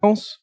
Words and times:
irmãos, 0.00 0.38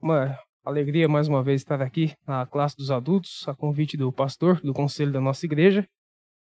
uma 0.00 0.36
alegria 0.64 1.08
mais 1.08 1.28
uma 1.28 1.44
vez 1.44 1.60
estar 1.60 1.80
aqui 1.80 2.12
na 2.26 2.44
classe 2.44 2.76
dos 2.76 2.90
adultos, 2.90 3.46
a 3.46 3.54
convite 3.54 3.96
do 3.96 4.12
pastor 4.12 4.60
do 4.60 4.74
conselho 4.74 5.12
da 5.12 5.20
nossa 5.20 5.46
igreja, 5.46 5.88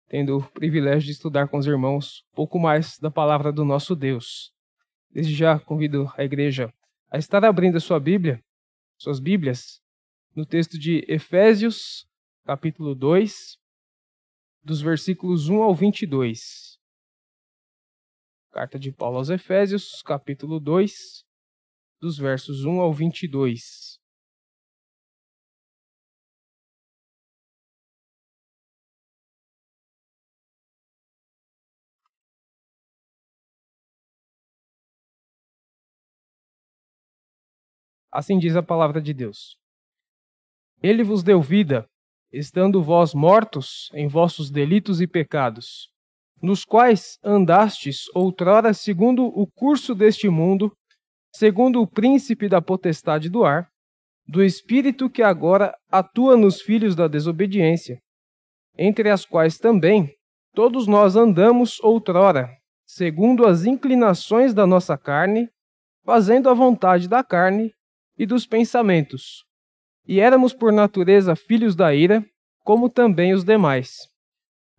tendo 0.07 0.37
o 0.37 0.51
privilégio 0.51 1.05
de 1.05 1.11
estudar 1.11 1.47
com 1.47 1.57
os 1.59 1.67
irmãos 1.67 2.23
um 2.31 2.35
pouco 2.37 2.57
mais 2.57 2.97
da 2.97 3.11
palavra 3.11 3.51
do 3.51 3.63
nosso 3.63 3.95
Deus. 3.95 4.51
Desde 5.11 5.35
já 5.35 5.59
convido 5.59 6.11
a 6.17 6.23
igreja 6.23 6.73
a 7.11 7.19
estar 7.19 7.45
abrindo 7.45 7.77
a 7.77 7.79
sua 7.79 7.99
Bíblia, 7.99 8.43
suas 8.97 9.19
Bíblias, 9.19 9.79
no 10.35 10.43
texto 10.43 10.79
de 10.79 11.05
Efésios, 11.07 12.07
capítulo 12.45 12.95
2, 12.95 13.59
dos 14.63 14.81
versículos 14.81 15.49
1 15.49 15.61
ao 15.61 15.75
22. 15.75 16.79
Carta 18.51 18.79
de 18.79 18.91
Paulo 18.91 19.17
aos 19.17 19.29
Efésios, 19.29 20.01
capítulo 20.01 20.59
2, 20.59 21.24
dos 22.01 22.17
versos 22.17 22.65
1 22.65 22.79
ao 22.79 22.93
22. 22.93 23.99
Assim 38.15 38.39
diz 38.39 38.55
a 38.55 38.63
palavra 38.63 39.01
de 39.01 39.13
Deus. 39.13 39.57
Ele 40.81 41.03
vos 41.03 41.21
deu 41.21 41.41
vida, 41.41 41.85
estando 42.31 42.81
vós 42.81 43.13
mortos 43.13 43.89
em 43.93 44.07
vossos 44.07 44.49
delitos 44.49 45.01
e 45.01 45.07
pecados, 45.07 45.89
nos 46.41 46.63
quais 46.63 47.19
andastes 47.21 48.05
outrora 48.13 48.73
segundo 48.73 49.25
o 49.25 49.45
curso 49.45 49.93
deste 49.93 50.29
mundo, 50.29 50.71
segundo 51.37 51.81
o 51.81 51.87
príncipe 51.87 52.47
da 52.47 52.61
potestade 52.61 53.29
do 53.29 53.43
ar, 53.43 53.67
do 54.25 54.41
espírito 54.41 55.09
que 55.09 55.21
agora 55.21 55.75
atua 55.91 56.37
nos 56.37 56.61
filhos 56.61 56.95
da 56.95 57.09
desobediência, 57.09 57.99
entre 58.77 59.09
as 59.09 59.25
quais 59.25 59.57
também 59.57 60.09
todos 60.53 60.87
nós 60.87 61.17
andamos 61.17 61.77
outrora, 61.81 62.49
segundo 62.85 63.45
as 63.45 63.65
inclinações 63.65 64.53
da 64.53 64.65
nossa 64.65 64.97
carne, 64.97 65.49
fazendo 66.05 66.49
a 66.49 66.53
vontade 66.53 67.09
da 67.09 67.21
carne 67.21 67.73
e 68.17 68.25
dos 68.25 68.47
pensamentos. 68.47 69.43
E 70.07 70.21
éramos 70.21 70.53
por 70.53 70.71
natureza 70.71 71.35
filhos 71.35 71.75
da 71.75 71.93
ira, 71.93 72.25
como 72.63 72.89
também 72.89 73.33
os 73.33 73.43
demais. 73.43 74.07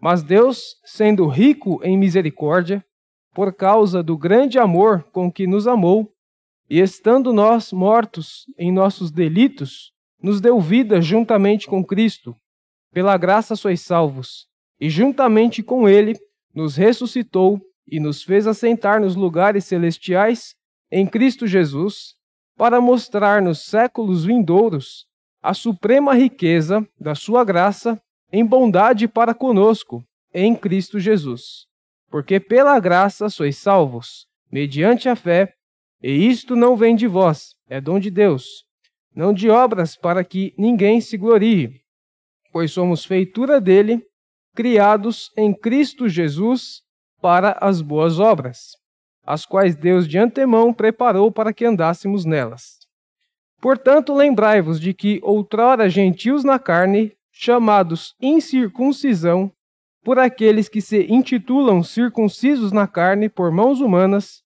Mas 0.01 0.23
Deus, 0.23 0.77
sendo 0.85 1.27
rico 1.27 1.81
em 1.85 1.99
misericórdia, 1.99 2.83
por 3.35 3.55
causa 3.55 4.03
do 4.03 4.17
grande 4.17 4.59
amor 4.59 5.05
com 5.13 5.31
que 5.31 5.47
nos 5.47 5.67
amou, 5.67 6.16
e 6.69 6.81
estando 6.81 7.33
nós 7.33 7.73
mortos 7.73 8.45
em 8.59 8.73
nossos 8.73 9.11
delitos, 9.11 9.93
nos 10.21 10.41
deu 10.41 10.61
vida 10.61 11.01
juntamente 11.01 11.67
com 11.67 11.85
Cristo. 11.85 12.35
Pela 12.93 13.17
graça 13.17 13.55
sois 13.55 13.81
salvos, 13.81 14.47
e 14.81 14.91
juntamente 14.91 15.63
com 15.63 15.89
Ele 15.89 16.15
nos 16.55 16.77
ressuscitou 16.77 17.61
e 17.87 18.01
nos 18.01 18.23
fez 18.23 18.47
assentar 18.47 19.01
nos 19.01 19.15
lugares 19.15 19.65
celestiais 19.65 20.55
em 20.91 21.07
Cristo 21.07 21.47
Jesus, 21.47 22.15
para 22.57 22.81
mostrar 22.81 23.43
nos 23.43 23.65
séculos 23.65 24.25
vindouros 24.25 25.07
a 25.43 25.53
suprema 25.53 26.15
riqueza 26.15 26.87
da 26.99 27.15
Sua 27.15 27.45
graça 27.45 28.01
em 28.33 28.45
bondade 28.45 29.07
para 29.07 29.35
conosco, 29.35 30.03
em 30.33 30.57
Cristo 30.57 30.99
Jesus. 30.99 31.67
Porque 32.11 32.41
pela 32.41 32.79
graça 32.81 33.29
sois 33.29 33.57
salvos, 33.57 34.27
mediante 34.51 35.09
a 35.09 35.15
fé, 35.15 35.56
e 36.03 36.29
isto 36.29 36.55
não 36.55 36.77
vem 36.77 36.95
de 36.95 37.07
vós, 37.07 37.55
é 37.69 37.81
dom 37.81 37.99
de 37.99 38.11
Deus, 38.11 38.65
não 39.15 39.33
de 39.33 39.49
obras 39.49 39.97
para 39.97 40.23
que 40.25 40.55
ninguém 40.59 41.01
se 41.01 41.17
glorie, 41.17 41.81
pois 42.53 42.73
somos 42.73 43.05
feitura 43.05 43.61
dele, 43.61 44.03
criados 44.55 45.31
em 45.37 45.53
Cristo 45.53 46.09
Jesus 46.09 46.83
para 47.21 47.57
as 47.61 47.81
boas 47.81 48.19
obras, 48.19 48.77
as 49.25 49.45
quais 49.45 49.75
Deus 49.75 50.07
de 50.07 50.19
antemão 50.19 50.73
preparou 50.73 51.33
para 51.33 51.53
que 51.53 51.65
andássemos 51.65 52.25
nelas. 52.25 52.77
Portanto, 53.61 54.15
lembrai-vos 54.15 54.79
de 54.79 54.93
que 54.93 55.19
outrora 55.23 55.89
gentios 55.89 56.45
na 56.45 56.59
carne, 56.59 57.13
chamados 57.33 58.15
incircuncisão, 58.21 59.51
por 60.05 60.19
aqueles 60.19 60.69
que 60.69 60.81
se 60.81 61.03
intitulam 61.13 61.83
circuncisos 61.83 62.71
na 62.71 62.87
carne 62.87 63.29
por 63.29 63.51
mãos 63.51 63.81
humanas, 63.81 64.45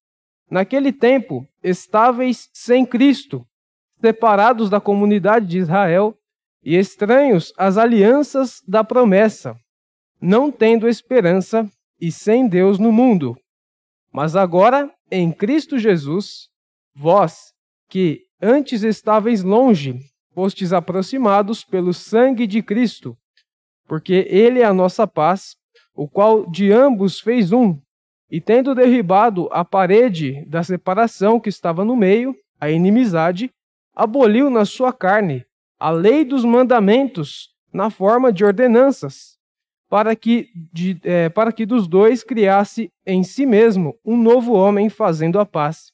Naquele 0.50 0.93
tempo, 0.93 1.47
estáveis 1.62 2.50
sem 2.53 2.84
Cristo, 2.84 3.47
separados 4.00 4.69
da 4.69 4.81
comunidade 4.81 5.47
de 5.47 5.59
Israel 5.59 6.19
e 6.65 6.77
estranhos 6.77 7.53
às 7.56 7.78
alianças 7.78 8.61
da 8.66 8.83
promessa, 8.83 9.56
não 10.21 10.50
tendo 10.50 10.88
esperança 10.88 11.71
e 12.00 12.11
sem 12.11 12.49
Deus 12.49 12.78
no 12.81 12.91
mundo. 12.91 13.38
Mas 14.12 14.34
agora, 14.34 14.93
em 15.09 15.31
Cristo 15.31 15.78
Jesus, 15.78 16.49
vós, 16.94 17.53
que 17.88 18.27
antes 18.43 18.82
estáveis 18.82 19.44
longe, 19.44 20.00
fostes 20.34 20.72
aproximados 20.72 21.65
pelo 21.65 21.94
sangue 21.94 22.47
de 22.47 22.61
Cristo, 22.61 23.17
porque 23.87 24.27
Ele 24.28 24.61
é 24.61 24.65
a 24.65 24.75
nossa 24.75 25.06
paz, 25.06 25.55
o 25.94 26.09
qual 26.09 26.49
de 26.50 26.72
ambos 26.72 27.21
fez 27.21 27.53
um, 27.53 27.78
e 28.31 28.41
tendo 28.41 28.75
derribado 28.75 29.49
a 29.51 29.65
parede 29.65 30.45
da 30.47 30.63
separação 30.63 31.41
que 31.41 31.49
estava 31.49 31.85
no 31.85 31.97
meio, 31.97 32.37
a 32.61 32.71
inimizade, 32.71 33.51
aboliu 33.95 34.49
na 34.49 34.65
sua 34.65 34.93
carne 34.93 35.45
a 35.79 35.91
lei 35.91 36.25
dos 36.25 36.45
mandamentos 36.45 37.51
na 37.73 37.91
forma 37.91 38.33
de 38.33 38.45
ordenanças, 38.45 39.39
para 39.89 40.15
que, 40.15 40.49
de, 40.73 41.01
é, 41.03 41.29
para 41.29 41.51
que 41.53 41.67
dos 41.67 41.89
dois 41.89 42.23
criasse 42.23 42.93
em 43.05 43.25
si 43.25 43.45
mesmo 43.45 43.99
um 44.05 44.17
novo 44.17 44.53
homem 44.53 44.89
fazendo 44.89 45.41
a 45.41 45.47
paz, 45.47 45.91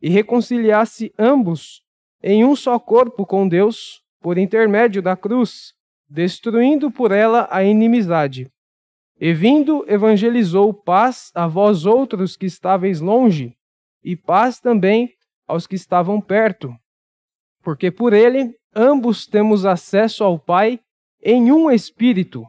e 0.00 0.08
reconciliasse 0.08 1.12
ambos 1.18 1.82
em 2.22 2.44
um 2.44 2.54
só 2.54 2.78
corpo 2.78 3.26
com 3.26 3.48
Deus, 3.48 4.02
por 4.20 4.38
intermédio 4.38 5.02
da 5.02 5.16
cruz, 5.16 5.74
destruindo 6.08 6.90
por 6.90 7.10
ela 7.10 7.48
a 7.50 7.64
inimizade 7.64 8.48
e 9.24 9.32
vindo, 9.32 9.84
evangelizou 9.86 10.74
paz 10.74 11.30
a 11.32 11.46
vós 11.46 11.86
outros 11.86 12.36
que 12.36 12.44
estáveis 12.44 13.00
longe, 13.00 13.56
e 14.02 14.16
paz 14.16 14.58
também 14.58 15.14
aos 15.46 15.64
que 15.64 15.76
estavam 15.76 16.20
perto. 16.20 16.74
Porque 17.62 17.88
por 17.88 18.12
ele 18.12 18.52
ambos 18.74 19.24
temos 19.24 19.64
acesso 19.64 20.24
ao 20.24 20.40
Pai 20.40 20.80
em 21.22 21.52
um 21.52 21.70
espírito. 21.70 22.44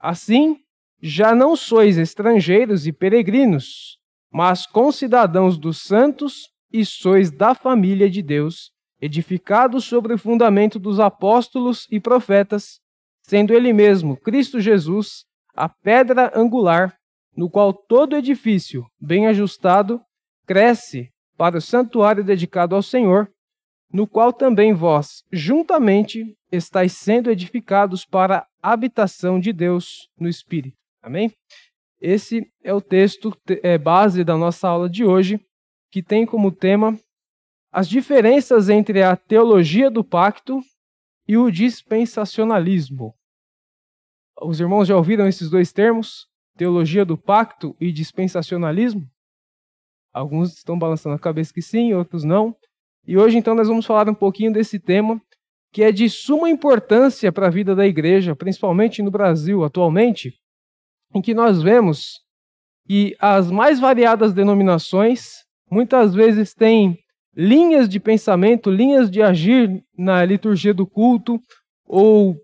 Assim, 0.00 0.56
já 1.02 1.34
não 1.34 1.54
sois 1.54 1.98
estrangeiros 1.98 2.86
e 2.86 2.92
peregrinos, 2.92 3.98
mas 4.32 4.64
concidadãos 4.64 5.58
dos 5.58 5.82
santos 5.82 6.48
e 6.72 6.86
sois 6.86 7.30
da 7.30 7.54
família 7.54 8.08
de 8.08 8.22
Deus, 8.22 8.72
edificados 8.98 9.84
sobre 9.84 10.14
o 10.14 10.18
fundamento 10.18 10.78
dos 10.78 10.98
apóstolos 10.98 11.86
e 11.90 12.00
profetas, 12.00 12.80
sendo 13.20 13.52
ele 13.52 13.74
mesmo 13.74 14.16
Cristo 14.16 14.58
Jesus 14.58 15.26
a 15.54 15.68
pedra 15.68 16.32
angular, 16.34 16.96
no 17.36 17.48
qual 17.48 17.72
todo 17.72 18.16
edifício, 18.16 18.86
bem 19.00 19.26
ajustado, 19.26 20.00
cresce 20.46 21.10
para 21.36 21.58
o 21.58 21.60
santuário 21.60 22.24
dedicado 22.24 22.74
ao 22.74 22.82
Senhor, 22.82 23.30
no 23.92 24.06
qual 24.06 24.32
também 24.32 24.72
vós, 24.72 25.22
juntamente, 25.32 26.36
estáis 26.50 26.92
sendo 26.92 27.30
edificados 27.30 28.04
para 28.04 28.46
a 28.62 28.72
habitação 28.72 29.38
de 29.38 29.52
Deus 29.52 30.08
no 30.18 30.28
Espírito. 30.28 30.76
Amém? 31.02 31.32
Esse 32.00 32.50
é 32.62 32.72
o 32.72 32.80
texto 32.80 33.32
é, 33.62 33.78
base 33.78 34.24
da 34.24 34.36
nossa 34.36 34.68
aula 34.68 34.88
de 34.88 35.04
hoje, 35.04 35.40
que 35.90 36.02
tem 36.02 36.26
como 36.26 36.50
tema 36.50 36.98
as 37.72 37.88
diferenças 37.88 38.68
entre 38.68 39.02
a 39.02 39.16
teologia 39.16 39.90
do 39.90 40.04
pacto 40.04 40.60
e 41.26 41.36
o 41.36 41.50
dispensacionalismo. 41.50 43.14
Os 44.40 44.60
irmãos 44.60 44.86
já 44.86 44.96
ouviram 44.96 45.28
esses 45.28 45.48
dois 45.48 45.72
termos? 45.72 46.26
Teologia 46.56 47.04
do 47.04 47.16
pacto 47.16 47.76
e 47.80 47.92
dispensacionalismo? 47.92 49.08
Alguns 50.12 50.56
estão 50.56 50.78
balançando 50.78 51.16
a 51.16 51.18
cabeça 51.18 51.52
que 51.52 51.62
sim, 51.62 51.92
outros 51.94 52.24
não. 52.24 52.54
E 53.06 53.18
hoje, 53.18 53.36
então, 53.36 53.54
nós 53.54 53.68
vamos 53.68 53.84
falar 53.84 54.08
um 54.08 54.14
pouquinho 54.14 54.52
desse 54.52 54.78
tema 54.78 55.20
que 55.72 55.82
é 55.82 55.90
de 55.90 56.08
suma 56.08 56.48
importância 56.48 57.32
para 57.32 57.48
a 57.48 57.50
vida 57.50 57.74
da 57.74 57.84
igreja, 57.84 58.36
principalmente 58.36 59.02
no 59.02 59.10
Brasil 59.10 59.64
atualmente, 59.64 60.32
em 61.12 61.20
que 61.20 61.34
nós 61.34 61.60
vemos 61.60 62.20
que 62.86 63.16
as 63.18 63.50
mais 63.50 63.80
variadas 63.80 64.32
denominações 64.32 65.44
muitas 65.68 66.14
vezes 66.14 66.54
têm 66.54 66.96
linhas 67.36 67.88
de 67.88 67.98
pensamento, 67.98 68.70
linhas 68.70 69.10
de 69.10 69.20
agir 69.20 69.82
na 69.98 70.24
liturgia 70.24 70.72
do 70.72 70.86
culto, 70.86 71.40
ou 71.84 72.36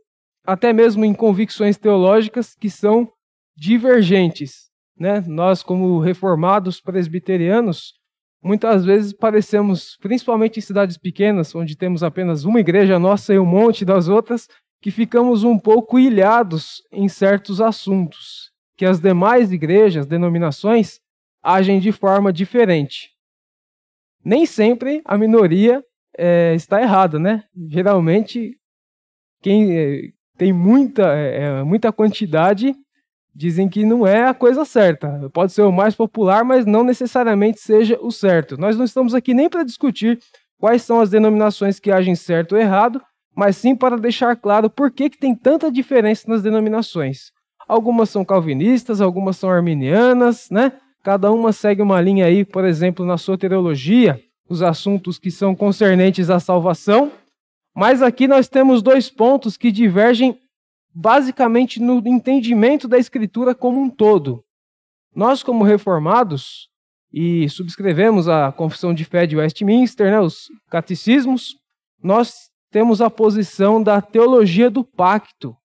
até 0.51 0.73
mesmo 0.73 1.05
em 1.05 1.15
convicções 1.15 1.77
teológicas 1.77 2.57
que 2.57 2.69
são 2.69 3.09
divergentes. 3.57 4.69
Né? 4.99 5.23
Nós, 5.29 5.63
como 5.63 6.01
reformados 6.01 6.81
presbiterianos, 6.81 7.95
muitas 8.43 8.85
vezes 8.85 9.13
parecemos, 9.13 9.97
principalmente 10.01 10.59
em 10.59 10.63
cidades 10.63 10.99
pequenas, 10.99 11.55
onde 11.55 11.77
temos 11.77 12.03
apenas 12.03 12.45
uma 12.45 12.59
igreja 12.59 12.99
nossa 12.99 13.33
e 13.33 13.39
um 13.39 13.47
monte 13.47 13.85
das 13.85 14.09
outras, 14.09 14.49
que 14.83 14.91
ficamos 14.91 15.45
um 15.45 15.57
pouco 15.57 16.01
ilhados 16.01 16.83
em 16.91 17.09
certos 17.09 17.61
assuntos, 17.61 18.51
que 18.77 18.85
as 18.85 18.99
demais 18.99 19.53
igrejas, 19.53 20.05
denominações, 20.05 20.99
agem 21.41 21.79
de 21.79 21.93
forma 21.93 22.33
diferente. 22.33 23.11
Nem 24.25 24.45
sempre 24.45 25.01
a 25.05 25.17
minoria 25.17 25.81
é, 26.19 26.55
está 26.55 26.83
errada, 26.83 27.21
né? 27.21 27.45
Geralmente, 27.69 28.59
quem 29.43 29.79
é, 29.79 30.11
tem 30.41 30.55
muita, 30.55 31.03
é, 31.15 31.43
é, 31.43 31.63
muita 31.63 31.93
quantidade 31.93 32.75
dizem 33.35 33.69
que 33.69 33.85
não 33.85 34.07
é 34.07 34.27
a 34.27 34.33
coisa 34.33 34.65
certa. 34.65 35.29
Pode 35.35 35.53
ser 35.53 35.61
o 35.61 35.71
mais 35.71 35.95
popular, 35.95 36.43
mas 36.47 36.65
não 36.65 36.83
necessariamente 36.83 37.61
seja 37.61 37.99
o 38.01 38.11
certo. 38.11 38.57
Nós 38.57 38.75
não 38.75 38.87
estamos 38.87 39.15
aqui 39.15 39.35
nem 39.35 39.51
para 39.51 39.63
discutir 39.63 40.19
quais 40.59 40.81
são 40.81 40.99
as 40.99 41.11
denominações 41.11 41.79
que 41.79 41.91
agem 41.91 42.15
certo 42.15 42.53
ou 42.53 42.59
errado, 42.59 43.03
mas 43.37 43.59
sim 43.59 43.77
para 43.77 43.99
deixar 43.99 44.35
claro 44.35 44.71
por 44.71 44.91
que, 44.91 45.11
que 45.11 45.19
tem 45.19 45.35
tanta 45.35 45.71
diferença 45.71 46.25
nas 46.27 46.43
denominações. 46.43 47.33
Algumas 47.69 48.09
são 48.09 48.25
calvinistas, 48.25 49.03
algumas 49.03 49.37
são 49.37 49.51
arminianas, 49.51 50.49
né? 50.51 50.73
Cada 51.03 51.31
uma 51.31 51.53
segue 51.53 51.83
uma 51.83 52.01
linha 52.01 52.25
aí, 52.25 52.47
por 52.47 52.65
exemplo, 52.65 53.05
na 53.05 53.19
soteriologia, 53.19 54.19
os 54.49 54.63
assuntos 54.63 55.19
que 55.19 55.31
são 55.31 55.55
concernentes 55.55 56.31
à 56.31 56.41
salvação. 56.41 57.13
Mas 57.75 58.03
aqui 58.03 58.27
nós 58.27 58.49
temos 58.49 58.83
dois 58.83 59.09
pontos 59.09 59.57
que 59.57 59.71
divergem 59.71 60.39
basicamente 60.95 61.81
no 61.81 62.03
entendimento 62.07 62.89
da 62.89 62.99
Escritura 62.99 63.55
como 63.55 63.81
um 63.81 63.89
todo. 63.89 64.45
Nós, 65.15 65.43
como 65.43 65.65
reformados, 65.65 66.69
e 67.13 67.49
subscrevemos 67.49 68.29
a 68.29 68.53
Confissão 68.53 68.95
de 68.95 69.05
Fé 69.05 69.27
de 69.27 69.37
Westminster, 69.37 70.11
né, 70.11 70.21
os 70.21 70.49
catecismos, 70.69 71.57
nós 72.03 72.51
temos 72.71 73.01
a 73.01 73.11
posição 73.11 73.83
da 73.83 74.01
teologia 74.01 74.71
do 74.71 74.85
pacto, 74.85 75.57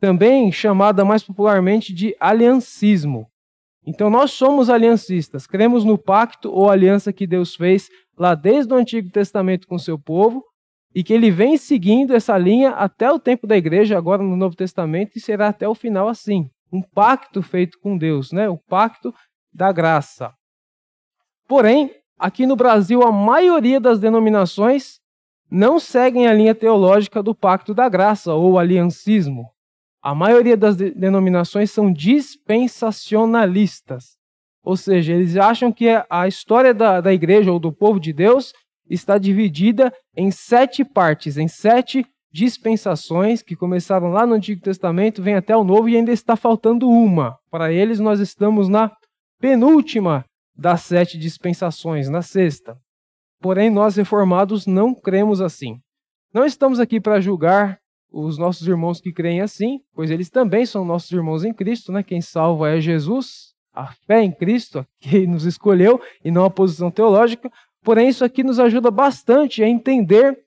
também 0.00 0.50
chamada 0.52 1.04
mais 1.04 1.22
popularmente 1.22 1.92
de 1.92 2.16
aliancismo. 2.20 3.26
Então 3.84 4.08
nós 4.08 4.30
somos 4.32 4.70
aliancistas, 4.70 5.46
cremos 5.46 5.84
no 5.84 5.98
pacto 5.98 6.50
ou 6.50 6.70
aliança 6.70 7.12
que 7.12 7.26
Deus 7.26 7.56
fez 7.56 7.88
lá 8.16 8.34
desde 8.34 8.72
o 8.72 8.76
Antigo 8.76 9.10
Testamento 9.10 9.66
com 9.66 9.78
seu 9.78 9.98
povo 9.98 10.44
e 10.94 11.04
que 11.04 11.12
ele 11.12 11.30
vem 11.30 11.56
seguindo 11.56 12.14
essa 12.14 12.36
linha 12.36 12.70
até 12.70 13.10
o 13.10 13.18
tempo 13.18 13.46
da 13.46 13.56
igreja, 13.56 13.96
agora 13.96 14.22
no 14.22 14.36
Novo 14.36 14.56
Testamento, 14.56 15.16
e 15.16 15.20
será 15.20 15.48
até 15.48 15.68
o 15.68 15.74
final 15.74 16.08
assim. 16.08 16.50
Um 16.72 16.82
pacto 16.82 17.42
feito 17.42 17.78
com 17.80 17.96
Deus, 17.96 18.32
né? 18.32 18.48
o 18.48 18.56
pacto 18.56 19.14
da 19.52 19.72
graça. 19.72 20.32
Porém, 21.46 21.94
aqui 22.18 22.46
no 22.46 22.56
Brasil, 22.56 23.02
a 23.02 23.12
maioria 23.12 23.80
das 23.80 23.98
denominações 23.98 25.00
não 25.50 25.80
seguem 25.80 26.28
a 26.28 26.32
linha 26.32 26.54
teológica 26.54 27.22
do 27.22 27.34
pacto 27.34 27.74
da 27.74 27.88
graça 27.88 28.32
ou 28.34 28.58
aliancismo. 28.58 29.50
A 30.00 30.14
maioria 30.14 30.56
das 30.56 30.76
denominações 30.76 31.70
são 31.70 31.92
dispensacionalistas. 31.92 34.16
Ou 34.62 34.76
seja, 34.76 35.12
eles 35.12 35.36
acham 35.36 35.72
que 35.72 35.88
a 36.08 36.28
história 36.28 36.72
da, 36.72 37.00
da 37.00 37.12
igreja 37.12 37.52
ou 37.52 37.58
do 37.58 37.72
povo 37.72 37.98
de 37.98 38.12
Deus 38.12 38.52
está 38.90 39.16
dividida 39.16 39.92
em 40.16 40.30
sete 40.30 40.84
partes, 40.84 41.38
em 41.38 41.48
sete 41.48 42.04
dispensações 42.32 43.42
que 43.42 43.56
começaram 43.56 44.10
lá 44.10 44.26
no 44.26 44.34
Antigo 44.34 44.60
Testamento, 44.60 45.22
vem 45.22 45.34
até 45.34 45.56
o 45.56 45.64
Novo 45.64 45.88
e 45.88 45.96
ainda 45.96 46.12
está 46.12 46.36
faltando 46.36 46.88
uma. 46.88 47.36
Para 47.50 47.72
eles, 47.72 47.98
nós 47.98 48.20
estamos 48.20 48.68
na 48.68 48.92
penúltima 49.40 50.24
das 50.54 50.82
sete 50.82 51.16
dispensações, 51.16 52.08
na 52.08 52.22
sexta. 52.22 52.76
Porém, 53.40 53.70
nós 53.70 53.96
reformados 53.96 54.66
não 54.66 54.94
cremos 54.94 55.40
assim. 55.40 55.78
Não 56.32 56.44
estamos 56.44 56.78
aqui 56.78 57.00
para 57.00 57.20
julgar 57.20 57.78
os 58.12 58.36
nossos 58.38 58.66
irmãos 58.66 59.00
que 59.00 59.12
creem 59.12 59.40
assim, 59.40 59.80
pois 59.94 60.10
eles 60.10 60.28
também 60.28 60.66
são 60.66 60.84
nossos 60.84 61.10
irmãos 61.10 61.44
em 61.44 61.52
Cristo, 61.52 61.90
né? 61.92 62.02
Quem 62.02 62.20
salva 62.20 62.70
é 62.70 62.80
Jesus, 62.80 63.54
a 63.72 63.92
fé 64.06 64.22
em 64.22 64.32
Cristo, 64.32 64.84
que 65.00 65.26
nos 65.26 65.44
escolheu, 65.44 66.00
e 66.24 66.30
não 66.30 66.44
a 66.44 66.50
posição 66.50 66.90
teológica. 66.90 67.50
Porém, 67.82 68.08
isso 68.08 68.24
aqui 68.24 68.42
nos 68.42 68.58
ajuda 68.58 68.90
bastante 68.90 69.62
a 69.62 69.68
entender 69.68 70.38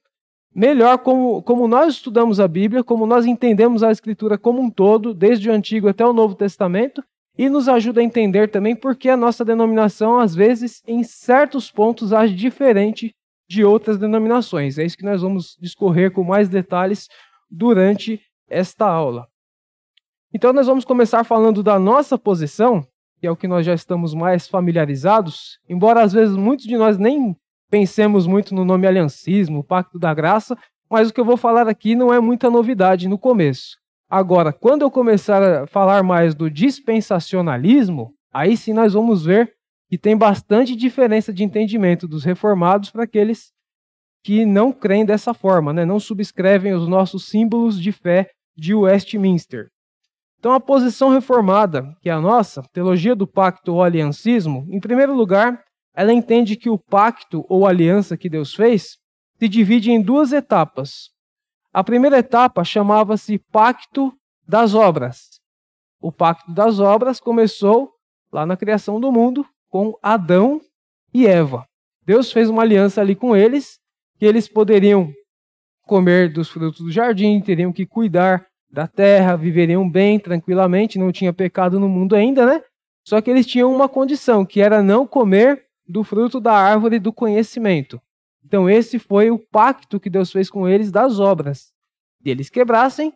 melhor 0.54 1.00
como, 1.00 1.42
como 1.42 1.68
nós 1.68 1.96
estudamos 1.96 2.40
a 2.40 2.48
Bíblia, 2.48 2.84
como 2.84 3.08
nós 3.08 3.26
entendemos 3.26 3.82
a 3.82 3.92
Escritura 3.92 4.38
como 4.38 4.62
um 4.62 4.70
todo, 4.70 5.14
desde 5.14 5.50
o 5.50 5.54
Antigo 5.54 5.88
até 5.88 6.06
o 6.06 6.14
Novo 6.14 6.36
Testamento, 6.36 7.04
e 7.36 7.50
nos 7.50 7.68
ajuda 7.68 8.02
a 8.02 8.04
entender 8.04 8.50
também 8.50 8.76
porque 8.76 9.10
a 9.10 9.18
nossa 9.18 9.44
denominação, 9.44 10.20
às 10.20 10.36
vezes, 10.36 10.84
em 10.88 11.04
certos 11.04 11.72
pontos, 11.72 12.14
age 12.14 12.36
diferente 12.36 13.16
de 13.50 13.64
outras 13.64 13.98
denominações. 13.98 14.78
É 14.78 14.86
isso 14.86 14.98
que 14.98 15.06
nós 15.06 15.22
vamos 15.22 15.58
discorrer 15.60 16.12
com 16.12 16.24
mais 16.24 16.48
detalhes 16.48 17.08
durante 17.50 18.22
esta 18.48 18.86
aula. 18.86 19.28
Então, 20.32 20.54
nós 20.54 20.68
vamos 20.68 20.86
começar 20.86 21.24
falando 21.24 21.64
da 21.64 21.80
nossa 21.80 22.18
posição, 22.18 22.86
que 23.24 23.28
é 23.28 23.32
o 23.32 23.38
que 23.38 23.48
nós 23.48 23.66
já 23.66 23.74
estamos 23.74 24.14
mais 24.14 24.50
familiarizados, 24.50 25.58
embora 25.70 26.02
às 26.02 26.12
vezes 26.12 26.36
muitos 26.36 26.66
de 26.66 26.76
nós 26.76 26.98
nem 26.98 27.34
pensemos 27.72 28.28
muito 28.28 28.54
no 28.54 28.66
nome 28.66 28.86
aliancismo, 28.86 29.64
pacto 29.64 29.98
da 29.98 30.14
graça, 30.14 30.58
mas 30.90 31.08
o 31.08 31.14
que 31.14 31.22
eu 31.22 31.26
vou 31.26 31.38
falar 31.38 31.70
aqui 31.70 31.96
não 31.96 32.14
é 32.14 32.20
muita 32.20 32.50
novidade 32.50 33.08
no 33.08 33.18
começo. 33.18 33.78
Agora, 34.10 34.52
quando 34.52 34.82
eu 34.82 34.92
começar 34.92 35.42
a 35.42 35.66
falar 35.66 36.04
mais 36.04 36.36
do 36.36 36.52
dispensacionalismo, 36.52 38.14
aí 38.30 38.58
sim 38.58 38.74
nós 38.74 38.92
vamos 38.92 39.24
ver 39.24 39.54
que 39.90 39.98
tem 39.98 40.18
bastante 40.18 40.76
diferença 40.76 41.32
de 41.32 41.46
entendimento 41.46 42.10
dos 42.10 42.26
reformados 42.26 42.92
para 42.92 43.06
aqueles 43.06 43.54
que 44.22 44.46
não 44.46 44.74
creem 44.74 45.06
dessa 45.06 45.34
forma, 45.34 45.72
né? 45.72 45.86
não 45.86 45.98
subscrevem 45.98 46.74
os 46.74 46.90
nossos 46.90 47.30
símbolos 47.30 47.82
de 47.82 47.94
fé 47.94 48.32
de 48.54 48.76
Westminster. 48.76 49.70
Então, 50.44 50.52
a 50.52 50.60
posição 50.60 51.08
reformada, 51.08 51.96
que 52.02 52.10
é 52.10 52.12
a 52.12 52.20
nossa, 52.20 52.62
teologia 52.74 53.16
do 53.16 53.26
pacto 53.26 53.76
ou 53.76 53.82
aliancismo, 53.82 54.68
em 54.70 54.78
primeiro 54.78 55.16
lugar, 55.16 55.64
ela 55.96 56.12
entende 56.12 56.58
que 56.58 56.70
o 56.70 56.78
pacto 56.78 57.46
ou 57.48 57.66
aliança 57.66 58.18
que 58.18 58.28
Deus 58.28 58.54
fez 58.54 58.98
se 59.40 59.48
divide 59.48 59.90
em 59.90 60.02
duas 60.02 60.34
etapas. 60.34 61.12
A 61.72 61.82
primeira 61.82 62.20
etapa 62.20 62.62
chamava-se 62.66 63.40
Pacto 63.54 64.14
das 64.46 64.76
Obras. 64.76 65.40
O 66.02 66.12
Pacto 66.12 66.52
das 66.52 66.78
Obras 66.78 67.22
começou 67.22 67.94
lá 68.30 68.46
na 68.46 68.58
criação 68.58 69.00
do 69.00 69.14
mundo 69.14 69.46
com 69.70 69.98
Adão 70.04 70.60
e 71.14 71.26
Eva. 71.26 71.66
Deus 72.06 72.34
fez 72.34 72.50
uma 72.50 72.64
aliança 72.64 73.00
ali 73.00 73.16
com 73.16 73.34
eles, 73.34 73.80
que 74.20 74.26
eles 74.26 74.50
poderiam 74.50 75.10
comer 75.84 76.34
dos 76.34 76.50
frutos 76.50 76.82
do 76.82 76.92
jardim, 76.92 77.40
teriam 77.40 77.72
que 77.72 77.86
cuidar 77.86 78.46
da 78.74 78.88
terra, 78.88 79.36
viveriam 79.36 79.88
bem, 79.88 80.18
tranquilamente, 80.20 80.98
não 80.98 81.12
tinha 81.12 81.32
pecado 81.32 81.80
no 81.80 81.88
mundo 81.88 82.16
ainda, 82.16 82.44
né? 82.44 82.64
Só 83.08 83.22
que 83.22 83.30
eles 83.30 83.46
tinham 83.46 83.72
uma 83.72 83.88
condição, 83.88 84.44
que 84.44 84.60
era 84.62 84.82
não 84.82 85.06
comer 85.06 85.66
do 85.88 86.04
fruto 86.04 86.40
da 86.40 86.54
árvore 86.54 86.98
do 86.98 87.14
conhecimento. 87.14 88.02
Então, 88.44 88.68
esse 88.68 88.98
foi 88.98 89.30
o 89.30 89.38
pacto 89.38 90.00
que 90.00 90.10
Deus 90.10 90.32
fez 90.32 90.50
com 90.50 90.68
eles 90.68 90.92
das 90.92 91.20
obras. 91.20 91.72
Se 92.24 92.30
eles 92.30 92.50
quebrassem, 92.50 93.14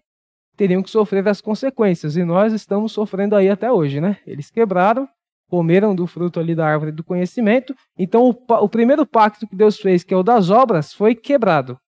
teriam 0.56 0.84
que 0.84 0.92
sofrer 0.92 1.28
as 1.28 1.42
consequências. 1.42 2.16
E 2.16 2.24
nós 2.24 2.54
estamos 2.54 2.92
sofrendo 2.92 3.36
aí 3.36 3.50
até 3.50 3.72
hoje, 3.72 4.00
né? 4.00 4.20
Eles 4.28 4.52
quebraram, 4.52 5.10
comeram 5.50 5.96
do 5.96 6.06
fruto 6.06 6.40
ali 6.40 6.54
da 6.54 6.68
árvore 6.68 6.92
do 6.92 7.04
conhecimento. 7.04 7.76
Então, 7.98 8.30
o, 8.30 8.54
o 8.64 8.70
primeiro 8.70 9.08
pacto 9.08 9.48
que 9.48 9.56
Deus 9.56 9.80
fez, 9.80 10.04
que 10.04 10.14
é 10.14 10.18
o 10.18 10.22
das 10.22 10.52
obras, 10.52 10.94
foi 10.94 11.16
quebrado. 11.16 11.80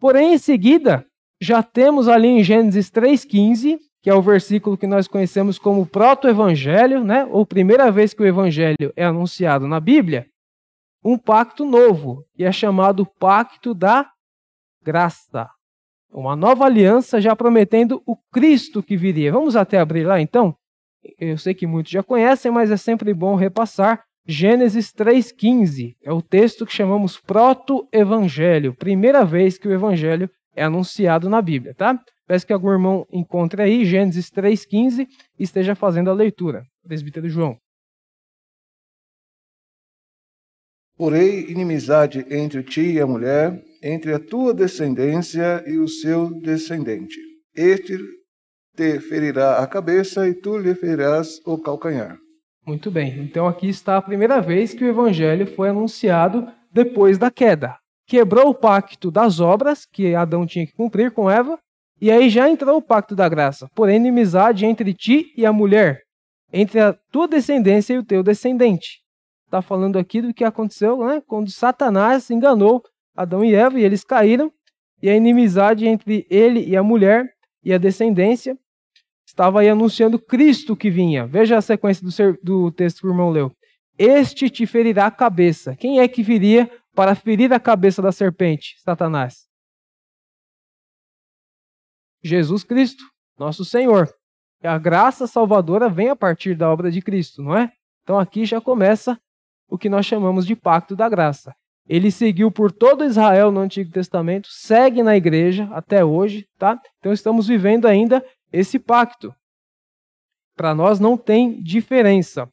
Porém, 0.00 0.32
em 0.32 0.38
seguida, 0.38 1.04
já 1.40 1.62
temos 1.62 2.08
ali 2.08 2.28
em 2.28 2.42
Gênesis 2.42 2.90
3,15, 2.90 3.78
que 4.02 4.10
é 4.10 4.14
o 4.14 4.22
versículo 4.22 4.76
que 4.76 4.86
nós 4.86 5.08
conhecemos 5.08 5.58
como 5.58 5.86
proto-evangelho, 5.86 7.02
né? 7.02 7.26
ou 7.30 7.46
primeira 7.46 7.90
vez 7.90 8.12
que 8.12 8.22
o 8.22 8.26
evangelho 8.26 8.92
é 8.96 9.04
anunciado 9.04 9.66
na 9.66 9.80
Bíblia, 9.80 10.26
um 11.04 11.18
pacto 11.18 11.64
novo, 11.64 12.24
e 12.36 12.44
é 12.44 12.52
chamado 12.52 13.06
Pacto 13.18 13.74
da 13.74 14.08
Graça. 14.82 15.48
Uma 16.10 16.36
nova 16.36 16.64
aliança 16.64 17.20
já 17.20 17.34
prometendo 17.34 18.02
o 18.06 18.16
Cristo 18.32 18.82
que 18.82 18.96
viria. 18.96 19.32
Vamos 19.32 19.56
até 19.56 19.78
abrir 19.78 20.04
lá 20.04 20.20
então? 20.20 20.54
Eu 21.18 21.36
sei 21.36 21.52
que 21.52 21.66
muitos 21.66 21.92
já 21.92 22.02
conhecem, 22.02 22.50
mas 22.50 22.70
é 22.70 22.76
sempre 22.76 23.12
bom 23.12 23.34
repassar. 23.34 24.04
Gênesis 24.26 24.90
3,15 24.92 25.96
é 26.02 26.12
o 26.12 26.22
texto 26.22 26.64
que 26.64 26.72
chamamos 26.72 27.20
proto-evangelho, 27.20 28.74
primeira 28.74 29.24
vez 29.24 29.58
que 29.58 29.68
o 29.68 29.72
evangelho 29.72 30.30
é 30.54 30.64
anunciado 30.64 31.28
na 31.28 31.40
Bíblia, 31.42 31.74
tá? 31.74 31.98
Peço 32.26 32.46
que 32.46 32.52
algum 32.52 32.70
irmão 32.70 33.06
encontre 33.12 33.62
aí 33.62 33.84
Gênesis 33.84 34.30
3,15 34.30 35.06
e 35.38 35.42
esteja 35.42 35.74
fazendo 35.74 36.10
a 36.10 36.14
leitura. 36.14 36.64
Presbítero 36.82 37.28
João. 37.28 37.58
Porém, 40.96 41.50
inimizade 41.50 42.24
entre 42.30 42.62
ti 42.62 42.92
e 42.92 43.00
a 43.00 43.06
mulher, 43.06 43.60
entre 43.82 44.14
a 44.14 44.18
tua 44.18 44.54
descendência 44.54 45.62
e 45.66 45.76
o 45.76 45.88
seu 45.88 46.30
descendente. 46.40 47.18
Este 47.54 47.98
te 48.76 49.00
ferirá 49.00 49.58
a 49.58 49.66
cabeça 49.66 50.28
e 50.28 50.34
tu 50.34 50.56
lhe 50.56 50.74
ferirás 50.74 51.40
o 51.44 51.58
calcanhar. 51.58 52.16
Muito 52.66 52.90
bem. 52.90 53.18
Então 53.20 53.46
aqui 53.46 53.68
está 53.68 53.96
a 53.96 54.02
primeira 54.02 54.40
vez 54.40 54.72
que 54.72 54.84
o 54.84 54.88
evangelho 54.88 55.46
foi 55.46 55.68
anunciado 55.68 56.48
depois 56.72 57.18
da 57.18 57.30
queda. 57.30 57.76
Quebrou 58.06 58.50
o 58.50 58.54
pacto 58.54 59.10
das 59.10 59.40
obras 59.40 59.86
que 59.86 60.14
Adão 60.14 60.46
tinha 60.46 60.66
que 60.66 60.74
cumprir 60.74 61.10
com 61.10 61.30
Eva, 61.30 61.58
e 62.00 62.10
aí 62.10 62.28
já 62.28 62.48
entrou 62.48 62.78
o 62.78 62.82
pacto 62.82 63.14
da 63.14 63.28
graça. 63.28 63.68
Porém, 63.74 63.96
inimizade 63.96 64.66
entre 64.66 64.92
ti 64.92 65.32
e 65.36 65.46
a 65.46 65.52
mulher, 65.52 66.02
entre 66.52 66.80
a 66.80 66.92
tua 67.10 67.26
descendência 67.26 67.94
e 67.94 67.98
o 67.98 68.04
teu 68.04 68.22
descendente. 68.22 69.00
Está 69.46 69.62
falando 69.62 69.98
aqui 69.98 70.20
do 70.20 70.34
que 70.34 70.44
aconteceu 70.44 70.98
né, 71.06 71.22
quando 71.26 71.50
Satanás 71.50 72.30
enganou 72.30 72.82
Adão 73.16 73.44
e 73.44 73.54
Eva 73.54 73.78
e 73.78 73.84
eles 73.84 74.04
caíram, 74.04 74.52
e 75.00 75.08
a 75.08 75.16
inimizade 75.16 75.86
entre 75.86 76.26
ele 76.28 76.64
e 76.64 76.76
a 76.76 76.82
mulher 76.82 77.30
e 77.62 77.72
a 77.72 77.78
descendência 77.78 78.56
estava 79.26 79.60
aí 79.60 79.68
anunciando 79.68 80.18
Cristo 80.18 80.76
que 80.76 80.90
vinha. 80.90 81.26
Veja 81.26 81.56
a 81.56 81.62
sequência 81.62 82.04
do, 82.04 82.12
ser, 82.12 82.38
do 82.42 82.70
texto 82.70 83.00
que 83.00 83.06
o 83.06 83.10
irmão 83.10 83.30
leu. 83.30 83.52
Este 83.98 84.50
te 84.50 84.66
ferirá 84.66 85.06
a 85.06 85.10
cabeça. 85.10 85.76
Quem 85.76 86.00
é 86.00 86.08
que 86.08 86.22
viria 86.22 86.70
para 86.94 87.14
ferir 87.14 87.52
a 87.52 87.60
cabeça 87.60 88.00
da 88.00 88.12
serpente? 88.12 88.76
Satanás. 88.80 89.48
Jesus 92.22 92.64
Cristo, 92.64 93.04
nosso 93.38 93.64
Senhor. 93.64 94.08
A 94.62 94.78
graça 94.78 95.26
salvadora 95.26 95.90
vem 95.90 96.08
a 96.08 96.16
partir 96.16 96.56
da 96.56 96.70
obra 96.70 96.90
de 96.90 97.02
Cristo, 97.02 97.42
não 97.42 97.56
é? 97.56 97.70
Então 98.02 98.18
aqui 98.18 98.46
já 98.46 98.60
começa 98.60 99.20
o 99.68 99.76
que 99.76 99.88
nós 99.88 100.06
chamamos 100.06 100.46
de 100.46 100.56
pacto 100.56 100.96
da 100.96 101.08
graça. 101.08 101.54
Ele 101.86 102.10
seguiu 102.10 102.50
por 102.50 102.72
todo 102.72 103.04
Israel 103.04 103.52
no 103.52 103.60
Antigo 103.60 103.92
Testamento, 103.92 104.48
segue 104.50 105.02
na 105.02 105.16
igreja 105.16 105.68
até 105.72 106.02
hoje, 106.02 106.48
tá? 106.58 106.80
Então 106.98 107.12
estamos 107.12 107.46
vivendo 107.46 107.86
ainda 107.86 108.24
esse 108.50 108.78
pacto. 108.78 109.34
Para 110.56 110.74
nós 110.74 110.98
não 110.98 111.16
tem 111.18 111.62
diferença. 111.62 112.48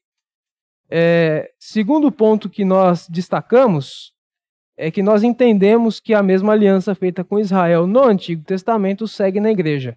É, 0.89 1.49
segundo 1.57 2.11
ponto 2.11 2.49
que 2.49 2.65
nós 2.65 3.07
destacamos 3.07 4.13
é 4.77 4.89
que 4.89 5.03
nós 5.03 5.23
entendemos 5.23 5.99
que 5.99 6.13
a 6.13 6.23
mesma 6.23 6.53
aliança 6.53 6.95
feita 6.95 7.23
com 7.23 7.39
Israel 7.39 7.85
no 7.85 8.03
Antigo 8.03 8.43
Testamento 8.43 9.07
segue 9.07 9.39
na 9.39 9.51
igreja. 9.51 9.95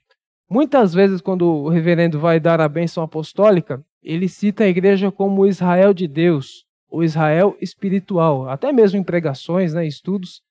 Muitas 0.50 0.92
vezes, 0.92 1.20
quando 1.20 1.46
o 1.46 1.68
reverendo 1.68 2.18
vai 2.20 2.38
dar 2.38 2.60
a 2.60 2.68
bênção 2.68 3.02
apostólica, 3.02 3.82
ele 4.02 4.28
cita 4.28 4.64
a 4.64 4.68
igreja 4.68 5.10
como 5.10 5.42
o 5.42 5.46
Israel 5.46 5.94
de 5.94 6.06
Deus, 6.06 6.64
o 6.90 7.02
Israel 7.02 7.56
espiritual. 7.60 8.48
Até 8.48 8.72
mesmo 8.72 8.98
em 8.98 9.02
pregações, 9.02 9.72
né, 9.72 9.86
estudos, 9.86 10.42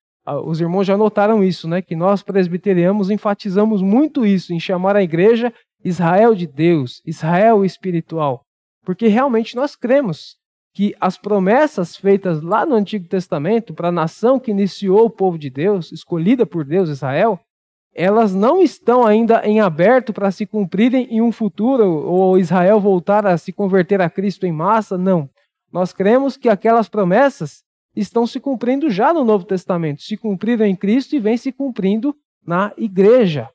os 0.46 0.60
irmãos 0.60 0.86
já 0.86 0.98
notaram 0.98 1.44
isso, 1.44 1.68
né? 1.68 1.82
Que 1.82 1.96
nós 1.96 2.24
presbiterianos 2.24 3.10
enfatizamos 3.10 3.82
muito 3.82 4.25
isso, 4.25 4.53
em 4.53 4.60
chamar 4.60 4.96
a 4.96 5.03
igreja 5.03 5.53
Israel 5.84 6.34
de 6.34 6.48
Deus, 6.48 7.01
Israel 7.06 7.63
espiritual. 7.65 8.46
Porque 8.86 9.08
realmente 9.08 9.56
nós 9.56 9.75
cremos 9.75 10.38
que 10.74 10.96
as 11.00 11.18
promessas 11.18 11.96
feitas 11.96 12.42
lá 12.42 12.65
no 12.65 12.75
Antigo 12.75 13.08
Testamento 13.08 13.74
para 13.74 13.89
a 13.89 13.92
nação 13.92 14.39
que 14.39 14.51
iniciou 14.51 15.06
o 15.06 15.10
povo 15.10 15.38
de 15.38 15.50
Deus, 15.50 15.92
escolhida 15.92 16.46
por 16.46 16.65
Deus, 16.65 16.89
Israel, 16.89 17.39
elas 17.94 18.34
não 18.34 18.60
estão 18.60 19.06
ainda 19.06 19.46
em 19.46 19.62
aberto 19.62 20.12
para 20.12 20.32
se 20.32 20.48
cumprirem 20.48 21.08
em 21.12 21.22
um 21.22 21.32
futuro, 21.32 21.86
ou 21.86 22.39
Israel 22.39 22.80
voltar 22.80 23.25
a 23.27 23.38
se 23.38 23.53
converter 23.53 24.01
a 24.01 24.10
Cristo 24.10 24.48
em 24.48 24.51
massa, 24.51 24.98
não. 24.98 25.30
Nós 25.72 25.94
cremos 25.94 26.36
que 26.36 26.50
aquelas 26.50 26.89
promessas 26.89 27.63
estão 27.96 28.25
se 28.25 28.39
cumprindo 28.39 28.89
já 28.89 29.13
no 29.13 29.24
Novo 29.24 29.46
Testamento, 29.46 30.01
se 30.01 30.18
cumpriram 30.18 30.65
em 30.65 30.75
Cristo 30.75 31.15
e 31.15 31.20
vem 31.20 31.38
se 31.38 31.51
cumprindo 31.51 32.15
na 32.44 32.74
igreja. 32.77 33.48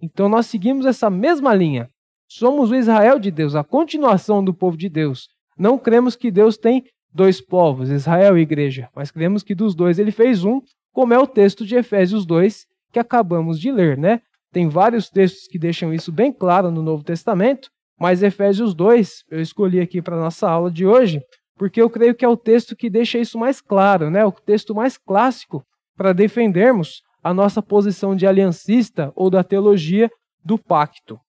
Então 0.00 0.28
nós 0.28 0.46
seguimos 0.46 0.86
essa 0.86 1.10
mesma 1.10 1.52
linha. 1.52 1.88
Somos 2.28 2.70
o 2.70 2.76
Israel 2.76 3.18
de 3.18 3.32
Deus, 3.32 3.56
a 3.56 3.64
continuação 3.64 4.42
do 4.42 4.54
povo 4.54 4.76
de 4.76 4.88
Deus. 4.88 5.28
Não 5.60 5.76
cremos 5.76 6.16
que 6.16 6.30
Deus 6.30 6.56
tem 6.56 6.86
dois 7.12 7.38
povos, 7.38 7.90
Israel 7.90 8.38
e 8.38 8.40
igreja, 8.40 8.88
mas 8.96 9.10
cremos 9.10 9.42
que 9.42 9.54
dos 9.54 9.74
dois 9.74 9.98
ele 9.98 10.10
fez 10.10 10.42
um, 10.42 10.62
como 10.90 11.12
é 11.12 11.18
o 11.18 11.26
texto 11.26 11.66
de 11.66 11.76
Efésios 11.76 12.24
2 12.24 12.64
que 12.90 12.98
acabamos 12.98 13.60
de 13.60 13.70
ler, 13.70 13.98
né? 13.98 14.22
Tem 14.50 14.70
vários 14.70 15.10
textos 15.10 15.46
que 15.46 15.58
deixam 15.58 15.92
isso 15.92 16.10
bem 16.10 16.32
claro 16.32 16.70
no 16.70 16.80
Novo 16.80 17.04
Testamento, 17.04 17.68
mas 18.00 18.22
Efésios 18.22 18.72
2 18.72 19.24
eu 19.30 19.38
escolhi 19.38 19.80
aqui 19.80 20.00
para 20.00 20.16
nossa 20.16 20.48
aula 20.48 20.70
de 20.70 20.86
hoje, 20.86 21.20
porque 21.58 21.82
eu 21.82 21.90
creio 21.90 22.14
que 22.14 22.24
é 22.24 22.28
o 22.28 22.38
texto 22.38 22.74
que 22.74 22.88
deixa 22.88 23.18
isso 23.18 23.38
mais 23.38 23.60
claro, 23.60 24.08
né? 24.08 24.24
o 24.24 24.32
texto 24.32 24.74
mais 24.74 24.96
clássico 24.96 25.62
para 25.94 26.14
defendermos 26.14 27.02
a 27.22 27.34
nossa 27.34 27.60
posição 27.60 28.16
de 28.16 28.26
aliancista 28.26 29.12
ou 29.14 29.28
da 29.28 29.44
teologia 29.44 30.10
do 30.42 30.56
pacto. 30.56 31.20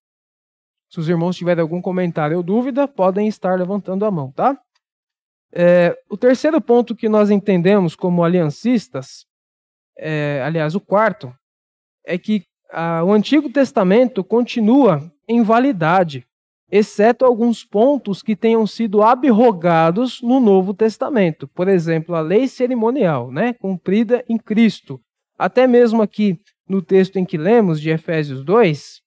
Se 0.91 0.99
os 0.99 1.07
irmãos 1.07 1.37
tiverem 1.37 1.61
algum 1.61 1.81
comentário 1.81 2.35
ou 2.35 2.43
dúvida, 2.43 2.85
podem 2.85 3.25
estar 3.25 3.57
levantando 3.57 4.03
a 4.03 4.11
mão, 4.11 4.29
tá? 4.29 4.59
É, 5.53 5.97
o 6.09 6.17
terceiro 6.17 6.59
ponto 6.59 6.93
que 6.93 7.07
nós 7.07 7.29
entendemos 7.29 7.95
como 7.95 8.25
aliancistas, 8.25 9.25
é, 9.97 10.43
aliás, 10.45 10.75
o 10.75 10.81
quarto, 10.81 11.33
é 12.05 12.17
que 12.17 12.43
a, 12.69 13.05
o 13.05 13.13
Antigo 13.13 13.49
Testamento 13.49 14.21
continua 14.21 15.01
em 15.29 15.41
validade 15.41 16.27
exceto 16.69 17.25
alguns 17.25 17.63
pontos 17.63 18.21
que 18.21 18.35
tenham 18.35 18.67
sido 18.67 19.01
abrogados 19.01 20.21
no 20.21 20.39
Novo 20.41 20.73
Testamento. 20.73 21.47
Por 21.49 21.69
exemplo, 21.69 22.15
a 22.15 22.21
lei 22.21 22.47
cerimonial, 22.47 23.31
né, 23.31 23.53
cumprida 23.53 24.23
em 24.27 24.37
Cristo. 24.37 24.99
Até 25.37 25.67
mesmo 25.67 26.01
aqui 26.01 26.39
no 26.67 26.81
texto 26.81 27.17
em 27.17 27.25
que 27.25 27.37
lemos, 27.37 27.79
de 27.79 27.89
Efésios 27.89 28.43
2, 28.43 29.01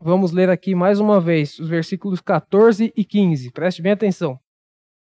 vamos 0.00 0.32
ler 0.32 0.48
aqui 0.48 0.74
mais 0.74 1.00
uma 1.00 1.20
vez 1.20 1.58
os 1.58 1.68
versículos 1.68 2.20
14 2.20 2.92
e 2.96 3.04
15. 3.04 3.50
Preste 3.52 3.82
bem 3.82 3.92
atenção. 3.92 4.38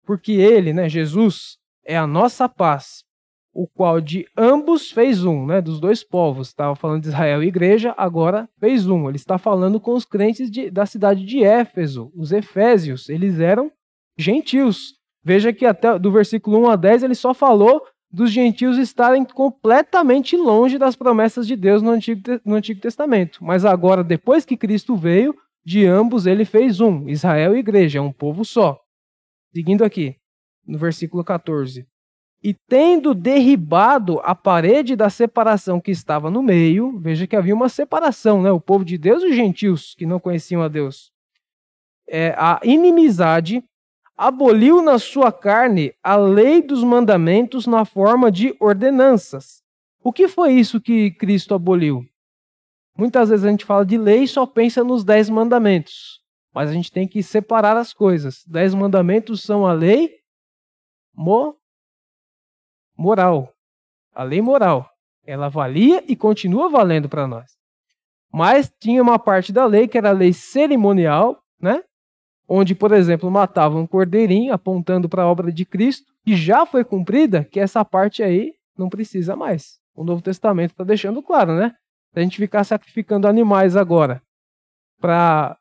Porque 0.04 0.32
ele, 0.32 0.72
né, 0.72 0.88
Jesus, 0.88 1.58
é 1.84 1.96
a 1.96 2.06
nossa 2.06 2.48
paz, 2.48 3.04
o 3.52 3.66
qual 3.66 4.00
de 4.00 4.26
ambos 4.36 4.90
fez 4.90 5.24
um, 5.24 5.46
né, 5.46 5.60
dos 5.60 5.80
dois 5.80 6.02
povos. 6.02 6.48
Estava 6.48 6.74
falando 6.74 7.02
de 7.02 7.08
Israel 7.08 7.42
e 7.42 7.46
igreja, 7.46 7.94
agora 7.96 8.48
fez 8.58 8.88
um. 8.88 9.08
Ele 9.08 9.16
está 9.16 9.38
falando 9.38 9.80
com 9.80 9.94
os 9.94 10.04
crentes 10.04 10.50
de, 10.50 10.70
da 10.70 10.86
cidade 10.86 11.24
de 11.24 11.44
Éfeso, 11.44 12.10
os 12.16 12.32
efésios. 12.32 13.08
Eles 13.08 13.38
eram 13.38 13.70
gentios. 14.16 14.94
Veja 15.24 15.52
que 15.52 15.64
até 15.64 15.98
do 15.98 16.10
versículo 16.10 16.58
1 16.66 16.70
a 16.70 16.76
10 16.76 17.02
ele 17.04 17.14
só 17.14 17.32
falou 17.32 17.82
dos 18.12 18.30
gentios 18.30 18.76
estarem 18.76 19.24
completamente 19.24 20.36
longe 20.36 20.78
das 20.78 20.94
promessas 20.94 21.46
de 21.46 21.56
Deus 21.56 21.82
no 21.82 21.90
Antigo, 21.90 22.20
no 22.44 22.54
Antigo 22.56 22.80
Testamento. 22.80 23.42
Mas 23.42 23.64
agora, 23.64 24.04
depois 24.04 24.44
que 24.44 24.56
Cristo 24.56 24.94
veio, 24.96 25.34
de 25.64 25.86
ambos 25.86 26.26
ele 26.26 26.44
fez 26.44 26.80
um, 26.80 27.08
Israel 27.08 27.56
e 27.56 27.60
igreja, 27.60 28.02
um 28.02 28.12
povo 28.12 28.44
só. 28.44 28.80
Seguindo 29.54 29.84
aqui, 29.84 30.16
no 30.66 30.78
versículo 30.78 31.24
14 31.24 31.86
e 32.42 32.52
tendo 32.52 33.14
derribado 33.14 34.18
a 34.24 34.34
parede 34.34 34.96
da 34.96 35.08
separação 35.08 35.80
que 35.80 35.92
estava 35.92 36.28
no 36.28 36.42
meio, 36.42 36.98
veja 36.98 37.26
que 37.26 37.36
havia 37.36 37.54
uma 37.54 37.68
separação, 37.68 38.42
né? 38.42 38.50
o 38.50 38.60
povo 38.60 38.84
de 38.84 38.98
Deus 38.98 39.22
e 39.22 39.28
os 39.28 39.36
gentios 39.36 39.94
que 39.94 40.04
não 40.04 40.18
conheciam 40.18 40.60
a 40.60 40.68
Deus. 40.68 41.12
É, 42.08 42.34
a 42.36 42.60
inimizade 42.64 43.62
aboliu 44.16 44.82
na 44.82 44.98
sua 44.98 45.32
carne 45.32 45.94
a 46.02 46.16
lei 46.16 46.62
dos 46.62 46.84
mandamentos 46.84 47.66
na 47.66 47.84
forma 47.84 48.30
de 48.30 48.54
ordenanças. 48.60 49.62
O 50.02 50.12
que 50.12 50.28
foi 50.28 50.52
isso 50.52 50.80
que 50.80 51.10
Cristo 51.12 51.54
aboliu? 51.54 52.04
Muitas 52.96 53.30
vezes 53.30 53.44
a 53.44 53.50
gente 53.50 53.64
fala 53.64 53.86
de 53.86 53.96
lei 53.96 54.24
e 54.24 54.28
só 54.28 54.44
pensa 54.46 54.84
nos 54.84 55.04
dez 55.04 55.30
mandamentos. 55.30 56.20
Mas 56.54 56.70
a 56.70 56.72
gente 56.72 56.92
tem 56.92 57.08
que 57.08 57.22
separar 57.22 57.76
as 57.76 57.94
coisas. 57.94 58.44
Dez 58.46 58.74
mandamentos 58.74 59.42
são 59.42 59.66
a 59.66 59.72
lei 59.72 60.18
moral. 62.96 63.52
A 64.14 64.22
lei 64.22 64.42
moral. 64.42 64.88
Ela 65.24 65.48
valia 65.48 66.04
e 66.06 66.14
continua 66.14 66.68
valendo 66.68 67.08
para 67.08 67.26
nós. 67.26 67.56
Mas 68.30 68.70
tinha 68.80 69.02
uma 69.02 69.18
parte 69.18 69.52
da 69.52 69.64
lei 69.64 69.88
que 69.88 69.96
era 69.96 70.10
a 70.10 70.12
lei 70.12 70.32
cerimonial, 70.32 71.42
né? 71.60 71.82
Onde, 72.54 72.74
por 72.74 72.92
exemplo, 72.92 73.30
matavam 73.30 73.80
um 73.80 73.86
cordeirinho 73.86 74.52
apontando 74.52 75.08
para 75.08 75.22
a 75.22 75.26
obra 75.26 75.50
de 75.50 75.64
Cristo, 75.64 76.12
que 76.22 76.36
já 76.36 76.66
foi 76.66 76.84
cumprida, 76.84 77.44
que 77.50 77.58
essa 77.58 77.82
parte 77.82 78.22
aí 78.22 78.52
não 78.76 78.90
precisa 78.90 79.34
mais. 79.34 79.78
O 79.94 80.04
Novo 80.04 80.20
Testamento 80.20 80.72
está 80.72 80.84
deixando 80.84 81.22
claro, 81.22 81.56
né? 81.56 81.72
Se 82.12 82.20
a 82.20 82.22
gente 82.22 82.36
ficar 82.36 82.62
sacrificando 82.64 83.26
animais 83.26 83.74
agora 83.74 84.20
para 85.00 85.56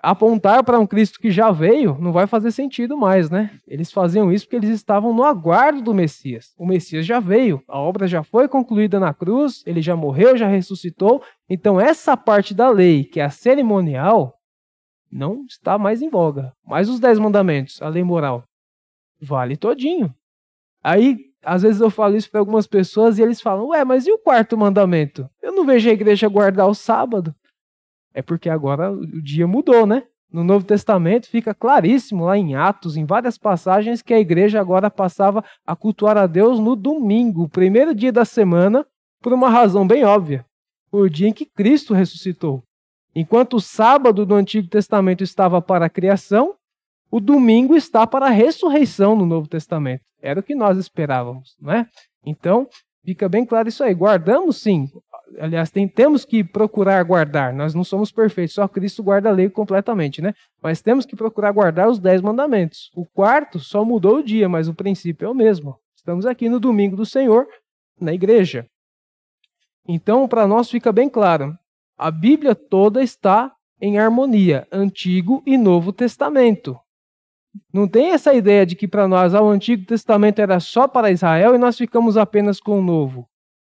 apontar 0.00 0.62
para 0.62 0.78
um 0.78 0.86
Cristo 0.86 1.18
que 1.18 1.28
já 1.28 1.50
veio 1.50 1.98
não 2.00 2.12
vai 2.12 2.28
fazer 2.28 2.52
sentido 2.52 2.96
mais, 2.96 3.28
né? 3.28 3.50
Eles 3.66 3.90
faziam 3.90 4.32
isso 4.32 4.44
porque 4.44 4.64
eles 4.64 4.70
estavam 4.70 5.12
no 5.12 5.24
aguardo 5.24 5.82
do 5.82 5.92
Messias. 5.92 6.54
O 6.56 6.64
Messias 6.64 7.04
já 7.04 7.18
veio, 7.18 7.64
a 7.66 7.80
obra 7.80 8.06
já 8.06 8.22
foi 8.22 8.46
concluída 8.46 9.00
na 9.00 9.12
cruz, 9.12 9.64
ele 9.66 9.82
já 9.82 9.96
morreu, 9.96 10.36
já 10.36 10.46
ressuscitou. 10.46 11.20
Então 11.50 11.80
essa 11.80 12.16
parte 12.16 12.54
da 12.54 12.70
lei, 12.70 13.02
que 13.02 13.18
é 13.18 13.24
a 13.24 13.30
cerimonial, 13.30 14.37
não 15.10 15.44
está 15.44 15.78
mais 15.78 16.02
em 16.02 16.08
voga. 16.08 16.52
Mas 16.66 16.88
os 16.88 17.00
dez 17.00 17.18
mandamentos, 17.18 17.80
a 17.82 17.88
lei 17.88 18.02
moral, 18.02 18.44
vale 19.20 19.56
todinho. 19.56 20.14
Aí, 20.82 21.18
às 21.42 21.62
vezes 21.62 21.80
eu 21.80 21.90
falo 21.90 22.16
isso 22.16 22.30
para 22.30 22.40
algumas 22.40 22.66
pessoas 22.66 23.18
e 23.18 23.22
eles 23.22 23.40
falam: 23.40 23.68
"Ué, 23.68 23.84
mas 23.84 24.06
e 24.06 24.12
o 24.12 24.18
quarto 24.18 24.56
mandamento? 24.56 25.28
Eu 25.42 25.52
não 25.52 25.64
vejo 25.64 25.88
a 25.88 25.92
igreja 25.92 26.28
guardar 26.28 26.68
o 26.68 26.74
sábado." 26.74 27.34
É 28.14 28.22
porque 28.22 28.48
agora 28.48 28.90
o 28.90 29.22
dia 29.22 29.46
mudou, 29.46 29.86
né? 29.86 30.04
No 30.30 30.44
Novo 30.44 30.64
Testamento 30.64 31.28
fica 31.28 31.54
claríssimo 31.54 32.24
lá 32.24 32.36
em 32.36 32.54
Atos, 32.54 32.96
em 32.96 33.06
várias 33.06 33.38
passagens, 33.38 34.02
que 34.02 34.12
a 34.12 34.20
igreja 34.20 34.60
agora 34.60 34.90
passava 34.90 35.42
a 35.66 35.74
cultuar 35.74 36.18
a 36.18 36.26
Deus 36.26 36.60
no 36.60 36.76
domingo, 36.76 37.44
o 37.44 37.48
primeiro 37.48 37.94
dia 37.94 38.12
da 38.12 38.26
semana, 38.26 38.86
por 39.22 39.32
uma 39.32 39.48
razão 39.48 39.86
bem 39.86 40.04
óbvia: 40.04 40.44
o 40.92 41.08
dia 41.08 41.28
em 41.28 41.32
que 41.32 41.46
Cristo 41.46 41.94
ressuscitou. 41.94 42.62
Enquanto 43.20 43.54
o 43.54 43.60
sábado 43.60 44.24
do 44.24 44.36
Antigo 44.36 44.68
Testamento 44.68 45.24
estava 45.24 45.60
para 45.60 45.86
a 45.86 45.90
criação, 45.90 46.54
o 47.10 47.18
domingo 47.18 47.74
está 47.74 48.06
para 48.06 48.26
a 48.26 48.30
ressurreição 48.30 49.16
no 49.16 49.26
Novo 49.26 49.48
Testamento. 49.48 50.02
Era 50.22 50.38
o 50.38 50.42
que 50.42 50.54
nós 50.54 50.78
esperávamos, 50.78 51.56
não 51.60 51.72
é? 51.72 51.88
Então, 52.24 52.68
fica 53.04 53.28
bem 53.28 53.44
claro 53.44 53.68
isso 53.68 53.82
aí. 53.82 53.92
Guardamos 53.92 54.58
sim. 54.58 54.88
Aliás, 55.40 55.68
tem, 55.68 55.88
temos 55.88 56.24
que 56.24 56.44
procurar 56.44 57.02
guardar. 57.02 57.52
Nós 57.52 57.74
não 57.74 57.82
somos 57.82 58.12
perfeitos, 58.12 58.54
só 58.54 58.68
Cristo 58.68 59.02
guarda 59.02 59.30
a 59.30 59.32
lei 59.32 59.50
completamente, 59.50 60.22
né? 60.22 60.32
Mas 60.62 60.80
temos 60.80 61.04
que 61.04 61.16
procurar 61.16 61.50
guardar 61.50 61.88
os 61.88 61.98
dez 61.98 62.20
mandamentos. 62.20 62.88
O 62.94 63.04
quarto 63.04 63.58
só 63.58 63.84
mudou 63.84 64.18
o 64.18 64.22
dia, 64.22 64.48
mas 64.48 64.68
o 64.68 64.74
princípio 64.74 65.26
é 65.26 65.28
o 65.28 65.34
mesmo. 65.34 65.76
Estamos 65.96 66.24
aqui 66.24 66.48
no 66.48 66.60
domingo 66.60 66.94
do 66.94 67.04
Senhor, 67.04 67.48
na 68.00 68.14
igreja. 68.14 68.64
Então, 69.88 70.28
para 70.28 70.46
nós 70.46 70.70
fica 70.70 70.92
bem 70.92 71.08
claro: 71.08 71.58
a 71.98 72.12
Bíblia 72.12 72.54
toda 72.54 73.02
está 73.02 73.52
em 73.80 73.98
harmonia, 73.98 74.66
Antigo 74.70 75.42
e 75.44 75.58
Novo 75.58 75.92
Testamento. 75.92 76.78
Não 77.72 77.88
tem 77.88 78.10
essa 78.10 78.32
ideia 78.32 78.64
de 78.64 78.76
que 78.76 78.86
para 78.86 79.08
nós 79.08 79.34
ah, 79.34 79.42
o 79.42 79.48
Antigo 79.48 79.84
Testamento 79.84 80.40
era 80.40 80.60
só 80.60 80.86
para 80.86 81.10
Israel 81.10 81.54
e 81.54 81.58
nós 81.58 81.76
ficamos 81.76 82.16
apenas 82.16 82.60
com 82.60 82.78
o 82.78 82.82
Novo. 82.82 83.26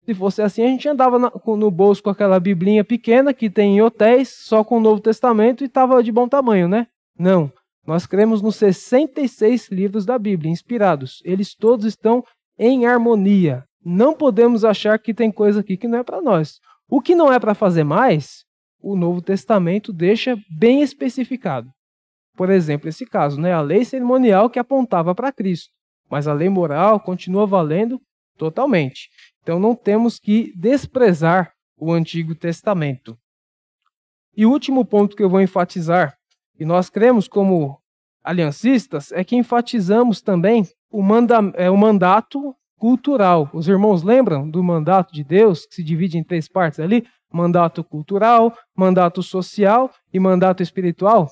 Se 0.06 0.14
fosse 0.14 0.42
assim, 0.42 0.64
a 0.64 0.68
gente 0.68 0.88
andava 0.88 1.18
no 1.20 1.72
bolso 1.72 2.02
com 2.04 2.10
aquela 2.10 2.40
biblinha 2.40 2.84
pequena 2.84 3.34
que 3.34 3.50
tem 3.50 3.78
em 3.78 3.82
hotéis, 3.82 4.30
só 4.30 4.64
com 4.64 4.78
o 4.78 4.82
Novo 4.82 5.02
Testamento 5.02 5.64
e 5.64 5.68
estava 5.68 6.04
de 6.04 6.12
bom 6.12 6.28
tamanho, 6.28 6.68
né? 6.68 6.88
Não. 7.18 7.52
Nós 7.86 8.06
cremos 8.06 8.42
nos 8.42 8.56
66 8.58 9.70
livros 9.70 10.06
da 10.06 10.18
Bíblia, 10.18 10.52
inspirados. 10.52 11.22
Eles 11.26 11.56
todos 11.56 11.86
estão 11.86 12.24
em 12.58 12.86
harmonia. 12.86 13.64
Não 13.84 14.14
podemos 14.14 14.64
achar 14.64 15.00
que 15.00 15.14
tem 15.14 15.32
coisa 15.32 15.62
aqui 15.62 15.76
que 15.76 15.88
não 15.88 16.00
é 16.00 16.04
para 16.04 16.22
nós. 16.22 16.60
O 16.94 17.00
que 17.00 17.16
não 17.16 17.32
é 17.32 17.40
para 17.40 17.56
fazer 17.56 17.86
mais, 17.86 18.44
o 18.82 18.98
Novo 18.98 19.22
Testamento 19.22 19.94
deixa 19.94 20.38
bem 20.50 20.82
especificado. 20.82 21.72
Por 22.36 22.50
exemplo, 22.50 22.90
esse 22.90 23.06
caso, 23.06 23.40
né? 23.40 23.54
a 23.54 23.62
lei 23.62 23.86
cerimonial 23.86 24.50
que 24.50 24.60
apontava 24.60 25.16
para 25.16 25.32
Cristo, 25.32 25.70
mas 26.10 26.28
a 26.28 26.34
lei 26.34 26.50
moral 26.50 27.00
continua 27.00 27.48
valendo 27.48 27.98
totalmente. 28.38 29.10
Então 29.42 29.58
não 29.58 29.74
temos 29.74 30.20
que 30.20 30.52
desprezar 30.54 31.54
o 31.78 31.94
Antigo 31.94 32.36
Testamento. 32.36 33.18
E 34.36 34.46
o 34.46 34.52
último 34.52 34.84
ponto 34.84 35.16
que 35.16 35.24
eu 35.24 35.30
vou 35.30 35.40
enfatizar, 35.40 36.18
e 36.60 36.66
nós 36.66 36.90
cremos 36.90 37.26
como 37.26 37.80
aliancistas, 38.22 39.14
é 39.14 39.24
que 39.24 39.38
enfatizamos 39.38 40.22
também 40.22 40.68
o, 40.90 41.02
manda 41.02 41.38
é, 41.56 41.70
o 41.70 41.78
mandato 41.78 42.54
cultural. 42.82 43.48
Os 43.54 43.68
irmãos 43.68 44.02
lembram 44.02 44.50
do 44.50 44.64
mandato 44.64 45.14
de 45.14 45.24
Deus, 45.24 45.68
que 45.68 45.76
se 45.76 45.84
divide 45.84 46.18
em 46.18 46.24
três 46.24 46.48
partes 46.48 46.80
ali? 46.80 47.06
Mandato 47.32 47.84
cultural, 47.84 48.58
mandato 48.76 49.22
social 49.22 49.92
e 50.12 50.20
mandato 50.20 50.64
espiritual. 50.64 51.30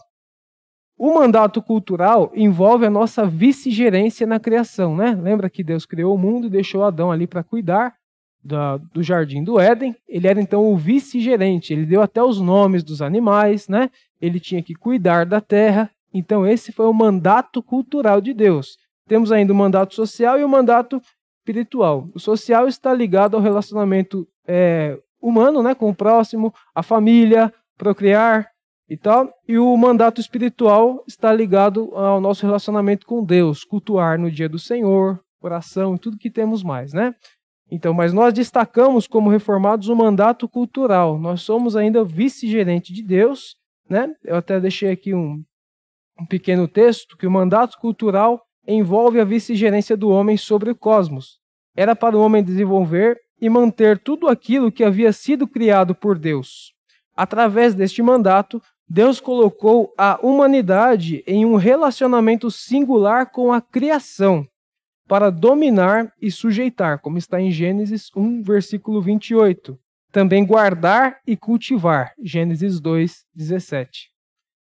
O 0.96 1.12
mandato 1.12 1.60
cultural 1.60 2.32
envolve 2.36 2.86
a 2.86 2.90
nossa 2.92 3.26
vice-gerência 3.26 4.28
na 4.28 4.40
criação, 4.40 4.96
né? 4.96 5.18
Lembra 5.20 5.50
que 5.50 5.64
Deus 5.64 5.88
criou 5.88 6.14
o 6.14 6.20
mundo 6.20 6.46
e 6.46 6.52
deixou 6.52 6.84
Adão 6.84 7.12
ali 7.12 7.26
para 7.26 7.44
cuidar 7.44 7.96
da, 8.44 8.78
do 8.78 9.02
jardim 9.02 9.44
do 9.44 9.60
Éden. 9.60 9.96
Ele 10.08 10.28
era 10.28 10.40
então 10.40 10.72
o 10.72 10.78
vice-gerente, 10.78 11.74
ele 11.74 11.88
deu 11.88 12.04
até 12.04 12.22
os 12.22 12.40
nomes 12.40 12.84
dos 12.84 13.02
animais, 13.02 13.68
né? 13.68 13.90
Ele 14.22 14.40
tinha 14.40 14.62
que 14.62 14.76
cuidar 14.76 15.26
da 15.26 15.42
terra. 15.42 15.90
Então, 16.14 16.46
esse 16.46 16.72
foi 16.72 16.86
o 16.86 16.94
mandato 16.94 17.64
cultural 17.64 18.22
de 18.22 18.36
Deus. 18.36 18.78
Temos 19.08 19.32
ainda 19.32 19.52
o 19.52 19.56
mandato 19.56 19.96
social 19.96 20.40
e 20.40 20.44
o 20.44 20.50
mandato 20.50 21.02
espiritual. 21.50 22.08
O 22.14 22.20
social 22.20 22.68
está 22.68 22.94
ligado 22.94 23.36
ao 23.36 23.42
relacionamento 23.42 24.28
é, 24.48 24.98
humano, 25.22 25.64
né, 25.64 25.74
com 25.74 25.90
o 25.90 25.96
próximo, 25.96 26.54
a 26.74 26.84
família, 26.84 27.54
procriar 27.78 28.48
e 28.88 28.96
tal. 28.96 29.32
E 29.48 29.58
o 29.58 29.76
mandato 29.76 30.22
espiritual 30.22 31.04
está 31.08 31.34
ligado 31.34 31.94
ao 31.96 32.22
nosso 32.22 32.46
relacionamento 32.46 33.06
com 33.06 33.24
Deus, 33.24 33.64
cultuar 33.64 34.20
no 34.20 34.32
dia 34.32 34.48
do 34.48 34.60
Senhor, 34.60 35.20
oração 35.42 35.96
e 35.96 36.00
tudo 36.00 36.18
que 36.18 36.30
temos 36.30 36.64
mais, 36.64 36.94
né? 36.94 37.14
Então, 37.72 37.94
mas 37.94 38.14
nós 38.14 38.34
destacamos 38.34 39.08
como 39.08 39.30
reformados 39.30 39.90
o 39.90 39.96
mandato 39.96 40.50
cultural. 40.50 41.20
Nós 41.20 41.42
somos 41.42 41.76
ainda 41.76 42.04
vice-gerente 42.04 42.92
de 42.92 43.04
Deus, 43.04 43.56
né? 43.88 44.12
Eu 44.24 44.38
até 44.38 44.60
deixei 44.60 44.92
aqui 44.92 45.14
um, 45.14 45.44
um 46.20 46.26
pequeno 46.26 46.68
texto 46.68 47.16
que 47.16 47.28
o 47.28 47.32
mandato 47.32 47.78
cultural 47.80 48.42
envolve 48.68 49.20
a 49.20 49.24
vice-gerência 49.24 49.96
do 49.96 50.10
homem 50.10 50.36
sobre 50.36 50.72
o 50.72 50.76
cosmos. 50.76 51.39
Era 51.80 51.96
para 51.96 52.18
o 52.18 52.22
homem 52.22 52.44
desenvolver 52.44 53.18
e 53.40 53.50
manter 53.50 53.98
tudo 53.98 54.28
aquilo 54.28 54.70
que 54.70 54.84
havia 54.84 55.14
sido 55.14 55.48
criado 55.48 55.96
por 55.96 56.20
Deus. 56.20 56.74
Através 57.16 57.74
deste 57.74 58.02
mandato, 58.02 58.62
Deus 58.86 59.22
colocou 59.22 59.94
a 59.98 60.20
humanidade 60.22 61.24
em 61.26 61.46
um 61.46 61.56
relacionamento 61.56 62.52
singular 62.52 63.32
com 63.32 63.54
a 63.54 63.62
criação, 63.62 64.46
para 65.08 65.30
dominar 65.30 66.12
e 66.22 66.30
sujeitar, 66.30 67.00
como 67.00 67.18
está 67.18 67.40
em 67.40 67.50
Gênesis 67.50 68.12
1, 68.14 68.44
versículo 68.44 69.02
28. 69.02 69.80
Também 70.12 70.46
guardar 70.46 71.22
e 71.26 71.38
cultivar, 71.38 72.12
Gênesis 72.22 72.82
2, 72.82 73.24
17. 73.34 74.10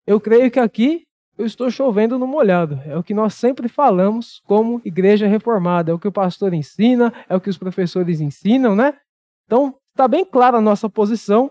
Eu 0.06 0.20
creio 0.20 0.52
que 0.52 0.60
aqui 0.60 1.07
eu 1.38 1.46
estou 1.46 1.70
chovendo 1.70 2.18
no 2.18 2.26
molhado. 2.26 2.80
É 2.84 2.96
o 2.98 3.02
que 3.02 3.14
nós 3.14 3.34
sempre 3.34 3.68
falamos 3.68 4.42
como 4.44 4.82
igreja 4.84 5.28
reformada. 5.28 5.92
É 5.92 5.94
o 5.94 5.98
que 5.98 6.08
o 6.08 6.12
pastor 6.12 6.52
ensina, 6.52 7.12
é 7.28 7.36
o 7.36 7.40
que 7.40 7.48
os 7.48 7.56
professores 7.56 8.20
ensinam, 8.20 8.74
né? 8.74 8.98
Então, 9.46 9.78
está 9.90 10.08
bem 10.08 10.24
clara 10.24 10.58
a 10.58 10.60
nossa 10.60 10.90
posição. 10.90 11.50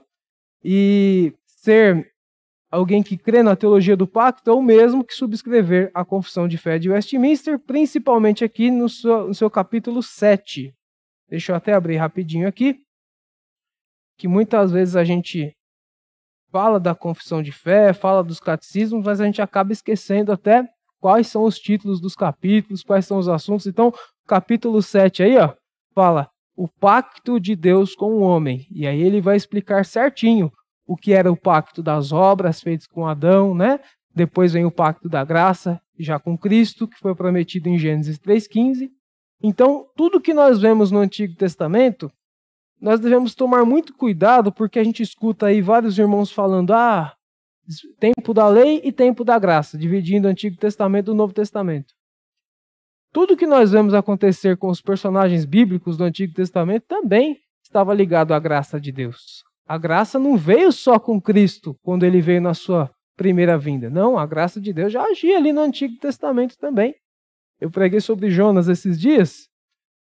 E 0.61 1.33
ser 1.45 2.11
alguém 2.69 3.01
que 3.01 3.17
crê 3.17 3.41
na 3.41 3.55
teologia 3.55 3.95
do 3.95 4.05
pacto 4.05 4.49
é 4.49 4.53
o 4.53 4.61
mesmo 4.61 5.05
que 5.05 5.13
subscrever 5.13 5.89
a 5.93 6.03
confissão 6.03 6.47
de 6.47 6.57
fé 6.57 6.77
de 6.77 6.89
Westminster, 6.89 7.57
principalmente 7.57 8.43
aqui 8.43 8.69
no 8.69 8.89
seu, 8.89 9.29
no 9.29 9.33
seu 9.33 9.49
capítulo 9.49 10.03
7. 10.03 10.75
Deixa 11.29 11.53
eu 11.53 11.55
até 11.55 11.73
abrir 11.73 11.95
rapidinho 11.95 12.47
aqui. 12.47 12.81
Que 14.17 14.27
muitas 14.27 14.71
vezes 14.71 14.97
a 14.97 15.03
gente 15.05 15.56
fala 16.51 16.79
da 16.79 16.95
confissão 16.95 17.41
de 17.41 17.51
fé, 17.51 17.93
fala 17.93 18.23
dos 18.23 18.39
catecismos, 18.39 19.05
mas 19.05 19.19
a 19.19 19.25
gente 19.25 19.41
acaba 19.41 19.71
esquecendo 19.71 20.31
até 20.31 20.67
quais 20.99 21.27
são 21.27 21.43
os 21.43 21.59
títulos 21.59 21.99
dos 21.99 22.15
capítulos, 22.15 22.83
quais 22.83 23.05
são 23.05 23.17
os 23.17 23.27
assuntos. 23.27 23.67
Então, 23.67 23.93
capítulo 24.27 24.81
7 24.81 25.23
aí, 25.23 25.37
ó, 25.37 25.53
fala 25.93 26.29
o 26.55 26.67
pacto 26.67 27.39
de 27.39 27.55
Deus 27.55 27.93
com 27.93 28.13
o 28.13 28.21
homem. 28.21 28.65
E 28.71 28.87
aí 28.87 29.01
ele 29.01 29.21
vai 29.21 29.35
explicar 29.35 29.85
certinho 29.85 30.51
o 30.87 30.95
que 30.95 31.13
era 31.13 31.31
o 31.31 31.37
pacto 31.37 31.83
das 31.83 32.11
obras 32.11 32.61
feitas 32.61 32.87
com 32.87 33.05
Adão, 33.05 33.53
né? 33.53 33.79
Depois 34.15 34.53
vem 34.53 34.65
o 34.65 34.71
pacto 34.71 35.07
da 35.07 35.23
graça, 35.23 35.79
já 35.99 36.17
com 36.17 36.37
Cristo, 36.37 36.87
que 36.87 36.97
foi 36.97 37.13
prometido 37.13 37.69
em 37.69 37.77
Gênesis 37.77 38.17
3:15. 38.17 38.89
Então, 39.43 39.85
tudo 39.95 40.19
que 40.19 40.33
nós 40.33 40.59
vemos 40.59 40.89
no 40.89 40.97
Antigo 40.97 41.35
Testamento 41.35 42.11
nós 42.79 42.99
devemos 42.99 43.33
tomar 43.33 43.65
muito 43.65 43.93
cuidado 43.93 44.51
porque 44.51 44.79
a 44.79 44.83
gente 44.83 45.01
escuta 45.01 45.47
aí 45.47 45.61
vários 45.61 45.97
irmãos 45.97 46.31
falando: 46.31 46.71
ah, 46.73 47.13
tempo 47.99 48.33
da 48.33 48.47
lei 48.47 48.81
e 48.83 48.91
tempo 48.91 49.23
da 49.23 49.37
graça, 49.39 49.77
dividindo 49.77 50.27
o 50.27 50.31
Antigo 50.31 50.57
Testamento 50.57 51.07
do 51.07 51.15
Novo 51.15 51.33
Testamento. 51.33 51.93
Tudo 53.11 53.37
que 53.37 53.47
nós 53.47 53.71
vemos 53.71 53.93
acontecer 53.93 54.57
com 54.57 54.69
os 54.69 54.81
personagens 54.81 55.45
bíblicos 55.45 55.97
do 55.97 56.03
Antigo 56.03 56.33
Testamento 56.33 56.83
também 56.87 57.37
estava 57.63 57.93
ligado 57.93 58.33
à 58.33 58.39
graça 58.39 58.79
de 58.79 58.91
Deus. 58.91 59.43
A 59.67 59.77
graça 59.77 60.19
não 60.19 60.37
veio 60.37 60.71
só 60.71 60.99
com 60.99 61.19
Cristo 61.19 61.75
quando 61.81 62.05
ele 62.05 62.21
veio 62.21 62.41
na 62.41 62.53
sua 62.53 62.89
primeira 63.15 63.57
vinda. 63.57 63.89
Não, 63.89 64.17
a 64.17 64.25
graça 64.25 64.61
de 64.61 64.71
Deus 64.71 64.93
já 64.93 65.03
agia 65.03 65.37
ali 65.37 65.51
no 65.51 65.61
Antigo 65.61 65.97
Testamento 65.99 66.57
também. 66.57 66.95
Eu 67.59 67.71
preguei 67.71 67.99
sobre 67.99 68.29
Jonas 68.29 68.67
esses 68.67 68.99
dias 68.99 69.49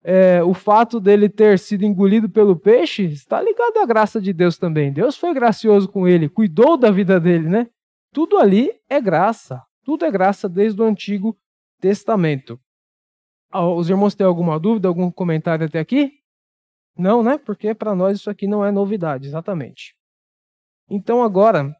é, 0.04 0.44
o 0.44 0.54
fato 0.54 1.00
dele 1.00 1.30
ter 1.30 1.58
sido 1.58 1.86
engolido 1.86 2.30
pelo 2.30 2.58
peixe 2.58 3.06
está 3.06 3.42
ligado 3.42 3.78
à 3.78 3.86
graça 3.86 4.20
de 4.20 4.34
Deus 4.34 4.58
também. 4.58 4.92
Deus 4.92 5.18
foi 5.18 5.34
gracioso 5.34 5.88
com 5.88 6.08
ele, 6.08 6.28
cuidou 6.28 6.78
da 6.78 6.92
vida 6.92 7.20
dele, 7.20 7.48
né? 7.48 7.70
Tudo 8.12 8.38
ali 8.38 8.72
é 8.90 9.00
graça. 9.00 9.62
Tudo 9.84 10.06
é 10.06 10.12
graça 10.12 10.50
desde 10.50 10.82
o 10.82 10.86
Antigo 10.86 11.38
Testamento. 11.80 12.60
Ah, 13.50 13.68
os 13.68 13.90
irmãos 13.90 14.16
têm 14.16 14.26
alguma 14.26 14.60
dúvida, 14.60 14.88
algum 14.88 15.10
comentário 15.12 15.66
até 15.66 15.80
aqui? 15.80 16.12
Não, 16.98 17.24
né? 17.24 17.38
Porque 17.38 17.74
para 17.74 17.96
nós 17.96 18.20
isso 18.20 18.30
aqui 18.30 18.48
não 18.48 18.66
é 18.66 18.72
novidade, 18.72 19.28
exatamente. 19.28 19.96
Então 20.90 21.24
agora 21.24 21.74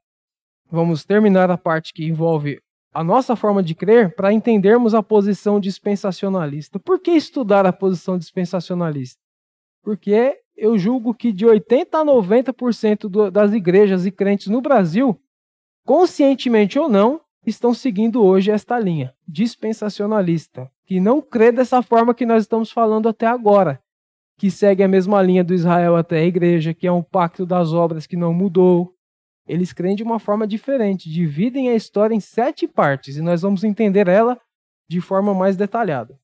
vamos 0.72 1.04
terminar 1.06 1.52
a 1.52 1.58
parte 1.58 1.94
que 1.94 2.06
envolve 2.06 2.60
a 2.94 3.04
nossa 3.04 3.36
forma 3.36 3.64
de 3.64 3.74
crer 3.74 4.16
para 4.16 4.32
entendermos 4.32 4.94
a 4.94 5.02
posição 5.02 5.60
dispensacionalista. 5.60 6.80
Por 6.80 7.00
que 7.00 7.12
estudar 7.12 7.66
a 7.66 7.74
posição 7.74 8.18
dispensacionalista? 8.18 9.20
Porque 9.82 10.38
eu 10.56 10.78
julgo 10.78 11.14
que 11.14 11.32
de 11.32 11.46
80 11.46 11.98
a 11.98 12.06
90% 12.06 13.10
do, 13.10 13.32
das 13.32 13.52
igrejas 13.54 14.06
e 14.06 14.12
crentes 14.12 14.48
no 14.48 14.62
Brasil 14.62 15.20
conscientemente 15.86 16.80
ou 16.80 16.90
não, 16.90 17.20
estão 17.46 17.74
seguindo 17.74 18.24
hoje 18.24 18.52
esta 18.52 18.80
linha 18.80 19.14
dispensacionalista, 19.28 20.70
que 20.86 21.00
não 21.00 21.22
crê 21.22 21.52
dessa 21.52 21.82
forma 21.82 22.14
que 22.14 22.26
nós 22.26 22.44
estamos 22.44 22.72
falando 22.72 23.10
até 23.10 23.26
agora, 23.26 23.82
que 24.38 24.50
segue 24.50 24.84
a 24.84 24.88
mesma 24.88 25.22
linha 25.22 25.44
do 25.44 25.54
Israel 25.54 25.96
até 25.96 26.20
a 26.20 26.26
igreja, 26.26 26.74
que 26.74 26.88
é 26.88 26.92
um 26.92 27.04
pacto 27.04 27.46
das 27.46 27.74
obras 27.74 28.08
que 28.08 28.16
não 28.16 28.34
mudou. 28.34 28.94
Eles 29.48 29.74
creem 29.74 29.96
de 29.96 30.04
uma 30.04 30.20
forma 30.20 30.48
diferente, 30.48 31.10
dividem 31.10 31.70
a 31.70 31.76
história 31.76 32.16
em 32.16 32.20
sete 32.20 32.68
partes 32.68 33.18
e 33.18 33.22
nós 33.22 33.42
vamos 33.42 33.64
entender 33.64 34.08
ela 34.08 34.40
de 34.88 35.02
forma 35.02 35.34
mais 35.34 35.58
detalhada. 35.58 36.18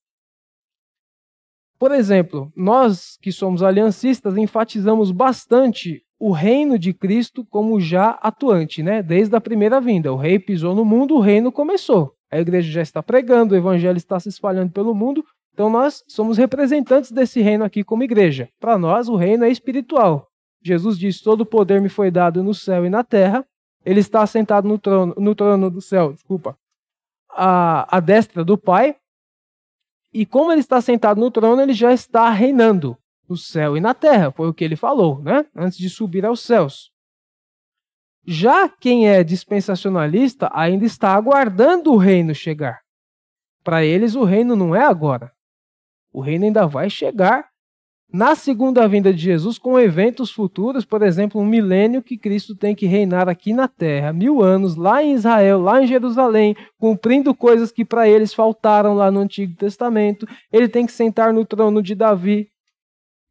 Por 1.78 1.94
exemplo, 1.94 2.52
nós 2.56 3.18
que 3.22 3.32
somos 3.32 3.64
aliancistas 3.64 4.36
enfatizamos 4.36 5.12
bastante 5.12 6.04
o 6.20 6.32
reino 6.32 6.78
de 6.78 6.94
Cristo 6.94 7.46
como 7.46 7.80
já 7.80 8.12
atuante, 8.22 8.84
né? 8.84 9.02
Desde 9.02 9.34
a 9.36 9.42
primeira 9.42 9.80
vinda. 9.80 10.12
O 10.12 10.18
rei 10.18 10.38
pisou 10.38 10.76
no 10.76 10.84
mundo, 10.84 11.16
o 11.16 11.22
reino 11.22 11.52
começou. 11.52 12.14
A 12.30 12.40
igreja 12.40 12.70
já 12.70 12.82
está 12.82 13.02
pregando, 13.02 13.54
o 13.54 13.58
evangelho 13.58 13.98
está 13.98 14.20
se 14.20 14.28
espalhando 14.28 14.72
pelo 14.72 14.94
mundo. 14.94 15.26
Então 15.54 15.70
nós 15.70 16.04
somos 16.08 16.38
representantes 16.38 17.12
desse 17.12 17.42
reino 17.42 17.64
aqui 17.64 17.84
como 17.84 18.04
igreja. 18.04 18.50
Para 18.60 18.78
nós, 18.78 19.08
o 19.08 19.16
reino 19.16 19.46
é 19.46 19.50
espiritual. 19.50 20.29
Jesus 20.62 20.98
diz: 20.98 21.22
Todo 21.22 21.46
poder 21.46 21.82
me 21.82 21.90
foi 21.90 22.12
dado 22.12 22.44
no 22.44 22.54
céu 22.54 22.86
e 22.86 22.90
na 22.90 23.04
terra. 23.04 23.46
Ele 23.86 24.00
está 24.00 24.26
sentado 24.28 24.68
no 24.68 24.78
trono, 24.78 25.16
no 25.18 25.34
trono 25.34 25.70
do 25.70 25.82
céu, 25.82 26.12
desculpa, 26.12 26.58
à, 27.30 27.98
à 27.98 28.00
destra 28.00 28.44
do 28.44 28.58
Pai. 28.58 28.96
E 30.14 30.26
como 30.26 30.52
ele 30.52 30.60
está 30.60 30.82
sentado 30.82 31.20
no 31.20 31.32
trono, 31.32 31.62
ele 31.62 31.74
já 31.74 31.94
está 31.94 32.30
reinando 32.30 32.98
no 33.28 33.38
céu 33.38 33.78
e 33.78 33.80
na 33.80 33.94
terra, 33.94 34.32
foi 34.32 34.50
o 34.50 34.54
que 34.54 34.64
ele 34.64 34.76
falou, 34.76 35.22
né? 35.22 35.46
Antes 35.56 35.78
de 35.78 35.90
subir 35.90 36.26
aos 36.26 36.42
céus. 36.42 36.92
Já 38.26 38.68
quem 38.68 39.08
é 39.08 39.24
dispensacionalista 39.24 40.50
ainda 40.54 40.86
está 40.86 41.14
aguardando 41.14 41.94
o 41.94 41.98
reino 41.98 42.34
chegar. 42.34 42.82
Para 43.64 43.86
eles, 43.86 44.16
o 44.16 44.24
reino 44.24 44.56
não 44.56 44.76
é 44.76 44.84
agora. 44.84 45.32
O 46.12 46.22
reino 46.22 46.46
ainda 46.46 46.66
vai 46.66 46.90
chegar 46.90 47.49
na 48.12 48.36
segunda 48.36 48.88
vinda 48.88 49.14
de 49.14 49.20
Jesus 49.20 49.60
com 49.60 49.80
eventos 49.80 50.32
futuros, 50.32 50.84
por 50.84 51.04
exemplo, 51.04 51.40
um 51.40 51.46
milênio 51.46 52.02
que 52.02 52.18
Cristo 52.18 52.56
tem 52.56 52.74
que 52.74 52.88
reinar 52.88 53.30
aqui 53.30 53.54
na 53.54 53.68
terra, 53.68 54.12
mil 54.12 54.42
anos, 54.42 54.76
lá 54.76 55.04
em 55.04 55.14
Israel, 55.14 55.62
lá 55.62 55.82
em 55.82 55.86
Jerusalém, 55.86 56.56
cumprindo 56.80 57.36
coisas 57.36 57.72
que 57.72 57.86
para 57.86 58.10
eles 58.10 58.34
faltaram 58.34 58.96
lá 58.96 59.12
no 59.12 59.20
Antigo 59.20 59.56
Testamento. 59.56 60.28
Ele 60.52 60.68
tem 60.68 60.88
que 60.88 60.92
sentar 60.92 61.32
no 61.32 61.46
trono 61.46 61.84
de 61.84 61.94
Davi, 61.94 62.50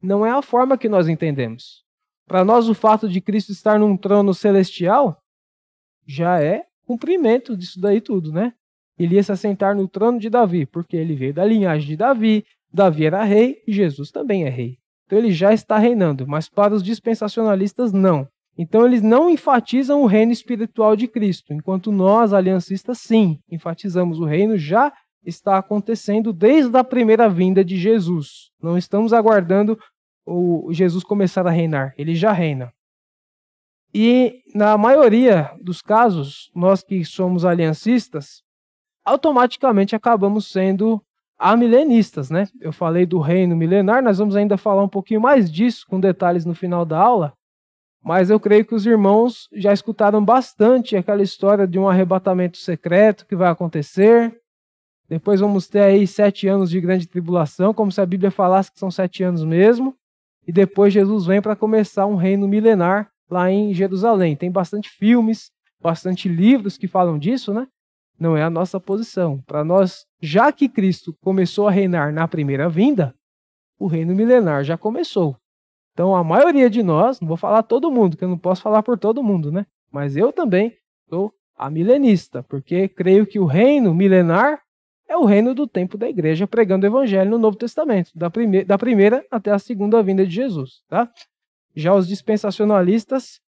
não 0.00 0.24
é 0.24 0.30
a 0.30 0.42
forma 0.42 0.78
que 0.78 0.88
nós 0.88 1.08
entendemos. 1.08 1.82
Para 2.26 2.44
nós, 2.44 2.68
o 2.68 2.74
fato 2.74 3.08
de 3.08 3.20
Cristo 3.20 3.50
estar 3.50 3.80
num 3.80 3.96
trono 3.96 4.32
celestial 4.32 5.18
já 6.06 6.40
é 6.40 6.64
cumprimento 6.86 7.56
disso 7.56 7.80
daí 7.80 8.00
tudo, 8.00 8.32
né? 8.32 8.52
Ele 8.98 9.16
ia 9.16 9.22
se 9.22 9.32
assentar 9.32 9.74
no 9.74 9.88
trono 9.88 10.18
de 10.18 10.30
Davi, 10.30 10.66
porque 10.66 10.96
ele 10.96 11.14
veio 11.14 11.34
da 11.34 11.44
linhagem 11.44 11.88
de 11.88 11.96
Davi, 11.96 12.44
Davi 12.72 13.06
era 13.06 13.24
rei 13.24 13.62
e 13.66 13.72
Jesus 13.72 14.10
também 14.10 14.44
é 14.44 14.48
rei. 14.48 14.78
Então 15.06 15.18
ele 15.18 15.32
já 15.32 15.52
está 15.52 15.78
reinando, 15.78 16.26
mas 16.26 16.48
para 16.48 16.74
os 16.74 16.82
dispensacionalistas, 16.82 17.92
não. 17.92 18.28
Então 18.58 18.84
eles 18.84 19.02
não 19.02 19.30
enfatizam 19.30 20.02
o 20.02 20.06
reino 20.06 20.32
espiritual 20.32 20.96
de 20.96 21.06
Cristo, 21.06 21.54
enquanto 21.54 21.92
nós, 21.92 22.32
aliancistas, 22.32 22.98
sim, 22.98 23.38
enfatizamos 23.50 24.18
o 24.20 24.24
reino 24.24 24.58
já 24.58 24.92
está 25.24 25.58
acontecendo 25.58 26.32
desde 26.32 26.76
a 26.76 26.84
primeira 26.84 27.28
vinda 27.28 27.64
de 27.64 27.76
Jesus. 27.76 28.50
Não 28.60 28.76
estamos 28.76 29.12
aguardando 29.12 29.78
o 30.26 30.72
Jesus 30.72 31.04
começar 31.04 31.46
a 31.46 31.50
reinar, 31.50 31.94
ele 31.96 32.14
já 32.14 32.32
reina. 32.32 32.72
E 33.94 34.42
na 34.54 34.76
maioria 34.76 35.50
dos 35.62 35.80
casos, 35.80 36.50
nós 36.54 36.82
que 36.82 37.04
somos 37.04 37.44
aliancistas, 37.44 38.42
automaticamente 39.04 39.96
acabamos 39.96 40.50
sendo 40.50 41.02
amilenistas, 41.38 42.30
né? 42.30 42.48
Eu 42.60 42.72
falei 42.72 43.06
do 43.06 43.20
reino 43.20 43.56
milenar, 43.56 44.02
nós 44.02 44.18
vamos 44.18 44.34
ainda 44.36 44.56
falar 44.56 44.82
um 44.82 44.88
pouquinho 44.88 45.20
mais 45.20 45.50
disso 45.50 45.86
com 45.88 46.00
detalhes 46.00 46.44
no 46.44 46.54
final 46.54 46.84
da 46.84 46.98
aula, 46.98 47.32
mas 48.02 48.30
eu 48.30 48.40
creio 48.40 48.64
que 48.64 48.74
os 48.74 48.86
irmãos 48.86 49.48
já 49.52 49.72
escutaram 49.72 50.24
bastante 50.24 50.96
aquela 50.96 51.22
história 51.22 51.66
de 51.66 51.78
um 51.78 51.88
arrebatamento 51.88 52.58
secreto 52.58 53.26
que 53.26 53.36
vai 53.36 53.48
acontecer, 53.50 54.38
depois 55.08 55.40
vamos 55.40 55.66
ter 55.66 55.80
aí 55.80 56.06
sete 56.06 56.46
anos 56.46 56.68
de 56.68 56.80
grande 56.80 57.08
tribulação, 57.08 57.72
como 57.72 57.90
se 57.90 58.00
a 58.00 58.04
Bíblia 58.04 58.30
falasse 58.30 58.70
que 58.70 58.78
são 58.78 58.90
sete 58.90 59.22
anos 59.22 59.42
mesmo. 59.42 59.96
E 60.46 60.52
depois 60.52 60.92
Jesus 60.92 61.24
vem 61.24 61.40
para 61.40 61.56
começar 61.56 62.04
um 62.04 62.14
reino 62.14 62.46
milenar 62.46 63.10
lá 63.30 63.50
em 63.50 63.72
Jerusalém. 63.72 64.36
Tem 64.36 64.50
bastante 64.50 64.90
filmes, 64.90 65.50
bastante 65.80 66.28
livros 66.28 66.76
que 66.76 66.86
falam 66.86 67.18
disso, 67.18 67.54
né? 67.54 67.66
Não 68.18 68.36
é 68.36 68.42
a 68.42 68.50
nossa 68.50 68.78
posição. 68.78 69.40
Para 69.46 69.64
nós, 69.64 70.04
já 70.20 70.52
que 70.52 70.68
Cristo 70.68 71.16
começou 71.20 71.68
a 71.68 71.70
reinar 71.70 72.12
na 72.12 72.26
primeira 72.26 72.68
vinda, 72.68 73.14
o 73.78 73.86
reino 73.86 74.14
milenar 74.14 74.64
já 74.64 74.76
começou. 74.76 75.36
Então 75.92 76.14
a 76.14 76.22
maioria 76.22 76.68
de 76.68 76.82
nós, 76.82 77.20
não 77.20 77.28
vou 77.28 77.36
falar 77.36 77.62
todo 77.62 77.90
mundo, 77.90 78.16
que 78.16 78.24
eu 78.24 78.28
não 78.28 78.38
posso 78.38 78.62
falar 78.62 78.82
por 78.82 78.98
todo 78.98 79.22
mundo, 79.22 79.50
né? 79.50 79.66
Mas 79.90 80.16
eu 80.16 80.32
também 80.32 80.76
sou 81.08 81.32
a 81.56 81.70
milenista, 81.70 82.42
porque 82.42 82.88
creio 82.88 83.26
que 83.26 83.38
o 83.38 83.46
reino 83.46 83.94
milenar 83.94 84.62
é 85.08 85.16
o 85.16 85.24
reino 85.24 85.54
do 85.54 85.66
tempo 85.66 85.96
da 85.96 86.08
igreja 86.08 86.46
pregando 86.46 86.84
o 86.84 86.88
evangelho 86.88 87.30
no 87.30 87.38
Novo 87.38 87.56
Testamento, 87.56 88.10
da, 88.14 88.30
prime 88.30 88.62
da 88.62 88.76
primeira 88.76 89.24
até 89.30 89.50
a 89.50 89.58
segunda 89.58 90.02
vinda 90.02 90.24
de 90.24 90.34
Jesus. 90.34 90.82
Tá? 90.88 91.10
Já 91.74 91.94
os 91.94 92.06
dispensacionalistas 92.06 93.40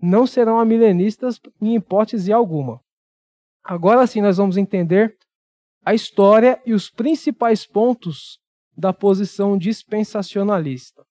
não 0.00 0.26
serão 0.26 0.60
amilenistas 0.60 1.40
em 1.60 1.74
hipótese 1.74 2.32
alguma. 2.32 2.80
Agora 3.64 4.06
sim 4.06 4.20
nós 4.20 4.36
vamos 4.36 4.56
entender 4.56 5.16
a 5.88 5.94
história 5.94 6.60
e 6.66 6.74
os 6.74 6.90
principais 6.90 7.66
pontos 7.66 8.38
da 8.76 8.92
posição 8.92 9.56
dispensacionalista. 9.56 11.02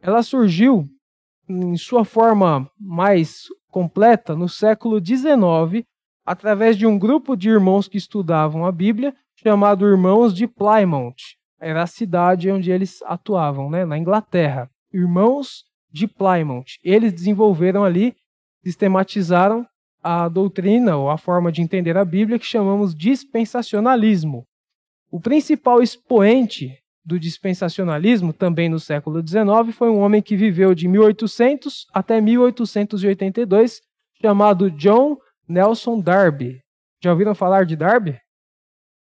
Ela 0.00 0.22
surgiu 0.22 0.88
em 1.48 1.76
sua 1.76 2.04
forma 2.04 2.70
mais 2.78 3.46
completa 3.72 4.36
no 4.36 4.48
século 4.48 5.04
XIX 5.04 5.84
através 6.24 6.78
de 6.78 6.86
um 6.86 6.96
grupo 6.96 7.34
de 7.34 7.48
irmãos 7.48 7.88
que 7.88 7.98
estudavam 7.98 8.64
a 8.64 8.70
Bíblia, 8.70 9.12
chamado 9.34 9.84
Irmãos 9.84 10.32
de 10.32 10.46
Plymouth. 10.46 11.34
Era 11.60 11.82
a 11.82 11.86
cidade 11.88 12.52
onde 12.52 12.70
eles 12.70 13.02
atuavam, 13.02 13.68
né, 13.68 13.84
na 13.84 13.98
Inglaterra. 13.98 14.70
Irmãos 14.92 15.64
de 15.90 16.06
Plymouth. 16.06 16.78
Eles 16.84 17.12
desenvolveram 17.12 17.82
ali, 17.82 18.14
sistematizaram 18.62 19.66
a 20.02 20.28
doutrina 20.28 20.96
ou 20.96 21.10
a 21.10 21.18
forma 21.18 21.50
de 21.50 21.62
entender 21.62 21.96
a 21.96 22.04
Bíblia 22.04 22.38
que 22.38 22.46
chamamos 22.46 22.94
dispensacionalismo. 22.94 24.44
O 25.10 25.20
principal 25.20 25.82
expoente 25.82 26.78
do 27.04 27.18
dispensacionalismo, 27.18 28.32
também 28.32 28.68
no 28.68 28.78
século 28.78 29.26
XIX, 29.26 29.74
foi 29.74 29.88
um 29.88 30.00
homem 30.00 30.20
que 30.20 30.36
viveu 30.36 30.74
de 30.74 30.86
1800 30.86 31.86
até 31.92 32.20
1882, 32.20 33.80
chamado 34.20 34.70
John 34.70 35.16
Nelson 35.48 36.00
Darby. 36.00 36.60
Já 37.02 37.10
ouviram 37.12 37.34
falar 37.34 37.64
de 37.64 37.74
Darby? 37.76 38.20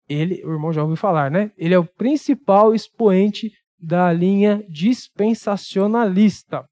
Ele, 0.06 0.44
o 0.44 0.52
irmão 0.52 0.72
já 0.72 0.82
ouviu 0.82 0.96
falar, 0.96 1.30
né? 1.30 1.50
Ele 1.56 1.72
é 1.74 1.78
o 1.78 1.86
principal 1.86 2.74
expoente 2.74 3.50
da 3.78 4.12
linha 4.12 4.62
dispensacionalista. 4.68 6.66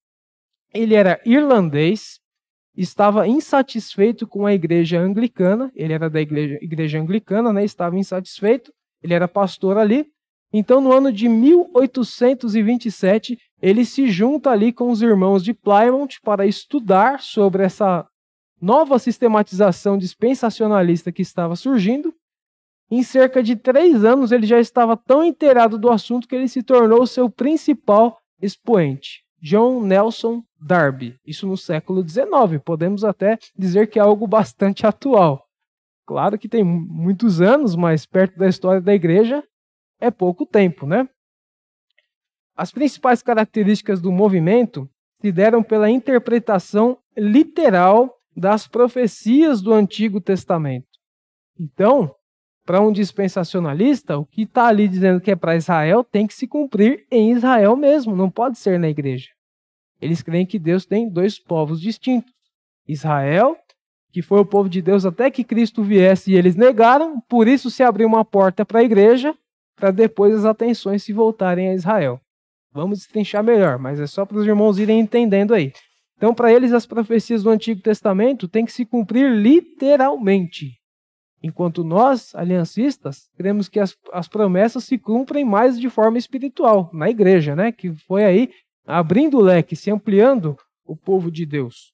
Ele 0.75 0.95
era 0.95 1.19
irlandês, 1.25 2.19
estava 2.77 3.27
insatisfeito 3.27 4.27
com 4.27 4.45
a 4.45 4.53
igreja 4.53 5.01
anglicana, 5.01 5.73
ele 5.75 5.95
era 5.95 6.11
da 6.11 6.21
igreja, 6.21 6.59
igreja 6.61 7.01
anglicana, 7.01 7.51
né? 7.53 7.65
Estava 7.65 7.99
insatisfeito, 7.99 8.71
ele 9.03 9.15
era 9.15 9.27
pastor 9.27 9.79
ali. 9.79 10.07
Então, 10.53 10.81
no 10.81 10.93
ano 10.93 11.13
de 11.13 11.29
1827, 11.29 13.37
ele 13.61 13.85
se 13.85 14.09
junta 14.09 14.51
ali 14.51 14.73
com 14.73 14.91
os 14.91 15.03
irmãos 15.03 15.43
de 15.43 15.53
Plymouth 15.53 16.21
para 16.23 16.47
estudar 16.47 17.21
sobre 17.21 17.65
essa 17.65 18.07
nova 18.61 18.99
sistematização 18.99 19.99
dispensacionalista 19.99 21.11
que 21.11 21.23
estava 21.23 21.57
surgindo. 21.57 22.15
Em 22.91 23.03
cerca 23.03 23.43
de 23.43 23.57
três 23.57 24.05
anos, 24.05 24.31
ele 24.31 24.47
já 24.47 24.61
estava 24.61 24.97
tão 24.97 25.25
inteirado 25.25 25.77
do 25.77 25.91
assunto 25.91 26.29
que 26.29 26.37
ele 26.37 26.49
se 26.49 26.63
tornou 26.63 27.07
seu 27.07 27.29
principal 27.29 28.19
expoente, 28.41 29.25
John 29.41 29.83
Nelson 29.83 30.43
Darby. 30.61 31.19
Isso 31.27 31.47
no 31.47 31.57
século 31.57 32.07
XIX. 32.07 32.63
Podemos 32.65 33.05
até 33.05 33.39
dizer 33.57 33.89
que 33.89 33.99
é 33.99 34.03
algo 34.03 34.27
bastante 34.27 34.87
atual. 34.87 35.47
Claro 36.07 36.39
que 36.39 36.49
tem 36.49 36.63
muitos 36.63 37.41
anos, 37.41 37.75
mas 37.75 38.07
perto 38.07 38.39
da 38.39 38.49
história 38.49 38.81
da 38.81 38.95
igreja 38.95 39.43
é 40.01 40.11
pouco 40.11 40.47
tempo, 40.47 40.87
né? 40.87 41.09
As 42.57 42.71
principais 42.71 43.23
características 43.23 44.01
do 44.01 44.11
movimento 44.11 44.89
se 45.21 45.33
deram 45.33 45.63
pela 45.63 45.91
interpretação 45.91 46.99
literal 47.17 48.15
das 48.37 48.67
profecias 48.69 49.61
do 49.61 49.73
Antigo 49.73 50.21
Testamento. 50.21 50.87
Então, 51.59 52.15
para 52.67 52.81
um 52.81 52.91
dispensacionalista, 52.91 54.19
o 54.19 54.27
que 54.27 54.43
está 54.43 54.67
ali 54.67 54.89
dizendo 54.89 55.21
que 55.21 55.31
é 55.31 55.37
para 55.37 55.57
Israel 55.57 56.03
tem 56.03 56.27
que 56.27 56.35
se 56.35 56.49
cumprir 56.49 57.07
em 57.11 57.31
Israel 57.31 57.77
mesmo, 57.77 58.17
não 58.17 58.29
pode 58.29 58.59
ser 58.59 58.79
na 58.79 58.89
igreja. 58.89 59.29
Eles 60.03 60.21
creem 60.21 60.45
que 60.45 60.59
Deus 60.59 60.85
tem 60.85 61.09
dois 61.09 61.39
povos 61.39 61.81
distintos: 61.81 62.35
Israel, 62.87 63.57
que 64.13 64.21
foi 64.21 64.41
o 64.41 64.45
povo 64.45 64.69
de 64.69 64.83
Deus 64.83 65.07
até 65.07 65.31
que 65.31 65.45
Cristo 65.45 65.83
viesse 65.83 66.33
e 66.33 66.37
eles 66.37 66.57
negaram, 66.57 67.21
por 67.29 67.47
isso 67.47 67.71
se 67.71 67.85
abriu 67.85 68.09
uma 68.09 68.25
porta 68.25 68.67
para 68.67 68.81
a 68.81 68.85
igreja, 68.85 69.33
para 69.77 69.93
depois 69.93 70.35
as 70.35 70.45
atenções 70.45 71.05
se 71.05 71.13
voltarem 71.13 71.71
a 71.71 71.75
Israel. 71.75 72.21
Vamos 72.73 72.99
destrinchar 72.99 73.45
melhor, 73.45 73.79
mas 73.79 74.01
é 74.01 74.07
só 74.07 74.27
para 74.27 74.39
os 74.39 74.47
irmãos 74.47 74.79
irem 74.79 75.01
entendendo 75.01 75.55
aí. 75.55 75.73
Então, 76.17 76.35
para 76.35 76.53
eles, 76.53 76.73
as 76.73 76.85
profecias 76.85 77.43
do 77.43 77.51
Antigo 77.51 77.81
Testamento 77.81 78.49
têm 78.49 78.65
que 78.65 78.73
se 78.73 78.85
cumprir 78.85 79.31
literalmente. 79.31 80.73
Enquanto 81.43 81.85
nós, 81.85 82.35
aliancistas, 82.35 83.29
queremos 83.37 83.69
que 83.69 83.79
as, 83.79 83.97
as 84.13 84.27
promessas 84.27 84.85
se 84.85 84.99
cumprem 84.99 85.45
mais 85.45 85.79
de 85.79 85.89
forma 85.91 86.19
espiritual, 86.19 86.91
na 86.93 87.11
igreja, 87.11 87.55
né? 87.55 87.71
que 87.71 87.93
foi 88.07 88.25
aí 88.25 88.51
abrindo 88.87 89.39
o 89.39 89.43
leque, 89.43 89.77
se 89.77 89.91
ampliando 89.91 90.57
o 90.85 90.97
povo 90.97 91.31
de 91.31 91.45
Deus. 91.45 91.93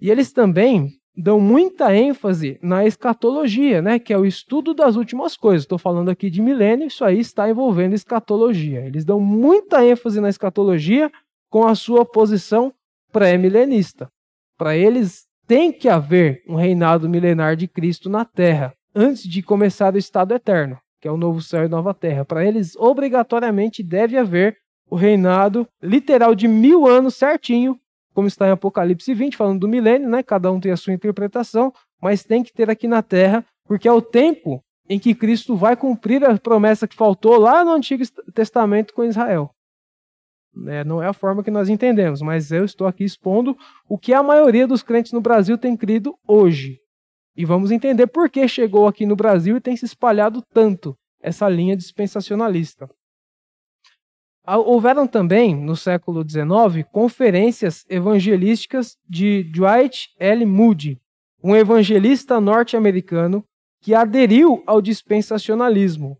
E 0.00 0.10
eles 0.10 0.32
também 0.32 0.98
dão 1.16 1.40
muita 1.40 1.94
ênfase 1.94 2.58
na 2.60 2.84
escatologia, 2.84 3.80
né, 3.80 3.98
que 3.98 4.12
é 4.12 4.18
o 4.18 4.26
estudo 4.26 4.74
das 4.74 4.96
últimas 4.96 5.36
coisas. 5.36 5.62
Estou 5.62 5.78
falando 5.78 6.08
aqui 6.08 6.28
de 6.28 6.42
milênio, 6.42 6.88
isso 6.88 7.04
aí 7.04 7.20
está 7.20 7.48
envolvendo 7.48 7.94
escatologia. 7.94 8.84
Eles 8.84 9.04
dão 9.04 9.20
muita 9.20 9.84
ênfase 9.84 10.20
na 10.20 10.28
escatologia 10.28 11.10
com 11.48 11.66
a 11.66 11.74
sua 11.74 12.04
posição 12.04 12.72
pré-milenista. 13.12 14.10
Para 14.58 14.76
eles, 14.76 15.26
tem 15.46 15.72
que 15.72 15.88
haver 15.88 16.42
um 16.48 16.54
reinado 16.54 17.08
milenar 17.08 17.56
de 17.56 17.68
Cristo 17.68 18.08
na 18.08 18.24
terra, 18.24 18.72
antes 18.94 19.22
de 19.24 19.42
começar 19.42 19.94
o 19.94 19.98
estado 19.98 20.34
eterno, 20.34 20.78
que 21.00 21.08
é 21.08 21.10
o 21.10 21.16
novo 21.16 21.40
céu 21.42 21.64
e 21.64 21.68
nova 21.68 21.92
terra. 21.92 22.24
Para 22.24 22.44
eles, 22.44 22.76
obrigatoriamente 22.76 23.82
deve 23.82 24.16
haver 24.16 24.56
o 24.90 24.96
reinado 24.96 25.66
literal 25.82 26.34
de 26.34 26.46
mil 26.46 26.86
anos 26.86 27.14
certinho 27.14 27.78
como 28.14 28.28
está 28.28 28.46
em 28.46 28.52
Apocalipse 28.52 29.12
20, 29.12 29.36
falando 29.36 29.60
do 29.60 29.68
milênio, 29.68 30.08
né? 30.08 30.22
Cada 30.22 30.50
um 30.50 30.60
tem 30.60 30.70
a 30.70 30.76
sua 30.76 30.94
interpretação, 30.94 31.72
mas 32.00 32.22
tem 32.22 32.42
que 32.42 32.52
ter 32.52 32.70
aqui 32.70 32.86
na 32.86 33.02
terra, 33.02 33.44
porque 33.66 33.88
é 33.88 33.92
o 33.92 34.00
tempo 34.00 34.62
em 34.88 34.98
que 34.98 35.14
Cristo 35.14 35.56
vai 35.56 35.76
cumprir 35.76 36.24
a 36.24 36.38
promessa 36.38 36.86
que 36.86 36.94
faltou 36.94 37.36
lá 37.36 37.64
no 37.64 37.72
Antigo 37.72 38.04
Testamento 38.32 38.94
com 38.94 39.02
Israel. 39.02 39.50
É, 40.66 40.84
não 40.84 41.02
é 41.02 41.08
a 41.08 41.12
forma 41.12 41.42
que 41.42 41.50
nós 41.50 41.68
entendemos, 41.68 42.22
mas 42.22 42.52
eu 42.52 42.64
estou 42.64 42.86
aqui 42.86 43.04
expondo 43.04 43.56
o 43.88 43.98
que 43.98 44.12
a 44.12 44.22
maioria 44.22 44.66
dos 44.66 44.82
crentes 44.82 45.12
no 45.12 45.20
Brasil 45.20 45.58
tem 45.58 45.76
crido 45.76 46.16
hoje. 46.26 46.78
E 47.36 47.44
vamos 47.44 47.70
entender 47.70 48.06
por 48.06 48.30
que 48.30 48.46
chegou 48.46 48.86
aqui 48.86 49.04
no 49.04 49.16
Brasil 49.16 49.56
e 49.56 49.60
tem 49.60 49.76
se 49.76 49.84
espalhado 49.84 50.42
tanto 50.52 50.96
essa 51.20 51.48
linha 51.48 51.76
dispensacionalista. 51.76 52.88
Houveram 54.46 55.06
também, 55.06 55.56
no 55.56 55.74
século 55.74 56.22
XIX, 56.22 56.86
conferências 56.92 57.84
evangelísticas 57.88 58.96
de 59.08 59.42
Dwight 59.44 60.10
L. 60.18 60.44
Moody, 60.44 61.00
um 61.42 61.56
evangelista 61.56 62.40
norte-americano 62.40 63.42
que 63.80 63.94
aderiu 63.94 64.62
ao 64.66 64.82
dispensacionalismo. 64.82 66.18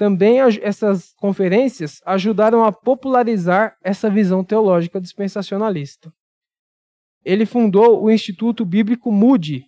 Também 0.00 0.38
essas 0.40 1.12
conferências 1.12 2.00
ajudaram 2.06 2.64
a 2.64 2.72
popularizar 2.72 3.76
essa 3.84 4.08
visão 4.08 4.42
teológica 4.42 4.98
dispensacionalista. 4.98 6.10
Ele 7.22 7.44
fundou 7.44 8.02
o 8.02 8.10
Instituto 8.10 8.64
Bíblico 8.64 9.12
Moody, 9.12 9.66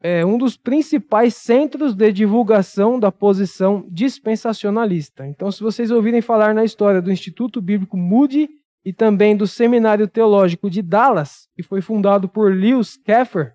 é 0.00 0.24
um 0.24 0.38
dos 0.38 0.56
principais 0.56 1.34
centros 1.34 1.92
de 1.92 2.12
divulgação 2.12 3.00
da 3.00 3.10
posição 3.10 3.84
dispensacionalista. 3.90 5.26
Então, 5.26 5.50
se 5.50 5.60
vocês 5.60 5.90
ouvirem 5.90 6.22
falar 6.22 6.54
na 6.54 6.64
história 6.64 7.02
do 7.02 7.10
Instituto 7.10 7.60
Bíblico 7.60 7.96
Moody 7.96 8.48
e 8.84 8.92
também 8.92 9.36
do 9.36 9.48
Seminário 9.48 10.06
Teológico 10.06 10.70
de 10.70 10.82
Dallas, 10.82 11.48
que 11.56 11.64
foi 11.64 11.80
fundado 11.80 12.28
por 12.28 12.54
Lewis 12.54 12.96
Keffer, 12.96 13.54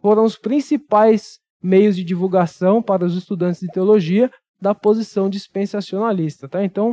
foram 0.00 0.24
os 0.24 0.38
principais 0.38 1.38
meios 1.62 1.94
de 1.94 2.04
divulgação 2.04 2.82
para 2.82 3.04
os 3.04 3.14
estudantes 3.14 3.60
de 3.60 3.68
teologia 3.68 4.30
da 4.66 4.74
posição 4.74 5.30
dispensacionalista. 5.30 6.48
Tá? 6.48 6.64
Então, 6.64 6.92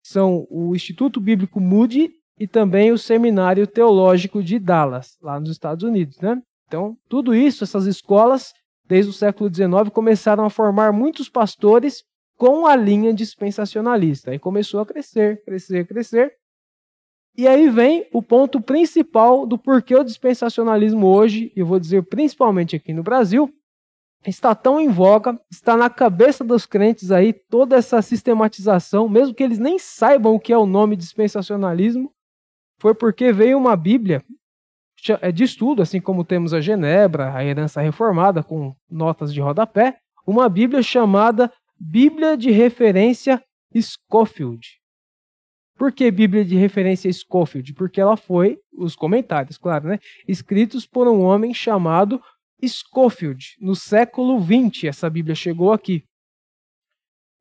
são 0.00 0.46
o 0.48 0.72
Instituto 0.76 1.20
Bíblico 1.20 1.58
Moody 1.58 2.10
e 2.38 2.46
também 2.46 2.92
o 2.92 2.98
Seminário 2.98 3.66
Teológico 3.66 4.40
de 4.40 4.56
Dallas, 4.56 5.16
lá 5.20 5.40
nos 5.40 5.50
Estados 5.50 5.82
Unidos. 5.82 6.16
Né? 6.20 6.40
Então, 6.68 6.96
tudo 7.08 7.34
isso, 7.34 7.64
essas 7.64 7.86
escolas, 7.86 8.52
desde 8.86 9.10
o 9.10 9.12
século 9.12 9.52
XIX, 9.52 9.92
começaram 9.92 10.44
a 10.44 10.50
formar 10.50 10.92
muitos 10.92 11.28
pastores 11.28 12.04
com 12.36 12.68
a 12.68 12.76
linha 12.76 13.12
dispensacionalista. 13.12 14.30
Aí 14.30 14.38
começou 14.38 14.78
a 14.78 14.86
crescer, 14.86 15.42
crescer, 15.44 15.88
crescer. 15.88 16.32
E 17.36 17.48
aí 17.48 17.68
vem 17.68 18.06
o 18.12 18.22
ponto 18.22 18.60
principal 18.60 19.44
do 19.44 19.58
porquê 19.58 19.96
o 19.96 20.04
dispensacionalismo 20.04 21.04
hoje, 21.04 21.52
eu 21.56 21.66
vou 21.66 21.80
dizer 21.80 22.04
principalmente 22.04 22.76
aqui 22.76 22.92
no 22.92 23.02
Brasil, 23.02 23.52
está 24.26 24.54
tão 24.54 24.80
em 24.80 24.88
voga, 24.88 25.38
está 25.50 25.76
na 25.76 25.88
cabeça 25.88 26.44
dos 26.44 26.66
crentes 26.66 27.10
aí 27.10 27.32
toda 27.32 27.76
essa 27.76 28.02
sistematização, 28.02 29.08
mesmo 29.08 29.34
que 29.34 29.42
eles 29.42 29.58
nem 29.58 29.78
saibam 29.78 30.34
o 30.34 30.40
que 30.40 30.52
é 30.52 30.58
o 30.58 30.66
nome 30.66 30.96
dispensacionalismo, 30.96 32.12
foi 32.78 32.94
porque 32.94 33.32
veio 33.32 33.58
uma 33.58 33.76
Bíblia 33.76 34.24
é 35.20 35.30
de 35.30 35.44
estudo, 35.44 35.80
assim 35.80 36.00
como 36.00 36.24
temos 36.24 36.52
a 36.52 36.60
Genebra, 36.60 37.32
a 37.32 37.44
herança 37.44 37.80
reformada, 37.80 38.42
com 38.42 38.74
notas 38.90 39.32
de 39.32 39.40
rodapé, 39.40 39.98
uma 40.26 40.48
Bíblia 40.48 40.82
chamada 40.82 41.52
Bíblia 41.78 42.36
de 42.36 42.50
Referência 42.50 43.42
Scofield. 43.76 44.80
Por 45.76 45.92
que 45.92 46.10
Bíblia 46.10 46.44
de 46.44 46.56
Referência 46.56 47.12
Scofield? 47.12 47.72
Porque 47.74 48.00
ela 48.00 48.16
foi, 48.16 48.58
os 48.76 48.96
comentários, 48.96 49.56
claro, 49.56 49.88
né, 49.88 50.00
escritos 50.26 50.84
por 50.84 51.06
um 51.06 51.22
homem 51.22 51.54
chamado 51.54 52.20
Scofield. 52.66 53.56
No 53.60 53.74
século 53.74 54.40
XX, 54.40 54.84
essa 54.84 55.10
Bíblia 55.10 55.34
chegou 55.34 55.72
aqui. 55.72 56.04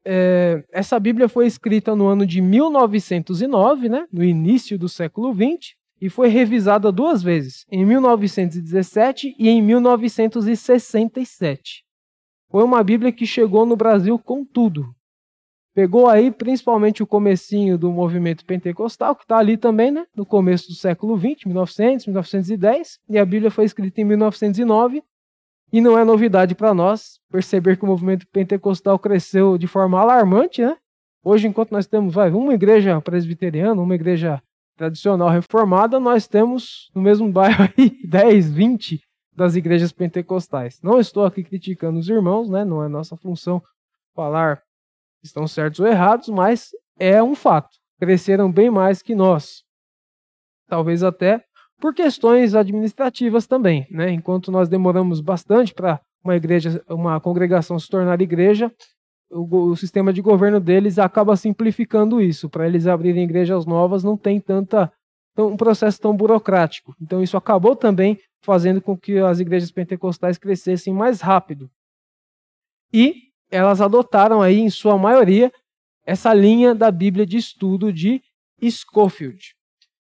É, 0.06 0.64
essa 0.72 0.98
Bíblia 1.00 1.28
foi 1.28 1.48
escrita 1.48 1.96
no 1.96 2.08
ano 2.08 2.26
de 2.26 2.42
1909, 2.42 3.90
né, 3.90 4.08
no 4.12 4.24
início 4.24 4.80
do 4.80 4.88
século 4.88 5.34
XX, 5.34 5.76
e 6.00 6.10
foi 6.10 6.30
revisada 6.30 6.92
duas 6.92 7.24
vezes, 7.24 7.66
em 7.70 7.86
1917 7.86 9.36
e 9.38 9.50
em 9.50 9.62
1967. 9.62 11.84
Foi 12.50 12.64
uma 12.64 12.82
Bíblia 12.84 13.12
que 13.12 13.26
chegou 13.26 13.66
no 13.66 13.76
Brasil 13.76 14.18
com 14.18 14.46
tudo. 14.46 14.96
Pegou 15.78 16.10
aí 16.10 16.32
principalmente 16.32 17.04
o 17.04 17.06
comecinho 17.06 17.78
do 17.78 17.92
movimento 17.92 18.44
pentecostal, 18.44 19.16
que 19.16 19.22
está 19.22 19.38
ali 19.38 19.56
também, 19.56 19.92
né, 19.92 20.08
no 20.16 20.26
começo 20.26 20.70
do 20.70 20.74
século 20.74 21.16
20, 21.16 21.48
1900, 21.48 22.08
1910, 22.08 23.00
e 23.08 23.20
a 23.20 23.24
Bíblia 23.24 23.52
foi 23.52 23.66
escrita 23.66 24.02
em 24.02 24.04
1909. 24.04 25.04
E 25.72 25.80
não 25.80 25.96
é 25.96 26.04
novidade 26.04 26.56
para 26.56 26.74
nós 26.74 27.20
perceber 27.30 27.78
que 27.78 27.84
o 27.84 27.88
movimento 27.88 28.26
pentecostal 28.30 28.98
cresceu 28.98 29.56
de 29.56 29.68
forma 29.68 30.00
alarmante, 30.00 30.64
né? 30.64 30.76
Hoje, 31.24 31.48
enquanto 31.48 31.74
nós 31.74 31.86
temos 31.86 32.12
vai, 32.12 32.32
uma 32.32 32.56
igreja 32.56 33.00
presbiteriana, 33.00 33.80
uma 33.80 33.94
igreja 33.94 34.42
tradicional 34.76 35.30
reformada, 35.30 36.00
nós 36.00 36.28
temos 36.28 36.90
no 36.96 37.04
mesmo 37.04 37.32
bairro 37.32 37.70
aí 37.78 37.92
10, 38.04 38.52
20 38.52 39.00
das 39.32 39.56
igrejas 39.56 39.92
pentecostais. 39.92 40.82
Não 40.82 41.00
estou 41.00 41.24
aqui 41.24 41.44
criticando 41.44 42.00
os 42.00 42.10
irmãos, 42.10 42.50
né? 42.50 42.66
não 42.66 42.84
é 42.84 42.88
nossa 42.88 43.16
função 43.16 43.62
falar 44.16 44.64
estão 45.28 45.48
certos 45.48 45.80
ou 45.80 45.88
errados, 45.88 46.30
mas 46.30 46.70
é 47.00 47.22
um 47.22 47.36
fato. 47.36 47.70
Cresceram 48.00 48.52
bem 48.52 48.70
mais 48.70 49.02
que 49.02 49.16
nós. 49.16 49.64
Talvez 50.68 51.04
até 51.04 51.44
por 51.80 51.94
questões 51.94 52.56
administrativas 52.56 53.46
também, 53.46 53.88
né? 53.90 54.12
Enquanto 54.12 54.52
nós 54.52 54.68
demoramos 54.68 55.22
bastante 55.22 55.74
para 55.74 56.02
uma 56.24 56.36
igreja, 56.36 56.84
uma 56.90 57.20
congregação 57.22 57.78
se 57.80 57.88
tornar 57.88 58.22
igreja, 58.22 58.72
o, 59.30 59.70
o, 59.70 59.76
sistema 59.76 60.12
de 60.12 60.22
governo 60.22 60.60
deles 60.60 60.98
acaba 60.98 61.36
simplificando 61.36 62.22
isso. 62.22 62.50
Para 62.50 62.66
eles 62.68 62.88
abrirem 62.88 63.24
igrejas 63.24 63.66
novas, 63.66 64.04
não 64.04 64.18
tem 64.18 64.40
tanta 64.40 64.92
um 65.38 65.56
processo 65.56 66.02
tão 66.02 66.16
burocrático. 66.16 66.96
Então 67.00 67.22
isso 67.22 67.38
acabou 67.38 67.76
também 67.76 68.20
fazendo 68.42 68.82
com 68.82 68.98
que 68.98 69.20
as 69.20 69.40
igrejas 69.40 69.72
pentecostais 69.72 70.38
crescessem 70.38 70.94
mais 70.94 71.22
rápido. 71.22 71.70
E 72.92 73.27
elas 73.50 73.82
adotaram 73.82 74.42
aí, 74.42 74.60
em 74.60 74.70
sua 74.70 74.98
maioria, 74.98 75.52
essa 76.06 76.34
linha 76.34 76.74
da 76.74 76.92
Bíblia 76.92 77.26
de 77.26 77.38
estudo 77.38 77.92
de 77.92 78.22
Scofield. 78.64 79.56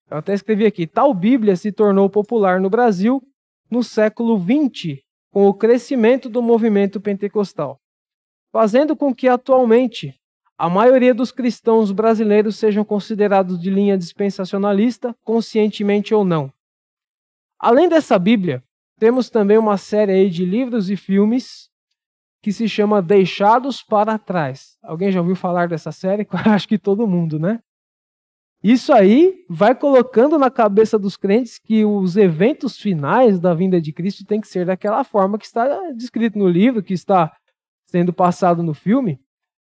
Eu 0.10 0.18
até 0.18 0.34
escrevi 0.34 0.66
aqui: 0.66 0.88
tal 0.88 1.14
Bíblia 1.14 1.56
se 1.56 1.72
tornou 1.72 2.10
popular 2.10 2.60
no 2.60 2.70
Brasil 2.70 3.22
no 3.70 3.84
século 3.84 4.40
XX, 4.40 5.02
com 5.32 5.48
o 5.48 5.54
crescimento 5.54 6.30
do 6.30 6.42
movimento 6.42 7.02
pentecostal 7.02 7.80
fazendo 8.52 8.96
com 8.96 9.14
que 9.14 9.28
atualmente 9.28 10.20
a 10.58 10.68
maioria 10.68 11.14
dos 11.14 11.32
cristãos 11.32 11.92
brasileiros 11.92 12.56
sejam 12.56 12.84
considerados 12.84 13.60
de 13.62 13.70
linha 13.70 13.96
dispensacionalista, 13.96 15.16
conscientemente 15.24 16.14
ou 16.14 16.26
não. 16.26 16.52
Além 17.60 17.88
dessa 17.88 18.18
Bíblia, 18.18 18.64
temos 18.98 19.30
também 19.30 19.58
uma 19.58 19.78
série 19.78 20.28
de 20.30 20.44
livros 20.44 20.90
e 20.90 20.96
filmes 20.96 21.70
que 22.41 22.52
se 22.52 22.67
chama 22.67 23.02
Deixados 23.02 23.84
para 23.84 24.17
Trás. 24.17 24.78
Alguém 24.84 25.12
já 25.12 25.19
ouviu 25.19 25.36
falar 25.36 25.67
dessa 25.67 25.91
série? 25.91 26.28
Acho 26.45 26.67
que 26.67 26.78
todo 26.78 27.08
mundo, 27.08 27.39
né? 27.39 27.60
Isso 28.63 28.91
aí 28.91 29.45
vai 29.47 29.76
colocando 29.76 30.38
na 30.38 30.50
cabeça 30.50 30.97
dos 30.97 31.15
crentes 31.15 31.60
que 31.60 31.86
os 31.86 32.17
eventos 32.17 32.78
finais 32.78 33.39
da 33.39 33.54
vinda 33.54 33.80
de 33.80 33.93
Cristo 33.93 34.26
tem 34.26 34.41
que 34.41 34.47
ser 34.47 34.65
daquela 34.65 35.04
forma 35.04 35.38
que 35.38 35.45
está 35.45 35.91
descrito 35.91 36.39
no 36.39 36.47
livro, 36.47 36.82
que 36.82 36.93
está 36.93 37.32
sendo 37.86 38.12
passado 38.12 38.63
no 38.63 38.73
filme, 38.73 39.19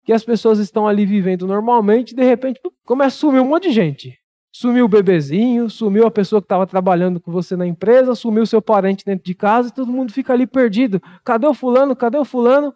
que 0.03 0.11
as 0.11 0.23
pessoas 0.23 0.57
estão 0.57 0.87
ali 0.87 1.05
vivendo 1.05 1.45
normalmente 1.45 2.11
e 2.11 2.15
de 2.15 2.23
repente 2.23 2.59
começa 2.83 3.15
a 3.15 3.19
sumir 3.19 3.39
um 3.39 3.47
monte 3.47 3.67
de 3.67 3.73
gente. 3.73 4.20
Sumiu 4.53 4.85
o 4.85 4.89
bebezinho, 4.89 5.69
sumiu 5.69 6.05
a 6.05 6.11
pessoa 6.11 6.41
que 6.41 6.45
estava 6.45 6.67
trabalhando 6.67 7.21
com 7.21 7.31
você 7.31 7.55
na 7.55 7.65
empresa, 7.65 8.13
sumiu 8.13 8.45
seu 8.45 8.61
parente 8.61 9.05
dentro 9.05 9.23
de 9.23 9.33
casa 9.33 9.69
e 9.69 9.73
todo 9.73 9.91
mundo 9.91 10.11
fica 10.11 10.33
ali 10.33 10.45
perdido. 10.45 11.01
Cadê 11.23 11.47
o 11.47 11.53
fulano? 11.53 11.95
Cadê 11.95 12.17
o 12.17 12.25
fulano? 12.25 12.75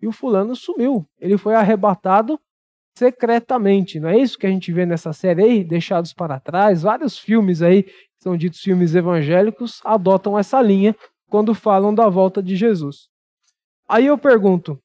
E 0.00 0.06
o 0.06 0.12
fulano 0.12 0.54
sumiu. 0.54 1.04
Ele 1.20 1.36
foi 1.36 1.56
arrebatado 1.56 2.38
secretamente. 2.96 3.98
Não 3.98 4.08
é 4.08 4.18
isso 4.18 4.38
que 4.38 4.46
a 4.46 4.50
gente 4.50 4.72
vê 4.72 4.86
nessa 4.86 5.12
série 5.12 5.42
aí, 5.42 5.64
Deixados 5.64 6.12
para 6.12 6.38
Trás? 6.38 6.82
Vários 6.82 7.18
filmes 7.18 7.62
aí, 7.62 7.82
que 7.82 8.22
são 8.22 8.36
ditos 8.36 8.60
filmes 8.60 8.94
evangélicos, 8.94 9.80
adotam 9.84 10.38
essa 10.38 10.62
linha 10.62 10.94
quando 11.28 11.52
falam 11.52 11.92
da 11.92 12.08
volta 12.08 12.40
de 12.40 12.54
Jesus. 12.54 13.08
Aí 13.88 14.06
eu 14.06 14.16
pergunto, 14.16 14.80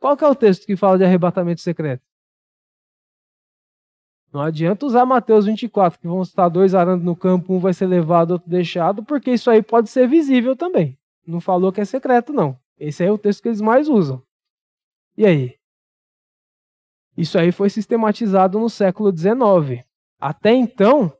qual 0.00 0.16
que 0.16 0.24
é 0.24 0.28
o 0.28 0.34
texto 0.34 0.66
que 0.66 0.76
fala 0.76 0.98
de 0.98 1.04
arrebatamento 1.04 1.60
secreto? 1.60 2.05
Não 4.36 4.42
adianta 4.42 4.84
usar 4.84 5.06
Mateus 5.06 5.46
24, 5.46 5.98
que 5.98 6.06
vão 6.06 6.20
estar 6.20 6.50
dois 6.50 6.74
arando 6.74 7.02
no 7.02 7.16
campo, 7.16 7.54
um 7.54 7.58
vai 7.58 7.72
ser 7.72 7.86
levado, 7.86 8.32
outro 8.32 8.50
deixado, 8.50 9.02
porque 9.02 9.30
isso 9.30 9.50
aí 9.50 9.62
pode 9.62 9.88
ser 9.88 10.06
visível 10.06 10.54
também. 10.54 10.94
Não 11.26 11.40
falou 11.40 11.72
que 11.72 11.80
é 11.80 11.86
secreto, 11.86 12.34
não. 12.34 12.54
Esse 12.78 13.02
aí 13.02 13.08
é 13.08 13.12
o 13.12 13.16
texto 13.16 13.40
que 13.40 13.48
eles 13.48 13.62
mais 13.62 13.88
usam. 13.88 14.22
E 15.16 15.24
aí? 15.24 15.54
Isso 17.16 17.38
aí 17.38 17.50
foi 17.50 17.70
sistematizado 17.70 18.60
no 18.60 18.68
século 18.68 19.10
XIX. 19.10 19.82
Até 20.20 20.52
então, 20.52 21.10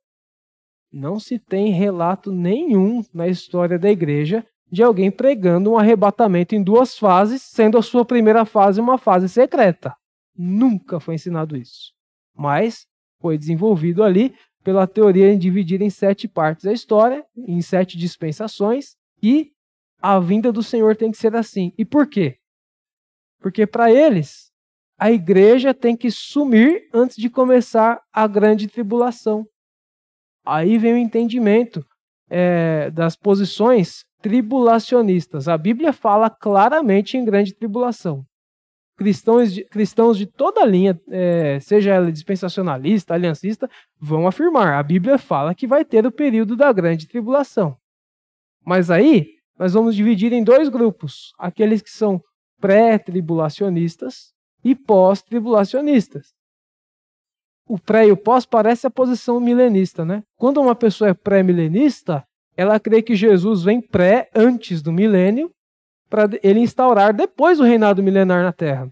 não 0.92 1.18
se 1.18 1.38
tem 1.38 1.72
relato 1.72 2.30
nenhum 2.30 3.02
na 3.14 3.26
história 3.26 3.78
da 3.78 3.90
igreja 3.90 4.44
de 4.70 4.82
alguém 4.82 5.10
pregando 5.10 5.70
um 5.70 5.78
arrebatamento 5.78 6.54
em 6.54 6.62
duas 6.62 6.98
fases, 6.98 7.40
sendo 7.40 7.78
a 7.78 7.82
sua 7.82 8.04
primeira 8.04 8.44
fase 8.44 8.78
uma 8.78 8.98
fase 8.98 9.26
secreta. 9.26 9.96
Nunca 10.36 11.00
foi 11.00 11.14
ensinado 11.14 11.56
isso. 11.56 11.94
Mas 12.34 12.86
foi 13.20 13.38
desenvolvido 13.38 14.02
ali 14.02 14.34
pela 14.62 14.86
teoria 14.86 15.32
em 15.32 15.38
dividir 15.38 15.80
em 15.80 15.90
sete 15.90 16.26
partes 16.26 16.66
a 16.66 16.72
história, 16.72 17.24
em 17.36 17.60
sete 17.62 17.96
dispensações, 17.96 18.96
e 19.22 19.52
a 20.00 20.18
vinda 20.18 20.52
do 20.52 20.62
Senhor 20.62 20.96
tem 20.96 21.10
que 21.10 21.16
ser 21.16 21.34
assim. 21.36 21.72
E 21.78 21.84
por 21.84 22.06
quê? 22.06 22.38
Porque 23.40 23.66
para 23.66 23.92
eles, 23.92 24.50
a 24.98 25.10
igreja 25.10 25.72
tem 25.72 25.96
que 25.96 26.10
sumir 26.10 26.88
antes 26.92 27.16
de 27.16 27.30
começar 27.30 28.02
a 28.12 28.26
grande 28.26 28.66
tribulação. 28.66 29.46
Aí 30.44 30.78
vem 30.78 30.94
o 30.94 30.98
entendimento 30.98 31.84
é, 32.28 32.90
das 32.90 33.14
posições 33.14 34.04
tribulacionistas. 34.20 35.48
A 35.48 35.56
Bíblia 35.56 35.92
fala 35.92 36.28
claramente 36.28 37.16
em 37.16 37.24
grande 37.24 37.54
tribulação 37.54 38.26
cristãos 38.96 39.52
de, 39.52 39.64
cristãos 39.64 40.16
de 40.16 40.26
toda 40.26 40.64
linha, 40.64 40.98
é, 41.08 41.60
seja 41.60 41.92
ela 41.92 42.10
dispensacionalista, 42.10 43.14
aliancista, 43.14 43.70
vão 44.00 44.26
afirmar. 44.26 44.78
A 44.78 44.82
Bíblia 44.82 45.18
fala 45.18 45.54
que 45.54 45.66
vai 45.66 45.84
ter 45.84 46.06
o 46.06 46.12
período 46.12 46.56
da 46.56 46.72
grande 46.72 47.06
tribulação. 47.06 47.76
Mas 48.64 48.90
aí, 48.90 49.36
nós 49.58 49.74
vamos 49.74 49.94
dividir 49.94 50.32
em 50.32 50.42
dois 50.42 50.68
grupos: 50.68 51.32
aqueles 51.38 51.82
que 51.82 51.90
são 51.90 52.20
pré-tribulacionistas 52.60 54.32
e 54.64 54.74
pós-tribulacionistas. 54.74 56.34
O 57.68 57.78
pré 57.78 58.06
e 58.06 58.12
o 58.12 58.16
pós 58.16 58.46
parece 58.46 58.86
a 58.86 58.90
posição 58.90 59.40
milenista, 59.40 60.04
né? 60.04 60.22
Quando 60.36 60.60
uma 60.60 60.74
pessoa 60.74 61.10
é 61.10 61.14
pré-milenista, 61.14 62.24
ela 62.56 62.80
crê 62.80 63.02
que 63.02 63.14
Jesus 63.14 63.64
vem 63.64 63.80
pré, 63.80 64.30
antes 64.34 64.80
do 64.80 64.92
milênio, 64.92 65.50
para 66.08 66.28
ele 66.42 66.60
instaurar 66.60 67.14
depois 67.14 67.60
o 67.60 67.64
reinado 67.64 68.02
milenar 68.02 68.42
na 68.42 68.52
Terra. 68.52 68.90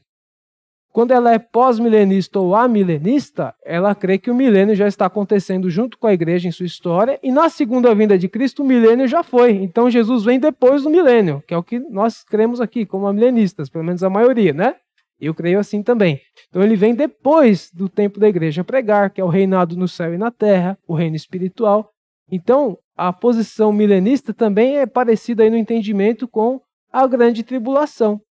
Quando 0.94 1.11
ela 1.11 1.33
é 1.33 1.40
pós-milenista 1.40 2.38
ou 2.38 2.55
amilenista, 2.55 3.53
ela 3.64 3.96
crê 3.96 4.16
que 4.16 4.31
o 4.31 4.35
milênio 4.35 4.77
já 4.77 4.87
está 4.87 5.07
acontecendo 5.07 5.68
junto 5.68 5.98
com 5.98 6.07
a 6.07 6.14
igreja 6.14 6.46
em 6.46 6.53
sua 6.53 6.66
história, 6.66 7.18
e 7.20 7.33
na 7.33 7.48
segunda 7.48 7.92
vinda 7.92 8.16
de 8.16 8.29
Cristo 8.29 8.62
o 8.62 8.64
milênio 8.64 9.09
já 9.09 9.24
foi. 9.24 9.50
Então 9.57 9.90
Jesus 9.90 10.22
vem 10.22 10.38
depois 10.38 10.85
do 10.85 10.90
milênio, 10.90 11.42
que 11.48 11.53
é 11.53 11.57
o 11.57 11.64
que 11.64 11.81
nós 11.81 12.22
cremos 12.22 12.61
aqui, 12.61 12.87
como 12.87 13.09
amilenistas, 13.09 13.68
pelo 13.68 13.83
menos 13.83 14.05
a 14.05 14.09
maioria, 14.09 14.53
né? 14.53 14.77
Eu 15.20 15.35
creio 15.35 15.59
assim 15.59 15.83
também. 15.83 16.20
Então 16.48 16.62
ele 16.62 16.77
vem 16.77 16.94
depois 16.94 17.72
do 17.72 17.88
tempo 17.88 18.20
da 18.20 18.29
igreja 18.29 18.62
pregar, 18.62 19.11
que 19.11 19.20
é 19.20 19.24
o 19.24 19.29
reinado 19.29 19.77
no 19.77 19.88
céu 19.88 20.14
e 20.14 20.18
na 20.18 20.31
terra, 20.31 20.79
o 20.87 20.94
reino 20.94 21.16
espiritual. 21.16 21.90
Então, 22.31 22.79
a 22.96 23.12
posição 23.12 23.72
milenista 23.72 24.33
também 24.33 24.79
é 24.79 24.87
parecida 24.87 25.42
aí 25.42 25.50
no 25.50 25.57
entendimento 25.57 26.29
com 26.29 26.61
a 26.94 27.07
grande 27.09 27.42
tribulação. 27.42 28.22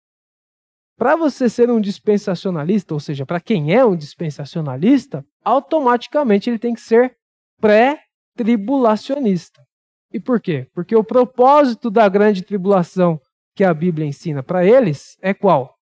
Para 0.96 1.16
você 1.16 1.50
ser 1.50 1.70
um 1.70 1.78
dispensacionalista, 1.78 2.94
ou 2.94 3.00
seja, 3.00 3.26
para 3.26 3.38
quem 3.38 3.74
é 3.74 3.84
um 3.84 3.94
dispensacionalista, 3.94 5.22
automaticamente 5.44 6.48
ele 6.48 6.58
tem 6.58 6.72
que 6.72 6.80
ser 6.80 7.14
pré-tribulacionista. 7.60 9.62
E 10.10 10.18
por 10.18 10.40
quê? 10.40 10.66
Porque 10.72 10.96
o 10.96 11.04
propósito 11.04 11.90
da 11.90 12.08
grande 12.08 12.42
tribulação 12.42 13.20
que 13.54 13.64
a 13.64 13.74
Bíblia 13.74 14.06
ensina 14.06 14.42
para 14.42 14.64
eles 14.64 15.18
é 15.20 15.34
qual? 15.34 15.76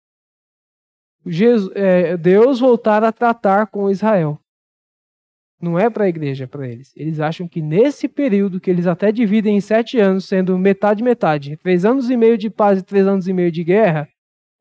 Jesus, 1.26 1.74
é, 1.74 2.16
Deus 2.16 2.60
voltar 2.60 3.02
a 3.02 3.10
tratar 3.10 3.66
com 3.66 3.90
Israel. 3.90 4.38
Não 5.60 5.76
é 5.76 5.90
para 5.90 6.04
a 6.04 6.08
igreja, 6.08 6.44
é 6.44 6.46
para 6.46 6.68
eles. 6.68 6.92
Eles 6.96 7.18
acham 7.18 7.48
que 7.48 7.60
nesse 7.60 8.06
período, 8.06 8.60
que 8.60 8.70
eles 8.70 8.86
até 8.86 9.10
dividem 9.10 9.56
em 9.56 9.60
sete 9.60 9.98
anos, 9.98 10.26
sendo 10.26 10.56
metade 10.56 11.02
metade, 11.02 11.56
três 11.56 11.84
anos 11.84 12.08
e 12.08 12.16
meio 12.16 12.38
de 12.38 12.48
paz 12.48 12.78
e 12.78 12.82
três 12.82 13.06
anos 13.06 13.26
e 13.26 13.32
meio 13.32 13.50
de 13.50 13.64
guerra, 13.64 14.08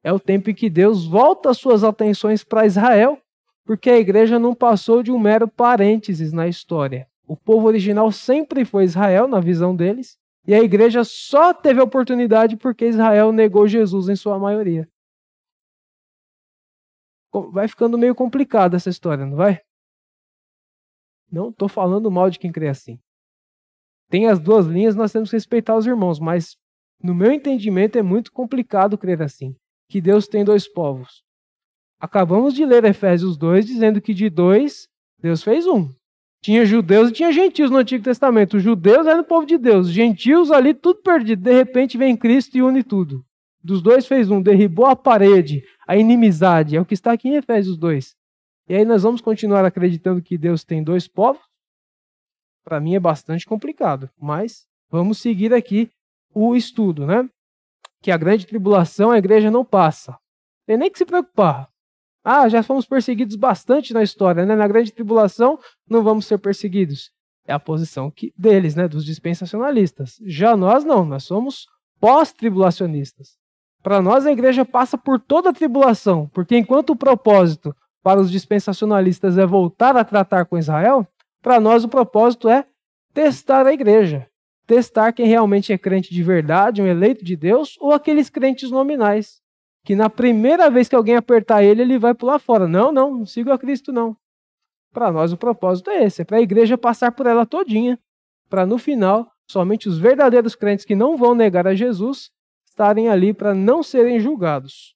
é 0.03 0.11
o 0.11 0.19
tempo 0.19 0.49
em 0.49 0.55
que 0.55 0.69
Deus 0.69 1.05
volta 1.05 1.53
suas 1.53 1.83
atenções 1.83 2.43
para 2.43 2.65
Israel, 2.65 3.19
porque 3.63 3.89
a 3.89 3.99
igreja 3.99 4.39
não 4.39 4.55
passou 4.55 5.03
de 5.03 5.11
um 5.11 5.19
mero 5.19 5.47
parênteses 5.47 6.33
na 6.33 6.47
história. 6.47 7.07
O 7.27 7.35
povo 7.35 7.67
original 7.67 8.11
sempre 8.11 8.65
foi 8.65 8.85
Israel, 8.85 9.27
na 9.27 9.39
visão 9.39 9.75
deles, 9.75 10.17
e 10.47 10.55
a 10.55 10.63
igreja 10.63 11.03
só 11.03 11.53
teve 11.53 11.81
oportunidade 11.81 12.55
porque 12.55 12.85
Israel 12.85 13.33
negou 13.33 13.67
Jesus 13.67 14.07
em 14.07 14.15
sua 14.15 14.39
maioria. 14.39 14.87
Vai 17.51 17.67
ficando 17.67 17.97
meio 17.97 18.15
complicada 18.15 18.77
essa 18.77 18.89
história, 18.89 19.25
não 19.25 19.35
vai? 19.35 19.61
Não 21.31 21.49
estou 21.49 21.67
falando 21.67 22.09
mal 22.09 22.29
de 22.29 22.39
quem 22.39 22.51
crê 22.51 22.67
assim. 22.69 22.99
Tem 24.09 24.27
as 24.27 24.39
duas 24.39 24.65
linhas, 24.65 24.95
nós 24.95 25.11
temos 25.11 25.29
que 25.29 25.35
respeitar 25.35 25.75
os 25.75 25.85
irmãos, 25.85 26.19
mas 26.19 26.55
no 27.03 27.13
meu 27.13 27.31
entendimento 27.31 27.97
é 27.97 28.01
muito 28.01 28.31
complicado 28.31 28.97
crer 28.97 29.21
assim, 29.21 29.55
que 29.89 29.99
Deus 29.99 30.27
tem 30.27 30.45
dois 30.45 30.67
povos. 30.67 31.23
Acabamos 31.99 32.53
de 32.53 32.65
ler 32.65 32.85
Efésios 32.85 33.37
2 33.37 33.65
dizendo 33.65 33.99
que 34.01 34.13
de 34.13 34.29
dois 34.29 34.87
Deus 35.19 35.43
fez 35.43 35.67
um. 35.67 35.91
Tinha 36.41 36.65
judeus 36.65 37.09
e 37.09 37.13
tinha 37.13 37.31
gentios 37.31 37.71
no 37.71 37.77
Antigo 37.77 38.03
Testamento. 38.03 38.57
Os 38.57 38.63
judeus 38.63 39.07
eram 39.07 39.21
o 39.21 39.25
povo 39.25 39.45
de 39.45 39.57
Deus, 39.57 39.87
os 39.87 39.93
gentios 39.93 40.51
ali 40.51 40.73
tudo 40.73 41.01
perdido. 41.01 41.41
De 41.41 41.51
repente 41.51 41.97
vem 41.97 42.15
Cristo 42.15 42.55
e 42.55 42.61
une 42.61 42.83
tudo. 42.83 43.25
Dos 43.63 43.81
dois 43.81 44.05
fez 44.05 44.29
um, 44.29 44.41
derribou 44.41 44.85
a 44.85 44.95
parede, 44.95 45.63
a 45.87 45.97
inimizade. 45.97 46.77
É 46.77 46.81
o 46.81 46.85
que 46.85 46.93
está 46.93 47.11
aqui 47.11 47.29
em 47.29 47.35
Efésios 47.35 47.77
2. 47.77 48.15
E 48.69 48.75
aí 48.75 48.83
nós 48.83 49.03
vamos 49.03 49.21
continuar 49.21 49.63
acreditando 49.63 50.21
que 50.21 50.37
Deus 50.37 50.63
tem 50.63 50.83
dois 50.83 51.07
povos? 51.07 51.41
Para 52.65 52.81
mim 52.81 52.95
é 52.95 52.99
bastante 52.99 53.45
complicado, 53.45 54.09
mas 54.19 54.67
vamos 54.89 55.19
seguir 55.19 55.53
aqui 55.53 55.89
o 56.33 56.53
estudo, 56.53 57.05
né? 57.05 57.29
Que 58.01 58.11
a 58.11 58.17
grande 58.17 58.45
tribulação 58.45 59.11
a 59.11 59.17
igreja 59.17 59.49
não 59.49 59.63
passa. 59.63 60.17
Tem 60.65 60.77
nem 60.77 60.91
que 60.91 60.97
se 60.97 61.05
preocupar. 61.05 61.69
Ah, 62.21 62.49
já 62.49 62.61
fomos 62.61 62.85
perseguidos 62.85 63.37
bastante 63.37 63.93
na 63.93 64.03
história, 64.03 64.45
né? 64.45 64.53
Na 64.53 64.67
grande 64.67 64.91
tribulação 64.91 65.57
não 65.89 66.03
vamos 66.03 66.25
ser 66.25 66.37
perseguidos. 66.37 67.09
É 67.45 67.53
a 67.53 67.59
posição 67.59 68.11
que, 68.11 68.33
deles, 68.37 68.75
né? 68.75 68.85
Dos 68.85 69.05
dispensacionalistas. 69.05 70.17
Já 70.25 70.57
nós 70.57 70.83
não, 70.83 71.05
nós 71.05 71.23
somos 71.23 71.67
pós-tribulacionistas. 72.01 73.37
Para 73.81 74.01
nós 74.01 74.25
a 74.25 74.31
igreja 74.33 74.65
passa 74.65 74.97
por 74.97 75.21
toda 75.21 75.51
a 75.51 75.53
tribulação, 75.53 76.27
porque 76.33 76.57
enquanto 76.57 76.89
o 76.89 76.97
propósito 76.97 77.73
para 78.07 78.21
os 78.21 78.31
dispensacionalistas 78.31 79.37
é 79.37 79.45
voltar 79.45 79.97
a 79.97 80.03
tratar 80.05 80.45
com 80.45 80.57
Israel, 80.57 81.05
para 81.41 81.59
nós 81.59 81.83
o 81.83 81.89
propósito 81.89 82.47
é 82.47 82.65
testar 83.13 83.67
a 83.67 83.73
igreja. 83.73 84.29
Testar 84.65 85.11
quem 85.11 85.27
realmente 85.27 85.73
é 85.73 85.77
crente 85.77 86.13
de 86.13 86.23
verdade, 86.23 86.81
um 86.81 86.87
eleito 86.87 87.21
de 87.21 87.35
Deus, 87.35 87.75
ou 87.81 87.91
aqueles 87.91 88.29
crentes 88.29 88.71
nominais, 88.71 89.41
que 89.83 89.93
na 89.93 90.09
primeira 90.09 90.69
vez 90.69 90.87
que 90.87 90.95
alguém 90.95 91.17
apertar 91.17 91.65
ele, 91.65 91.81
ele 91.81 91.99
vai 91.99 92.13
pular 92.13 92.39
fora. 92.39 92.65
Não, 92.65 92.93
não, 92.93 93.13
não 93.13 93.25
sigo 93.25 93.51
a 93.51 93.59
Cristo, 93.59 93.91
não. 93.91 94.15
Para 94.93 95.11
nós 95.11 95.33
o 95.33 95.37
propósito 95.37 95.89
é 95.89 96.05
esse, 96.05 96.21
é 96.21 96.25
para 96.25 96.37
a 96.37 96.41
igreja 96.41 96.77
passar 96.77 97.11
por 97.11 97.25
ela 97.25 97.45
todinha, 97.45 97.99
para 98.49 98.65
no 98.65 98.77
final, 98.77 99.29
somente 99.51 99.89
os 99.89 99.99
verdadeiros 99.99 100.55
crentes 100.55 100.85
que 100.85 100.95
não 100.95 101.17
vão 101.17 101.35
negar 101.35 101.67
a 101.67 101.75
Jesus 101.75 102.31
estarem 102.65 103.09
ali 103.09 103.33
para 103.33 103.53
não 103.53 103.83
serem 103.83 104.17
julgados, 104.17 104.95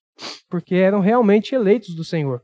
porque 0.50 0.76
eram 0.76 1.02
realmente 1.02 1.54
eleitos 1.54 1.94
do 1.94 2.06
Senhor. 2.06 2.42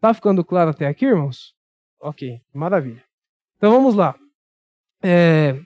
Tá 0.00 0.14
ficando 0.14 0.44
claro 0.44 0.70
até 0.70 0.86
aqui, 0.86 1.06
irmãos? 1.06 1.54
Ok, 2.00 2.40
maravilha. 2.54 3.02
Então 3.56 3.72
vamos 3.72 3.94
lá. 3.94 4.14
É, 5.02 5.58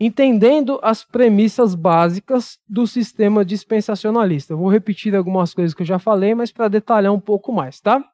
entendendo 0.00 0.78
as 0.82 1.04
premissas 1.04 1.74
básicas 1.74 2.58
do 2.68 2.86
sistema 2.86 3.44
dispensacionalista. 3.44 4.52
Eu 4.52 4.58
vou 4.58 4.68
repetir 4.68 5.14
algumas 5.14 5.52
coisas 5.52 5.74
que 5.74 5.82
eu 5.82 5.86
já 5.86 5.98
falei, 5.98 6.34
mas 6.34 6.52
para 6.52 6.68
detalhar 6.68 7.12
um 7.12 7.20
pouco 7.20 7.52
mais, 7.52 7.80
tá? 7.80 8.04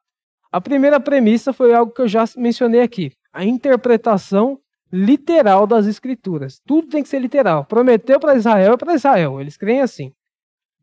A 0.51 0.61
primeira 0.61 0.99
premissa 0.99 1.51
foi 1.51 1.73
algo 1.73 1.91
que 1.91 2.01
eu 2.01 2.07
já 2.07 2.25
mencionei 2.37 2.81
aqui: 2.81 3.11
a 3.31 3.43
interpretação 3.43 4.59
literal 4.91 5.65
das 5.65 5.87
escrituras. 5.87 6.59
Tudo 6.59 6.89
tem 6.89 7.01
que 7.01 7.09
ser 7.09 7.19
literal. 7.19 7.65
Prometeu 7.65 8.19
para 8.19 8.35
Israel 8.35 8.73
é 8.73 8.77
para 8.77 8.93
Israel. 8.93 9.41
Eles 9.41 9.57
creem 9.57 9.81
assim. 9.81 10.13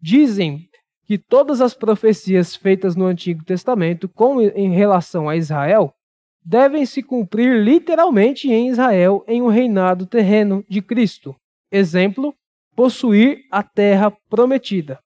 Dizem 0.02 0.68
que 1.10 1.18
todas 1.18 1.60
as 1.60 1.74
profecias 1.74 2.54
feitas 2.54 2.94
no 2.94 3.04
Antigo 3.04 3.44
Testamento 3.44 4.08
com 4.08 4.40
em 4.40 4.70
relação 4.70 5.28
a 5.28 5.34
Israel 5.34 5.92
devem 6.40 6.86
se 6.86 7.02
cumprir 7.02 7.64
literalmente 7.64 8.48
em 8.48 8.68
Israel 8.68 9.24
em 9.26 9.42
um 9.42 9.48
reinado 9.48 10.06
terreno 10.06 10.64
de 10.68 10.80
Cristo. 10.80 11.34
Exemplo, 11.68 12.32
possuir 12.76 13.44
a 13.50 13.60
terra 13.60 14.12
prometida. 14.28 15.00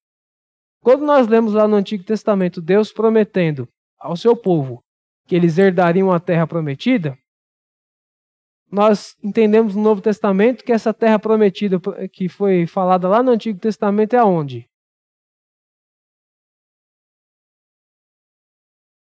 Quando 0.82 1.07
nós 1.07 1.26
lemos 1.26 1.55
lá 1.55 1.66
no 1.66 1.76
Antigo 1.76 2.05
Testamento 2.05 2.61
Deus 2.61 2.92
prometendo 2.92 3.66
ao 3.98 4.14
seu 4.14 4.36
povo 4.36 4.84
que 5.26 5.34
eles 5.34 5.57
herdariam 5.57 6.12
a 6.12 6.20
terra 6.20 6.46
prometida, 6.46 7.16
nós 8.70 9.16
entendemos 9.24 9.74
no 9.74 9.80
Novo 9.80 10.02
Testamento 10.02 10.64
que 10.64 10.72
essa 10.72 10.92
terra 10.92 11.18
prometida 11.18 11.80
que 12.12 12.28
foi 12.28 12.66
falada 12.66 13.09
lá 13.09 13.22
no 13.22 13.30
Antigo 13.30 13.59
Testamento 13.59 14.12
é 14.12 14.18
aonde? 14.18 14.68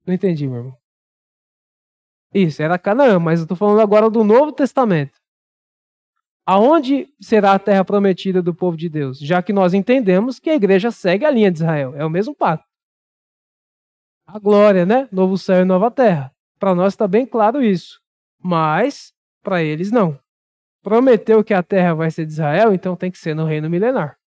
Não 0.07 0.15
entendi, 0.15 0.47
meu 0.47 0.59
irmão. 0.59 0.79
Isso, 2.33 2.63
era 2.63 2.79
Canaã, 2.79 3.19
mas 3.19 3.39
eu 3.39 3.45
estou 3.45 3.57
falando 3.57 3.81
agora 3.81 4.11
do 4.11 4.25
Novo 4.25 4.53
Testamento. 4.53 5.19
Aonde 6.47 7.09
será 7.21 7.53
a 7.53 7.59
terra 7.59 7.85
prometida 7.85 8.43
do 8.43 8.55
povo 8.55 8.77
de 8.77 8.89
Deus? 8.89 9.19
Já 9.19 9.43
que 9.43 9.53
nós 9.53 9.73
entendemos 9.73 10.39
que 10.39 10.51
a 10.51 10.55
igreja 10.55 10.91
segue 10.91 11.25
a 11.25 11.31
linha 11.31 11.51
de 11.51 11.59
Israel, 11.59 11.95
é 11.97 12.05
o 12.05 12.11
mesmo 12.11 12.35
pacto. 12.35 12.67
A 14.27 14.39
glória, 14.39 14.85
né? 14.85 15.09
Novo 15.11 15.39
céu 15.39 15.63
e 15.63 15.65
nova 15.65 15.91
terra. 15.91 16.35
Para 16.59 16.75
nós 16.75 16.93
está 16.93 17.07
bem 17.07 17.25
claro 17.25 17.63
isso. 17.63 18.01
Mas 18.43 19.15
para 19.43 19.63
eles 19.63 19.91
não. 19.91 20.19
Prometeu 20.83 21.43
que 21.43 21.55
a 21.55 21.63
terra 21.63 21.95
vai 21.95 22.11
ser 22.11 22.27
de 22.27 22.33
Israel, 22.33 22.75
então 22.75 22.97
tem 22.97 23.11
que 23.11 23.19
ser 23.19 23.35
no 23.35 23.45
reino 23.45 23.71
milenar. 23.71 24.19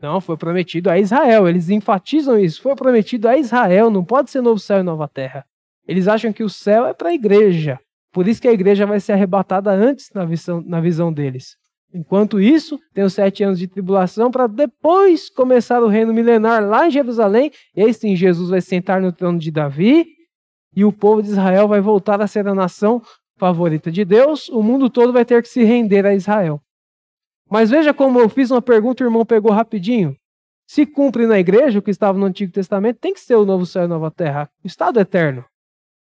Não, 0.00 0.20
foi 0.20 0.36
prometido 0.36 0.90
a 0.90 0.98
Israel. 0.98 1.48
Eles 1.48 1.70
enfatizam 1.70 2.38
isso. 2.38 2.60
Foi 2.60 2.74
prometido 2.74 3.28
a 3.28 3.36
Israel, 3.36 3.90
não 3.90 4.04
pode 4.04 4.30
ser 4.30 4.40
novo 4.40 4.58
céu 4.58 4.80
e 4.80 4.82
nova 4.82 5.08
terra. 5.08 5.44
Eles 5.86 6.08
acham 6.08 6.32
que 6.32 6.42
o 6.42 6.48
céu 6.48 6.86
é 6.86 6.92
para 6.92 7.10
a 7.10 7.14
igreja. 7.14 7.78
Por 8.12 8.26
isso 8.26 8.40
que 8.40 8.48
a 8.48 8.52
igreja 8.52 8.86
vai 8.86 8.98
ser 9.00 9.12
arrebatada 9.12 9.70
antes 9.70 10.10
na 10.14 10.24
visão, 10.24 10.62
na 10.64 10.80
visão 10.80 11.12
deles. 11.12 11.56
Enquanto 11.94 12.40
isso, 12.40 12.78
tem 12.92 13.04
os 13.04 13.14
sete 13.14 13.44
anos 13.44 13.58
de 13.58 13.68
tribulação 13.68 14.30
para 14.30 14.46
depois 14.46 15.30
começar 15.30 15.82
o 15.82 15.88
reino 15.88 16.12
milenar 16.12 16.62
lá 16.62 16.86
em 16.86 16.90
Jerusalém. 16.90 17.50
E 17.74 17.82
aí 17.82 17.94
sim, 17.94 18.16
Jesus 18.16 18.50
vai 18.50 18.60
sentar 18.60 19.00
no 19.00 19.12
trono 19.12 19.38
de 19.38 19.50
Davi 19.50 20.06
e 20.74 20.84
o 20.84 20.92
povo 20.92 21.22
de 21.22 21.28
Israel 21.28 21.68
vai 21.68 21.80
voltar 21.80 22.20
a 22.20 22.26
ser 22.26 22.46
a 22.46 22.54
nação 22.54 23.00
favorita 23.38 23.90
de 23.90 24.04
Deus. 24.04 24.48
O 24.48 24.62
mundo 24.62 24.90
todo 24.90 25.12
vai 25.12 25.24
ter 25.24 25.42
que 25.42 25.48
se 25.48 25.62
render 25.62 26.04
a 26.04 26.14
Israel. 26.14 26.60
Mas 27.48 27.70
veja 27.70 27.94
como 27.94 28.18
eu 28.18 28.28
fiz 28.28 28.50
uma 28.50 28.62
pergunta 28.62 29.02
o 29.02 29.06
irmão 29.06 29.24
pegou 29.24 29.52
rapidinho. 29.52 30.16
Se 30.66 30.84
cumpre 30.84 31.26
na 31.26 31.38
igreja 31.38 31.78
o 31.78 31.82
que 31.82 31.90
estava 31.90 32.18
no 32.18 32.26
Antigo 32.26 32.52
Testamento, 32.52 32.98
tem 32.98 33.14
que 33.14 33.20
ser 33.20 33.36
o 33.36 33.46
novo 33.46 33.64
céu 33.64 33.82
e 33.82 33.84
a 33.84 33.88
nova 33.88 34.10
terra, 34.10 34.50
o 34.64 34.66
estado 34.66 34.98
eterno. 34.98 35.44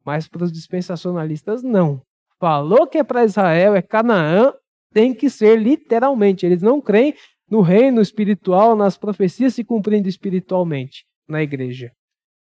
Mas 0.04 0.26
para 0.26 0.42
os 0.42 0.50
dispensacionalistas, 0.50 1.62
não. 1.62 2.02
Falou 2.38 2.86
que 2.86 2.98
é 2.98 3.04
para 3.04 3.24
Israel, 3.24 3.74
é 3.76 3.82
Canaã, 3.82 4.52
tem 4.92 5.14
que 5.14 5.30
ser 5.30 5.56
literalmente. 5.56 6.44
Eles 6.44 6.62
não 6.62 6.80
creem 6.80 7.14
no 7.48 7.60
reino 7.60 8.00
espiritual, 8.00 8.74
nas 8.74 8.96
profecias 8.96 9.54
se 9.54 9.62
cumprindo 9.62 10.08
espiritualmente 10.08 11.04
na 11.28 11.42
igreja. 11.42 11.92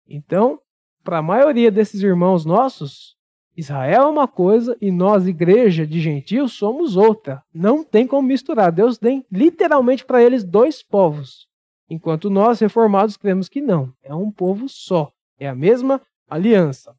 Então, 0.08 0.60
para 1.04 1.20
a 1.20 1.24
maioria 1.24 1.72
desses 1.72 2.02
irmãos 2.02 2.46
nossos, 2.46 3.16
Israel 3.62 4.02
é 4.02 4.08
uma 4.08 4.28
coisa 4.28 4.76
e 4.82 4.92
nós, 4.92 5.28
igreja 5.28 5.86
de 5.86 6.00
gentios, 6.00 6.54
somos 6.54 6.98
outra. 6.98 7.44
Não 7.54 7.84
tem 7.84 8.08
como 8.08 8.28
misturar. 8.28 8.72
Deus 8.72 8.98
tem 8.98 9.24
literalmente 9.32 10.04
para 10.04 10.22
eles 10.24 10.44
dois 10.44 10.82
povos. 10.82 11.48
Enquanto 11.88 12.28
nós, 12.28 12.60
reformados, 12.60 13.16
cremos 13.16 13.48
que 13.48 13.62
não. 13.62 13.94
É 14.02 14.16
um 14.16 14.32
povo 14.32 14.68
só. 14.68 15.12
É 15.40 15.48
a 15.48 15.54
mesma 15.54 16.02
aliança. 16.28 16.96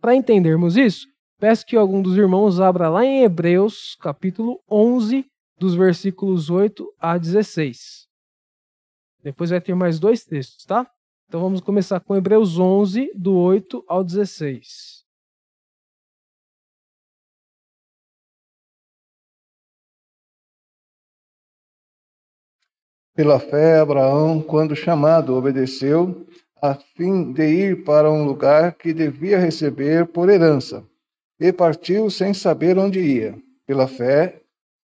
Para 0.00 0.16
entendermos 0.16 0.76
isso, 0.76 1.06
peço 1.38 1.64
que 1.64 1.76
algum 1.76 2.02
dos 2.02 2.16
irmãos 2.16 2.60
abra 2.60 2.88
lá 2.88 3.04
em 3.04 3.22
Hebreus, 3.22 3.96
capítulo 4.00 4.60
11, 4.68 5.24
dos 5.60 5.76
versículos 5.76 6.50
8 6.50 6.92
a 6.98 7.16
16. 7.16 8.08
Depois 9.22 9.50
vai 9.50 9.60
ter 9.60 9.76
mais 9.76 10.00
dois 10.00 10.24
textos, 10.24 10.64
tá? 10.64 10.90
Então 11.28 11.40
vamos 11.40 11.60
começar 11.60 12.00
com 12.00 12.16
Hebreus 12.16 12.58
11, 12.58 13.12
do 13.14 13.36
8 13.36 13.84
ao 13.86 14.02
16. 14.02 14.97
Pela 23.18 23.40
fé, 23.40 23.80
Abraão, 23.80 24.40
quando 24.40 24.76
chamado, 24.76 25.34
obedeceu, 25.34 26.24
a 26.62 26.76
fim 26.76 27.32
de 27.32 27.48
ir 27.48 27.82
para 27.82 28.08
um 28.08 28.24
lugar 28.24 28.74
que 28.74 28.92
devia 28.92 29.40
receber 29.40 30.06
por 30.06 30.30
herança, 30.30 30.84
e 31.40 31.52
partiu 31.52 32.08
sem 32.10 32.32
saber 32.32 32.78
onde 32.78 33.00
ia. 33.00 33.34
Pela 33.66 33.88
fé, 33.88 34.40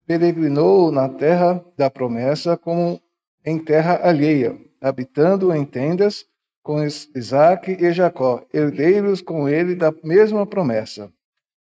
peregrinou 0.06 0.92
na 0.92 1.08
terra 1.08 1.64
da 1.78 1.90
promessa 1.90 2.58
como 2.58 3.00
em 3.46 3.58
terra 3.58 4.02
alheia, 4.04 4.58
habitando 4.82 5.56
em 5.56 5.64
tendas 5.64 6.26
com 6.62 6.84
Isaac 6.84 7.78
e 7.80 7.94
Jacó, 7.94 8.44
herdeiros 8.54 9.22
com 9.22 9.48
ele 9.48 9.74
da 9.74 9.94
mesma 10.04 10.46
promessa, 10.46 11.10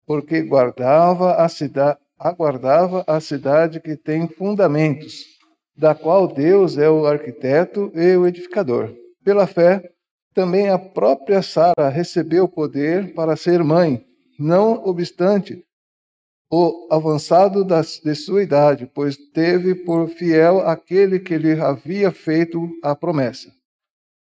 porque 0.06 0.42
guardava 0.42 1.36
a 1.36 1.48
cidade, 1.48 1.98
aguardava 2.18 3.02
a 3.06 3.18
cidade 3.18 3.80
que 3.80 3.96
tem 3.96 4.28
fundamentos 4.28 5.39
da 5.80 5.94
qual 5.94 6.28
Deus 6.28 6.76
é 6.76 6.90
o 6.90 7.06
arquiteto 7.06 7.90
e 7.94 8.14
o 8.14 8.26
edificador. 8.26 8.94
Pela 9.24 9.46
fé, 9.46 9.82
também 10.34 10.68
a 10.68 10.78
própria 10.78 11.40
Sara 11.40 11.88
recebeu 11.88 12.46
poder 12.46 13.14
para 13.14 13.34
ser 13.34 13.64
mãe, 13.64 14.04
não 14.38 14.84
obstante 14.84 15.64
o 16.52 16.86
avançado 16.90 17.64
de 17.64 18.14
sua 18.14 18.42
idade, 18.42 18.90
pois 18.94 19.16
teve 19.32 19.74
por 19.74 20.06
fiel 20.10 20.60
aquele 20.60 21.18
que 21.18 21.38
lhe 21.38 21.58
havia 21.58 22.12
feito 22.12 22.68
a 22.82 22.94
promessa. 22.94 23.50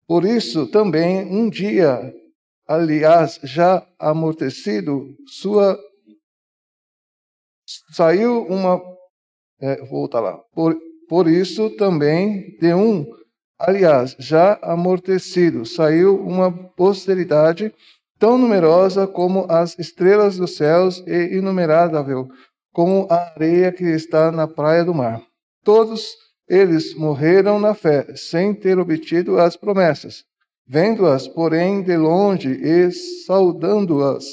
Por 0.07 0.25
isso, 0.25 0.67
também 0.69 1.27
um 1.27 1.51
dia, 1.51 2.15
aliás, 2.67 3.39
já 3.43 3.87
amortecido, 3.99 5.15
sua 5.27 5.79
saiu 7.91 8.43
uma 8.47 8.81
é, 9.61 9.85
volta 9.85 10.19
lá. 10.19 10.39
Por, 10.55 10.75
por 11.13 11.29
isso 11.29 11.69
também 11.69 12.57
de 12.59 12.73
um, 12.73 13.05
aliás, 13.59 14.17
já 14.19 14.59
amortecido, 14.63 15.67
saiu 15.67 16.17
uma 16.19 16.51
posteridade 16.51 17.71
tão 18.19 18.39
numerosa 18.39 19.07
como 19.07 19.45
as 19.47 19.79
estrelas 19.79 20.39
dos 20.39 20.57
céus 20.57 21.05
e 21.07 21.37
inumerável 21.37 22.29
como 22.73 23.07
a 23.11 23.31
areia 23.35 23.71
que 23.71 23.85
está 23.85 24.33
na 24.33 24.49
praia 24.49 24.87
do 24.87 24.95
mar. 24.95 25.21
Todos 25.63 26.15
eles 26.49 26.95
morreram 26.97 27.61
na 27.61 27.75
fé, 27.75 28.07
sem 28.17 28.55
ter 28.55 28.79
obtido 28.79 29.39
as 29.39 29.55
promessas, 29.55 30.25
vendo-as, 30.67 31.29
porém, 31.29 31.83
de 31.83 31.95
longe 31.95 32.53
e 32.53 32.91
saudando-as 33.27 34.25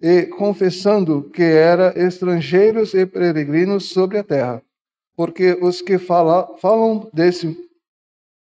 e 0.00 0.26
confessando 0.26 1.28
que 1.30 1.42
eram 1.42 1.92
estrangeiros 2.00 2.94
e 2.94 3.04
peregrinos 3.04 3.88
sobre 3.88 4.18
a 4.18 4.22
terra 4.22 4.62
porque 5.18 5.58
os 5.60 5.82
que 5.82 5.98
fala, 5.98 6.56
falam 6.58 7.10
desse 7.12 7.68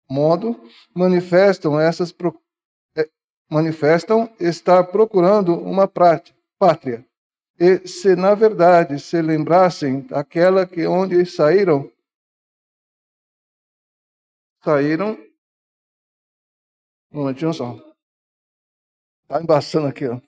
modo 0.09 0.61
manifestam 0.93 1.79
essas 1.79 2.13
é, 2.97 3.09
manifestam 3.49 4.29
estar 4.37 4.83
procurando 4.87 5.53
uma 5.53 5.87
pátria. 5.87 7.07
E 7.57 7.87
se 7.87 8.17
na 8.17 8.35
verdade 8.35 8.99
se 8.99 9.21
lembrassem 9.21 10.01
daquela 10.07 10.67
que 10.67 10.85
onde 10.85 11.25
saíram 11.25 11.89
saíram 14.61 15.13
um 17.13 17.19
momentinho 17.19 17.53
só. 17.53 17.77
Está 19.23 19.41
embaçando 19.41 19.87
aqui, 19.87 20.05
ó. 20.05 20.19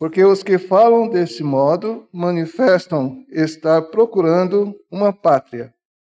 Porque 0.00 0.24
os 0.24 0.42
que 0.42 0.56
falam 0.56 1.10
desse 1.10 1.42
modo 1.42 2.08
manifestam 2.10 3.22
estar 3.28 3.82
procurando 3.82 4.74
uma 4.90 5.12
pátria. 5.12 5.74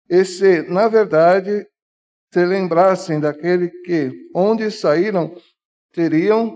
E 0.06 0.22
se, 0.22 0.60
na 0.68 0.86
verdade, 0.86 1.66
se 2.30 2.44
lembrassem 2.44 3.18
daquele 3.18 3.70
que, 3.70 4.12
onde 4.34 4.70
saíram, 4.70 5.34
teriam 5.94 6.54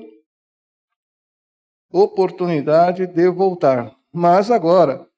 oportunidade 1.91 3.07
de 3.07 3.31
voltar, 3.31 3.97
mas 4.13 4.51
agora 4.51 5.09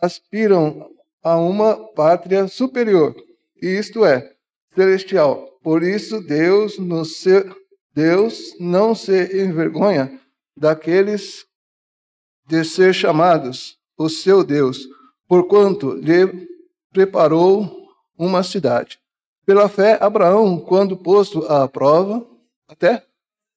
aspiram 0.00 0.90
a 1.22 1.36
uma 1.36 1.92
pátria 1.92 2.48
superior, 2.48 3.14
isto 3.60 4.02
é, 4.06 4.32
celestial. 4.74 5.46
Por 5.62 5.82
isso 5.82 6.22
Deus, 6.22 6.78
Deus 7.92 8.56
não 8.58 8.94
se 8.94 9.44
envergonha 9.44 10.18
daqueles 10.56 11.49
de 12.50 12.64
ser 12.64 12.92
chamados 12.92 13.78
o 13.96 14.08
seu 14.08 14.42
Deus, 14.42 14.88
porquanto 15.28 15.92
lhe 15.92 16.48
preparou 16.92 17.88
uma 18.18 18.42
cidade. 18.42 18.98
Pela 19.46 19.68
fé, 19.68 19.96
Abraão, 20.02 20.58
quando 20.58 20.96
posto 20.96 21.46
à 21.46 21.68
prova, 21.68 22.26
até 22.68 23.06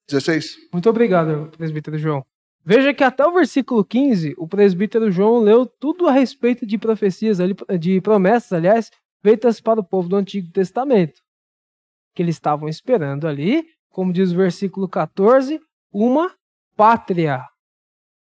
16. 0.08 0.70
Muito 0.72 0.88
obrigado, 0.88 1.50
presbítero 1.58 1.98
João. 1.98 2.24
Veja 2.64 2.94
que 2.94 3.04
até 3.04 3.26
o 3.26 3.34
versículo 3.34 3.84
15, 3.84 4.36
o 4.38 4.48
presbítero 4.48 5.12
João 5.12 5.40
leu 5.40 5.66
tudo 5.66 6.08
a 6.08 6.12
respeito 6.12 6.64
de 6.64 6.78
profecias, 6.78 7.40
de 7.80 8.00
promessas, 8.00 8.54
aliás, 8.54 8.92
feitas 9.24 9.60
para 9.60 9.80
o 9.80 9.84
povo 9.84 10.08
do 10.08 10.16
Antigo 10.16 10.52
Testamento. 10.52 11.20
Que 12.14 12.22
eles 12.22 12.36
estavam 12.36 12.70
esperando 12.70 13.28
ali, 13.28 13.66
como 13.90 14.14
diz 14.14 14.32
o 14.32 14.38
versículo 14.38 14.88
14, 14.88 15.60
uma 15.92 16.32
pátria, 16.76 17.44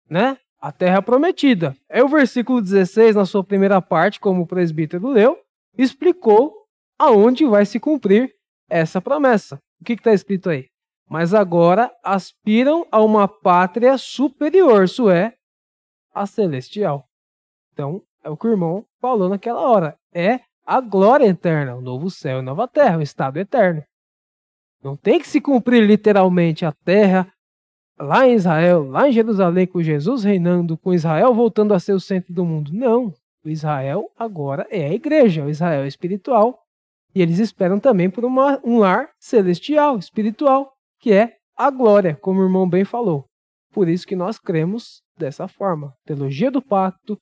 né? 0.09 0.39
A 0.67 0.73
terra 0.73 1.01
prometida. 1.01 1.77
É 1.89 2.03
o 2.03 2.09
versículo 2.09 2.61
16, 2.61 3.15
na 3.15 3.25
sua 3.25 3.45
primeira 3.45 3.81
parte, 3.81 4.19
como 4.19 4.43
o 4.43 4.47
presbítero 4.47 5.09
leu, 5.09 5.39
explicou 5.79 6.53
aonde 6.99 7.45
vai 7.45 7.65
se 7.65 7.79
cumprir 7.79 8.35
essa 8.69 9.01
promessa. 9.01 9.61
O 9.81 9.85
que 9.85 9.93
está 9.93 10.13
escrito 10.13 10.51
aí? 10.51 10.67
mas 11.09 11.33
agora 11.33 11.93
aspiram 12.03 12.87
a 12.91 13.01
uma 13.01 13.29
pátria 13.29 13.97
superior, 13.97 14.85
isso 14.85 15.09
é, 15.09 15.35
a 16.13 16.27
celestial. 16.27 17.07
Então, 17.73 18.03
é 18.25 18.31
o 18.31 18.37
que 18.37 18.47
o 18.47 18.51
irmão 18.51 18.85
falou 19.01 19.29
naquela 19.29 19.61
hora. 19.61 19.97
É 20.13 20.41
a 20.65 20.81
glória 20.81 21.27
eterna, 21.27 21.77
o 21.77 21.81
novo 21.81 22.11
céu 22.11 22.41
e 22.41 22.43
nova 22.43 22.67
terra, 22.67 22.99
o 22.99 23.03
estado 23.03 23.37
eterno. 23.39 23.85
Não 24.83 24.97
tem 24.97 25.21
que 25.21 25.29
se 25.29 25.41
cumprir 25.41 25.87
literalmente 25.87 26.65
a 26.65 26.73
terra 26.73 27.33
lá 27.99 28.27
em 28.27 28.35
Israel, 28.35 28.89
lá 28.89 29.09
em 29.09 29.13
Jerusalém, 29.13 29.67
com 29.67 29.83
Jesus 29.83 30.25
reinando, 30.25 30.77
com 30.77 30.93
Israel 30.93 31.35
voltando 31.35 31.75
a 31.75 31.79
ser 31.79 31.93
o 31.93 32.01
centro 32.01 32.33
do 32.33 32.45
mundo. 32.45 32.73
Não. 32.73 33.13
O 33.45 33.49
Israel 33.49 34.11
agora 34.19 34.67
é 34.71 34.87
a 34.87 34.93
igreja, 34.93 35.45
o 35.45 35.51
Israel 35.51 35.87
espiritual. 35.87 36.63
E 37.15 37.23
eles 37.23 37.39
esperam 37.39 37.79
também 37.79 38.11
por 38.11 38.25
uma, 38.25 38.61
um 38.65 38.79
lar 38.79 39.11
celestial, 39.19 39.99
espiritual 39.99 40.73
que 41.01 41.13
é 41.13 41.37
a 41.57 41.71
glória, 41.71 42.17
como 42.17 42.41
o 42.41 42.45
irmão 42.45 42.69
bem 42.69 42.85
falou. 42.85 43.25
Por 43.73 43.89
isso 43.89 44.07
que 44.07 44.17
nós 44.17 44.39
cremos 44.39 45.03
dessa 45.17 45.49
forma. 45.49 45.95
Teologia 46.05 46.51
do 46.51 46.61
pacto 46.61 47.19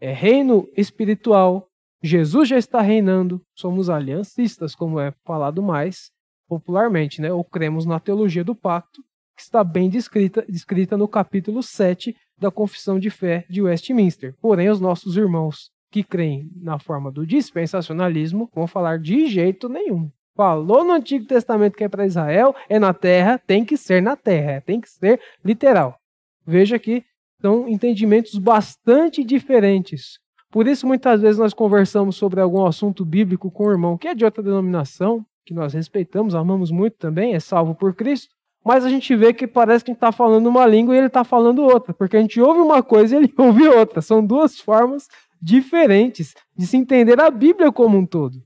é 0.00 0.12
reino 0.12 0.68
espiritual. 0.76 1.66
Jesus 2.02 2.48
já 2.48 2.56
está 2.56 2.80
reinando. 2.80 3.40
Somos 3.54 3.90
aliancistas, 3.90 4.74
como 4.74 5.00
é 5.00 5.12
falado 5.24 5.62
mais 5.62 6.10
popularmente, 6.48 7.20
né? 7.20 7.32
Ou 7.32 7.44
cremos 7.44 7.84
na 7.84 7.98
teologia 7.98 8.44
do 8.44 8.54
pacto, 8.54 9.02
que 9.34 9.42
está 9.42 9.64
bem 9.64 9.88
descrita, 9.88 10.44
descrita 10.48 10.96
no 10.96 11.08
capítulo 11.08 11.62
7 11.62 12.16
da 12.38 12.50
Confissão 12.50 12.98
de 12.98 13.10
Fé 13.10 13.44
de 13.48 13.62
Westminster. 13.62 14.34
Porém, 14.40 14.68
os 14.70 14.80
nossos 14.80 15.16
irmãos 15.16 15.70
que 15.90 16.02
creem 16.02 16.50
na 16.56 16.78
forma 16.78 17.10
do 17.10 17.26
dispensacionalismo 17.26 18.50
vão 18.54 18.66
falar 18.66 18.98
de 18.98 19.26
jeito 19.26 19.68
nenhum. 19.68 20.10
Falou 20.36 20.84
no 20.84 20.92
Antigo 20.92 21.24
Testamento 21.26 21.76
que 21.76 21.84
é 21.84 21.88
para 21.88 22.06
Israel, 22.06 22.54
é 22.68 22.78
na 22.78 22.92
terra, 22.92 23.38
tem 23.38 23.64
que 23.64 23.76
ser 23.76 24.02
na 24.02 24.16
terra, 24.16 24.60
tem 24.60 24.80
que 24.80 24.90
ser 24.90 25.20
literal. 25.44 25.96
Veja 26.44 26.78
que 26.78 27.04
são 27.40 27.68
entendimentos 27.68 28.36
bastante 28.38 29.22
diferentes. 29.22 30.18
Por 30.50 30.66
isso, 30.66 30.86
muitas 30.86 31.20
vezes, 31.20 31.38
nós 31.38 31.54
conversamos 31.54 32.16
sobre 32.16 32.40
algum 32.40 32.66
assunto 32.66 33.04
bíblico 33.04 33.50
com 33.50 33.66
o 33.66 33.70
irmão 33.70 33.98
que 33.98 34.08
é 34.08 34.14
de 34.14 34.24
outra 34.24 34.42
denominação, 34.42 35.24
que 35.44 35.54
nós 35.54 35.74
respeitamos, 35.74 36.34
amamos 36.34 36.70
muito 36.70 36.96
também, 36.96 37.34
é 37.34 37.40
salvo 37.40 37.74
por 37.74 37.94
Cristo, 37.94 38.34
mas 38.64 38.84
a 38.84 38.88
gente 38.88 39.14
vê 39.14 39.32
que 39.32 39.46
parece 39.46 39.84
que 39.84 39.90
a 39.90 39.94
gente 39.94 39.98
está 39.98 40.12
falando 40.12 40.46
uma 40.46 40.66
língua 40.66 40.94
e 40.94 40.98
ele 40.98 41.06
está 41.08 41.24
falando 41.24 41.62
outra, 41.62 41.92
porque 41.92 42.16
a 42.16 42.20
gente 42.20 42.40
ouve 42.40 42.60
uma 42.60 42.82
coisa 42.82 43.14
e 43.14 43.18
ele 43.18 43.34
ouve 43.38 43.66
outra. 43.68 44.00
São 44.00 44.24
duas 44.24 44.58
formas 44.58 45.08
diferentes 45.40 46.34
de 46.56 46.66
se 46.66 46.76
entender 46.76 47.20
a 47.20 47.30
Bíblia 47.30 47.70
como 47.70 47.98
um 47.98 48.06
todo. 48.06 48.42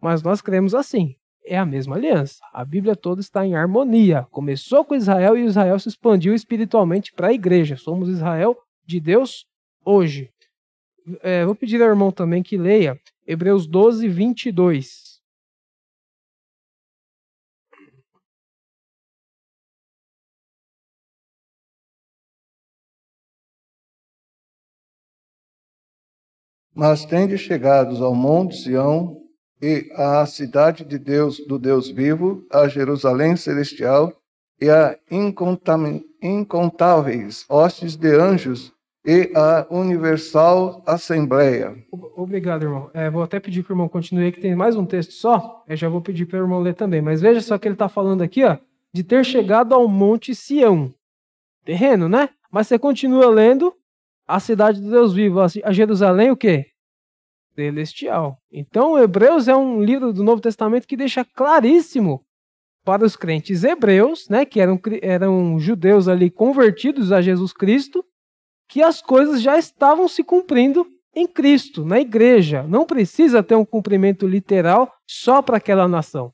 Mas 0.00 0.22
nós 0.22 0.40
cremos 0.40 0.74
assim 0.74 1.14
é 1.44 1.58
a 1.58 1.66
mesma 1.66 1.96
aliança. 1.96 2.38
A 2.52 2.64
Bíblia 2.64 2.94
toda 2.94 3.20
está 3.20 3.44
em 3.44 3.54
harmonia. 3.54 4.26
Começou 4.30 4.84
com 4.84 4.94
Israel 4.94 5.36
e 5.36 5.44
Israel 5.44 5.78
se 5.78 5.88
expandiu 5.88 6.34
espiritualmente 6.34 7.12
para 7.12 7.28
a 7.28 7.32
igreja. 7.32 7.76
Somos 7.76 8.08
Israel 8.08 8.56
de 8.86 9.00
Deus 9.00 9.46
hoje. 9.84 10.30
É, 11.22 11.44
vou 11.44 11.54
pedir 11.54 11.82
ao 11.82 11.88
irmão 11.88 12.12
também 12.12 12.42
que 12.42 12.56
leia 12.56 12.96
Hebreus 13.26 13.66
12, 13.66 14.06
22. 14.08 15.09
Mas 26.74 27.04
tende 27.04 27.36
chegados 27.36 28.00
ao 28.00 28.14
monte 28.14 28.56
Sião 28.56 29.16
e 29.60 29.90
a 29.94 30.24
cidade 30.24 30.84
de 30.84 30.98
Deus, 30.98 31.38
do 31.46 31.58
Deus 31.58 31.88
vivo, 31.88 32.44
a 32.50 32.68
Jerusalém 32.68 33.36
celestial 33.36 34.12
e 34.60 34.70
a 34.70 34.96
incontáveis 36.22 37.44
hostes 37.48 37.96
de 37.96 38.14
anjos 38.14 38.72
e 39.04 39.30
a 39.34 39.66
universal 39.70 40.82
assembleia. 40.86 41.74
Obrigado, 42.16 42.64
irmão. 42.64 42.90
É, 42.92 43.08
vou 43.10 43.22
até 43.22 43.40
pedir 43.40 43.62
para 43.62 43.72
o 43.72 43.74
irmão 43.74 43.88
continue, 43.88 44.32
que 44.32 44.40
tem 44.40 44.54
mais 44.54 44.76
um 44.76 44.84
texto 44.84 45.12
só. 45.12 45.64
Eu 45.66 45.76
já 45.76 45.88
vou 45.88 46.02
pedir 46.02 46.26
para 46.26 46.38
o 46.38 46.42
irmão 46.42 46.60
ler 46.60 46.74
também. 46.74 47.00
Mas 47.00 47.20
veja 47.20 47.40
só 47.40 47.56
que 47.58 47.66
ele 47.66 47.74
está 47.74 47.88
falando 47.88 48.22
aqui, 48.22 48.44
ó, 48.44 48.58
de 48.92 49.02
ter 49.02 49.24
chegado 49.24 49.74
ao 49.74 49.88
Monte 49.88 50.34
Sião. 50.34 50.92
Terreno, 51.64 52.08
né? 52.08 52.28
Mas 52.50 52.66
você 52.66 52.78
continua 52.78 53.30
lendo 53.30 53.74
a 54.34 54.40
cidade 54.40 54.80
do 54.80 54.90
Deus 54.90 55.12
vivo, 55.12 55.40
a 55.40 55.72
Jerusalém, 55.72 56.30
o 56.30 56.36
quê? 56.36 56.66
celestial. 57.54 58.38
Então, 58.50 58.98
Hebreus 58.98 59.48
é 59.48 59.54
um 59.54 59.82
livro 59.82 60.12
do 60.12 60.24
Novo 60.24 60.40
Testamento 60.40 60.86
que 60.86 60.96
deixa 60.96 61.24
claríssimo 61.24 62.24
para 62.84 63.04
os 63.04 63.16
crentes 63.16 63.62
hebreus, 63.62 64.28
né, 64.28 64.44
que 64.44 64.60
eram, 64.60 64.80
eram 65.02 65.58
judeus 65.58 66.08
ali 66.08 66.30
convertidos 66.30 67.12
a 67.12 67.20
Jesus 67.20 67.52
Cristo, 67.52 68.04
que 68.68 68.82
as 68.82 69.02
coisas 69.02 69.42
já 69.42 69.58
estavam 69.58 70.08
se 70.08 70.24
cumprindo 70.24 70.86
em 71.14 71.26
Cristo, 71.26 71.84
na 71.84 72.00
igreja. 72.00 72.62
Não 72.62 72.86
precisa 72.86 73.42
ter 73.42 73.56
um 73.56 73.64
cumprimento 73.64 74.26
literal 74.26 74.92
só 75.06 75.42
para 75.42 75.58
aquela 75.58 75.86
nação. 75.86 76.32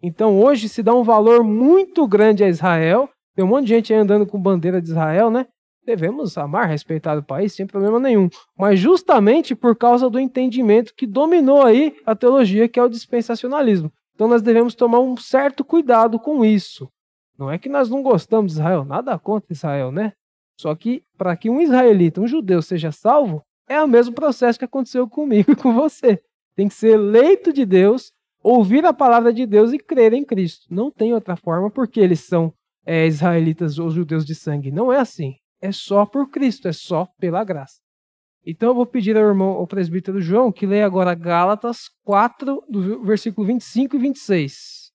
Então, 0.00 0.40
hoje 0.40 0.68
se 0.68 0.82
dá 0.82 0.94
um 0.94 1.02
valor 1.02 1.42
muito 1.42 2.06
grande 2.06 2.44
a 2.44 2.48
Israel. 2.48 3.08
Tem 3.34 3.44
um 3.44 3.48
monte 3.48 3.64
de 3.64 3.74
gente 3.74 3.92
andando 3.92 4.26
com 4.26 4.40
bandeira 4.40 4.80
de 4.80 4.88
Israel, 4.88 5.30
né? 5.30 5.46
Devemos 5.88 6.36
amar, 6.36 6.68
respeitar 6.68 7.16
o 7.16 7.22
país 7.22 7.54
sem 7.54 7.66
problema 7.66 7.98
nenhum, 7.98 8.28
mas 8.58 8.78
justamente 8.78 9.54
por 9.54 9.74
causa 9.74 10.10
do 10.10 10.20
entendimento 10.20 10.92
que 10.94 11.06
dominou 11.06 11.62
aí 11.62 11.96
a 12.04 12.14
teologia, 12.14 12.68
que 12.68 12.78
é 12.78 12.82
o 12.82 12.90
dispensacionalismo. 12.90 13.90
Então 14.14 14.28
nós 14.28 14.42
devemos 14.42 14.74
tomar 14.74 15.00
um 15.00 15.16
certo 15.16 15.64
cuidado 15.64 16.18
com 16.18 16.44
isso. 16.44 16.90
Não 17.38 17.50
é 17.50 17.56
que 17.56 17.70
nós 17.70 17.88
não 17.88 18.02
gostamos 18.02 18.52
de 18.52 18.58
Israel, 18.58 18.84
nada 18.84 19.18
contra 19.18 19.50
Israel, 19.50 19.90
né? 19.90 20.12
Só 20.60 20.74
que 20.74 21.02
para 21.16 21.34
que 21.36 21.48
um 21.48 21.58
israelita, 21.58 22.20
um 22.20 22.26
judeu 22.26 22.60
seja 22.60 22.92
salvo, 22.92 23.42
é 23.66 23.82
o 23.82 23.88
mesmo 23.88 24.14
processo 24.14 24.58
que 24.58 24.66
aconteceu 24.66 25.08
comigo 25.08 25.52
e 25.52 25.56
com 25.56 25.72
você. 25.72 26.20
Tem 26.54 26.68
que 26.68 26.74
ser 26.74 26.94
eleito 26.94 27.50
de 27.50 27.64
Deus, 27.64 28.12
ouvir 28.42 28.84
a 28.84 28.92
palavra 28.92 29.32
de 29.32 29.46
Deus 29.46 29.72
e 29.72 29.78
crer 29.78 30.12
em 30.12 30.24
Cristo. 30.24 30.66
Não 30.68 30.90
tem 30.90 31.14
outra 31.14 31.34
forma 31.34 31.70
porque 31.70 31.98
eles 31.98 32.20
são 32.20 32.52
é, 32.84 33.06
israelitas 33.06 33.78
ou 33.78 33.88
judeus 33.88 34.26
de 34.26 34.34
sangue. 34.34 34.70
Não 34.70 34.92
é 34.92 34.98
assim 34.98 35.34
é 35.60 35.72
só 35.72 36.06
por 36.06 36.30
Cristo, 36.30 36.68
é 36.68 36.72
só 36.72 37.06
pela 37.18 37.44
graça. 37.44 37.80
Então 38.46 38.70
eu 38.70 38.74
vou 38.74 38.86
pedir 38.86 39.16
ao 39.16 39.24
irmão, 39.24 39.50
ao 39.50 39.66
presbítero 39.66 40.20
João, 40.20 40.52
que 40.52 40.66
leia 40.66 40.86
agora 40.86 41.14
Gálatas 41.14 41.88
4, 42.02 42.64
do 42.68 43.04
versículo 43.04 43.46
25 43.46 43.96
e 43.96 43.98
26. 43.98 44.88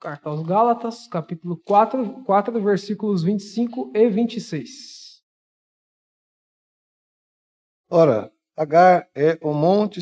Carta 0.00 0.28
aos 0.28 0.42
Gálatas, 0.42 1.08
capítulo 1.08 1.56
4, 1.64 2.24
4, 2.24 2.62
versículos 2.62 3.22
25 3.22 3.90
e 3.94 4.08
26. 4.10 5.22
Ora, 7.88 8.30
Agar 8.56 9.08
é 9.14 9.36
o 9.42 9.52
monte, 9.52 10.00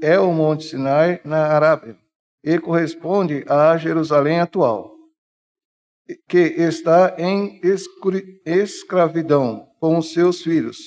é 0.00 0.18
o 0.20 0.32
monte 0.32 0.64
Sinai 0.64 1.20
na 1.24 1.46
Arábia 1.46 1.96
e 2.44 2.60
corresponde 2.60 3.44
à 3.48 3.76
Jerusalém 3.76 4.38
atual, 4.38 4.94
que 6.28 6.38
está 6.38 7.16
em 7.18 7.60
escravidão 8.44 9.66
com 9.80 9.98
os 9.98 10.12
seus 10.12 10.42
filhos. 10.42 10.78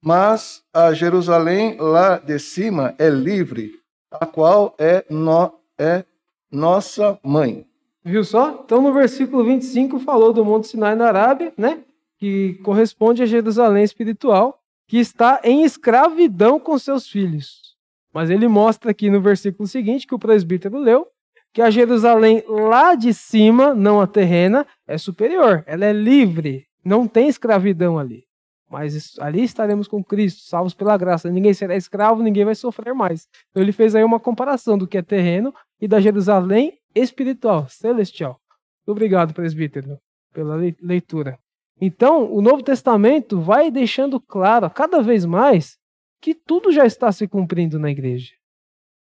Mas 0.00 0.62
a 0.72 0.92
Jerusalém 0.92 1.76
lá 1.80 2.18
de 2.18 2.38
cima 2.38 2.94
é 2.98 3.08
livre, 3.08 3.72
a 4.12 4.24
qual 4.24 4.76
é, 4.78 5.04
no, 5.10 5.52
é 5.76 6.04
nossa 6.50 7.18
mãe. 7.24 7.66
Viu 8.04 8.22
só? 8.22 8.62
Então 8.64 8.80
no 8.80 8.92
versículo 8.92 9.44
25 9.44 9.98
falou 9.98 10.32
do 10.32 10.44
Monte 10.44 10.68
Sinai 10.68 10.94
na 10.94 11.08
Arábia, 11.08 11.52
né? 11.56 11.82
Que 12.16 12.54
corresponde 12.62 13.24
a 13.24 13.26
Jerusalém 13.26 13.82
espiritual, 13.82 14.61
que 14.86 14.98
está 14.98 15.40
em 15.42 15.64
escravidão 15.64 16.58
com 16.58 16.78
seus 16.78 17.08
filhos. 17.08 17.76
Mas 18.12 18.30
ele 18.30 18.46
mostra 18.46 18.90
aqui 18.90 19.08
no 19.08 19.20
versículo 19.20 19.66
seguinte 19.66 20.06
que 20.06 20.14
o 20.14 20.18
presbítero 20.18 20.78
leu 20.78 21.06
que 21.52 21.60
a 21.60 21.70
Jerusalém 21.70 22.42
lá 22.48 22.94
de 22.94 23.12
cima, 23.12 23.74
não 23.74 24.00
a 24.00 24.06
terrena, 24.06 24.66
é 24.86 24.96
superior, 24.96 25.62
ela 25.66 25.84
é 25.84 25.92
livre, 25.92 26.66
não 26.84 27.06
tem 27.06 27.28
escravidão 27.28 27.98
ali. 27.98 28.24
Mas 28.70 29.18
ali 29.18 29.42
estaremos 29.42 29.86
com 29.86 30.02
Cristo, 30.02 30.40
salvos 30.48 30.72
pela 30.72 30.96
graça. 30.96 31.30
Ninguém 31.30 31.52
será 31.52 31.76
escravo, 31.76 32.22
ninguém 32.22 32.46
vai 32.46 32.54
sofrer 32.54 32.94
mais. 32.94 33.28
Então 33.50 33.62
ele 33.62 33.70
fez 33.70 33.94
aí 33.94 34.02
uma 34.02 34.18
comparação 34.18 34.78
do 34.78 34.88
que 34.88 34.96
é 34.96 35.02
terreno 35.02 35.52
e 35.78 35.86
da 35.86 36.00
Jerusalém 36.00 36.78
espiritual, 36.94 37.68
celestial. 37.68 38.40
Obrigado, 38.86 39.34
presbítero, 39.34 39.98
pela 40.32 40.56
leitura. 40.80 41.38
Então, 41.84 42.32
o 42.32 42.40
Novo 42.40 42.62
Testamento 42.62 43.40
vai 43.40 43.68
deixando 43.68 44.20
claro, 44.20 44.70
cada 44.70 45.02
vez 45.02 45.24
mais, 45.24 45.76
que 46.20 46.32
tudo 46.32 46.70
já 46.70 46.86
está 46.86 47.10
se 47.10 47.26
cumprindo 47.26 47.76
na 47.76 47.90
igreja. 47.90 48.30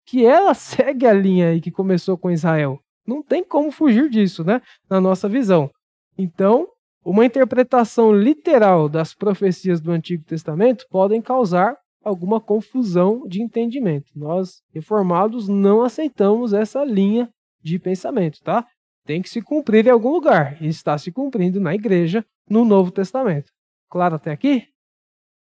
Que 0.07 0.25
ela 0.25 0.55
segue 0.55 1.05
a 1.05 1.13
linha 1.13 1.49
aí 1.49 1.61
que 1.61 1.73
começou 1.73 2.17
com 2.17 2.31
Israel. 2.31 2.79
Não 3.05 3.21
tem 3.21 3.43
como 3.43 3.73
fugir 3.73 4.09
disso, 4.09 4.45
né? 4.45 4.63
Na 4.89 5.01
nossa 5.01 5.29
visão. 5.29 5.69
Então, 6.17 6.69
uma 7.05 7.27
interpretação 7.27 8.15
literal 8.15 8.89
das 8.89 9.13
profecias 9.13 9.81
do 9.81 9.91
Antigo 9.91 10.23
Testamento 10.23 10.87
podem 10.89 11.21
causar 11.21 11.77
alguma 12.05 12.41
confusão 12.41 13.27
de 13.27 13.43
entendimento. 13.43 14.13
Nós, 14.15 14.63
reformados, 14.73 15.49
não 15.49 15.83
aceitamos 15.83 16.53
essa 16.53 16.85
linha 16.85 17.29
de 17.61 17.77
pensamento, 17.77 18.41
tá? 18.41 18.65
Tem 19.05 19.21
que 19.21 19.29
se 19.29 19.43
cumprir 19.43 19.85
em 19.89 19.91
algum 19.91 20.13
lugar. 20.13 20.63
E 20.63 20.69
está 20.69 20.97
se 20.97 21.11
cumprindo 21.11 21.59
na 21.59 21.75
igreja, 21.75 22.25
no 22.49 22.65
Novo 22.65 22.91
Testamento. 22.91 23.51
Claro 23.91 24.17
até 24.17 24.31
aqui? 24.31 24.67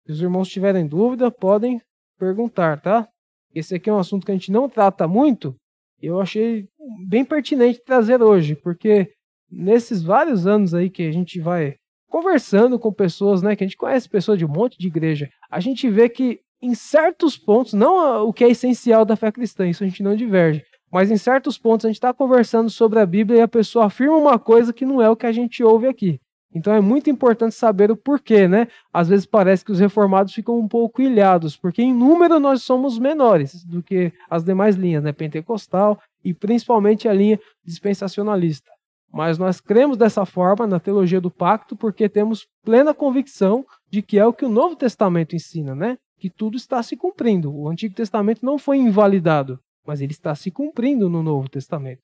Se 0.06 0.12
os 0.12 0.22
irmãos 0.22 0.48
tiverem 0.48 0.86
dúvida, 0.86 1.30
podem 1.30 1.80
perguntar, 2.18 2.80
tá? 2.80 3.08
Esse 3.54 3.74
aqui 3.74 3.90
é 3.90 3.92
um 3.92 3.98
assunto 3.98 4.24
que 4.24 4.32
a 4.32 4.34
gente 4.34 4.52
não 4.52 4.68
trata 4.68 5.06
muito. 5.06 5.54
Eu 6.00 6.20
achei 6.20 6.66
bem 7.06 7.24
pertinente 7.24 7.82
trazer 7.84 8.22
hoje, 8.22 8.54
porque 8.54 9.12
nesses 9.50 10.02
vários 10.02 10.46
anos 10.46 10.74
aí 10.74 10.88
que 10.90 11.02
a 11.02 11.12
gente 11.12 11.40
vai 11.40 11.76
conversando 12.08 12.78
com 12.78 12.92
pessoas, 12.92 13.42
né, 13.42 13.54
que 13.54 13.64
a 13.64 13.66
gente 13.66 13.76
conhece 13.76 14.08
pessoas 14.08 14.38
de 14.38 14.44
um 14.44 14.48
monte 14.48 14.78
de 14.78 14.86
igreja, 14.86 15.28
a 15.50 15.60
gente 15.60 15.90
vê 15.90 16.08
que 16.08 16.40
em 16.60 16.74
certos 16.74 17.36
pontos, 17.36 17.72
não 17.72 18.26
o 18.26 18.32
que 18.32 18.44
é 18.44 18.50
essencial 18.50 19.04
da 19.04 19.16
fé 19.16 19.30
cristã, 19.30 19.68
isso 19.68 19.84
a 19.84 19.86
gente 19.86 20.02
não 20.02 20.16
diverge, 20.16 20.64
mas 20.90 21.10
em 21.10 21.16
certos 21.16 21.58
pontos 21.58 21.84
a 21.84 21.88
gente 21.88 21.96
está 21.96 22.12
conversando 22.12 22.70
sobre 22.70 22.98
a 22.98 23.06
Bíblia 23.06 23.40
e 23.40 23.42
a 23.42 23.48
pessoa 23.48 23.86
afirma 23.86 24.16
uma 24.16 24.38
coisa 24.38 24.72
que 24.72 24.86
não 24.86 25.02
é 25.02 25.08
o 25.08 25.16
que 25.16 25.26
a 25.26 25.32
gente 25.32 25.62
ouve 25.62 25.86
aqui. 25.86 26.20
Então 26.54 26.72
é 26.72 26.80
muito 26.80 27.10
importante 27.10 27.54
saber 27.54 27.90
o 27.90 27.96
porquê, 27.96 28.48
né? 28.48 28.68
Às 28.92 29.08
vezes 29.08 29.26
parece 29.26 29.64
que 29.64 29.72
os 29.72 29.78
reformados 29.78 30.32
ficam 30.32 30.58
um 30.58 30.66
pouco 30.66 31.02
ilhados, 31.02 31.56
porque 31.56 31.82
em 31.82 31.92
número 31.92 32.40
nós 32.40 32.62
somos 32.62 32.98
menores 32.98 33.64
do 33.64 33.82
que 33.82 34.12
as 34.30 34.44
demais 34.44 34.76
linhas, 34.76 35.02
né? 35.02 35.12
Pentecostal 35.12 36.00
e 36.24 36.32
principalmente 36.32 37.06
a 37.06 37.12
linha 37.12 37.38
dispensacionalista. 37.64 38.70
Mas 39.12 39.38
nós 39.38 39.60
cremos 39.60 39.96
dessa 39.96 40.24
forma 40.26 40.66
na 40.66 40.80
teologia 40.80 41.20
do 41.20 41.30
pacto 41.30 41.76
porque 41.76 42.08
temos 42.08 42.46
plena 42.62 42.94
convicção 42.94 43.64
de 43.90 44.02
que 44.02 44.18
é 44.18 44.26
o 44.26 44.32
que 44.32 44.44
o 44.44 44.50
Novo 44.50 44.76
Testamento 44.76 45.36
ensina, 45.36 45.74
né? 45.74 45.98
Que 46.18 46.30
tudo 46.30 46.56
está 46.56 46.82
se 46.82 46.96
cumprindo. 46.96 47.54
O 47.54 47.68
Antigo 47.68 47.94
Testamento 47.94 48.44
não 48.44 48.58
foi 48.58 48.78
invalidado, 48.78 49.60
mas 49.86 50.00
ele 50.00 50.12
está 50.12 50.34
se 50.34 50.50
cumprindo 50.50 51.08
no 51.08 51.22
Novo 51.22 51.48
Testamento. 51.48 52.02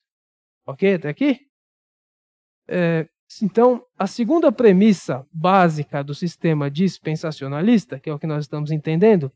Ok? 0.66 0.95
Até 0.95 1.09
aqui? 1.09 1.40
É, 2.66 3.07
então, 3.43 3.82
a 3.99 4.07
segunda 4.07 4.53
premissa 4.53 5.26
básica 5.32 6.03
do 6.03 6.14
sistema 6.14 6.70
dispensacionalista, 6.70 7.99
que 7.99 8.11
é 8.11 8.14
o 8.14 8.18
que 8.18 8.26
nós 8.26 8.45
estamos 8.45 8.70
entendendo, 8.70 9.32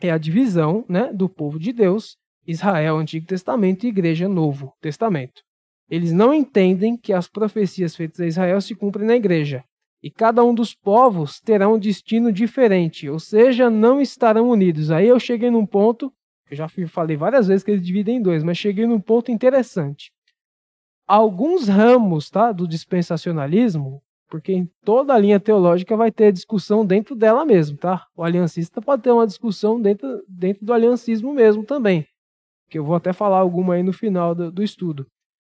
é 0.00 0.10
a 0.10 0.18
divisão 0.18 0.84
né, 0.88 1.12
do 1.12 1.28
povo 1.28 1.58
de 1.58 1.72
Deus, 1.72 2.16
Israel, 2.46 2.96
Antigo 2.96 3.26
Testamento 3.26 3.84
e 3.84 3.88
Igreja, 3.88 4.28
Novo 4.28 4.72
Testamento. 4.80 5.42
Eles 5.88 6.12
não 6.12 6.32
entendem 6.32 6.96
que 6.96 7.12
as 7.12 7.28
profecias 7.28 7.96
feitas 7.96 8.20
a 8.20 8.26
Israel 8.26 8.60
se 8.60 8.74
cumprem 8.74 9.06
na 9.06 9.16
igreja. 9.16 9.64
E 10.02 10.10
cada 10.10 10.42
um 10.42 10.54
dos 10.54 10.74
povos 10.74 11.40
terá 11.40 11.68
um 11.68 11.78
destino 11.78 12.32
diferente, 12.32 13.08
ou 13.08 13.18
seja, 13.18 13.68
não 13.68 14.00
estarão 14.00 14.48
unidos. 14.48 14.90
Aí 14.90 15.06
eu 15.08 15.20
cheguei 15.20 15.50
num 15.50 15.66
ponto, 15.66 16.10
eu 16.50 16.56
já 16.56 16.68
falei 16.88 17.16
várias 17.16 17.48
vezes 17.48 17.62
que 17.62 17.72
eles 17.72 17.84
dividem 17.84 18.16
em 18.16 18.22
dois, 18.22 18.42
mas 18.42 18.56
cheguei 18.56 18.86
num 18.86 19.00
ponto 19.00 19.30
interessante. 19.30 20.10
Alguns 21.10 21.66
ramos 21.66 22.30
tá, 22.30 22.52
do 22.52 22.68
dispensacionalismo, 22.68 24.00
porque 24.28 24.52
em 24.52 24.70
toda 24.84 25.12
a 25.12 25.18
linha 25.18 25.40
teológica 25.40 25.96
vai 25.96 26.12
ter 26.12 26.30
discussão 26.30 26.86
dentro 26.86 27.16
dela 27.16 27.44
mesmo, 27.44 27.76
tá? 27.76 28.06
O 28.16 28.22
aliancista 28.22 28.80
pode 28.80 29.02
ter 29.02 29.10
uma 29.10 29.26
discussão 29.26 29.82
dentro, 29.82 30.22
dentro 30.28 30.64
do 30.64 30.72
aliancismo 30.72 31.34
mesmo 31.34 31.64
também, 31.64 32.06
que 32.68 32.78
eu 32.78 32.84
vou 32.84 32.94
até 32.94 33.12
falar 33.12 33.38
alguma 33.38 33.74
aí 33.74 33.82
no 33.82 33.92
final 33.92 34.36
do, 34.36 34.52
do 34.52 34.62
estudo. 34.62 35.04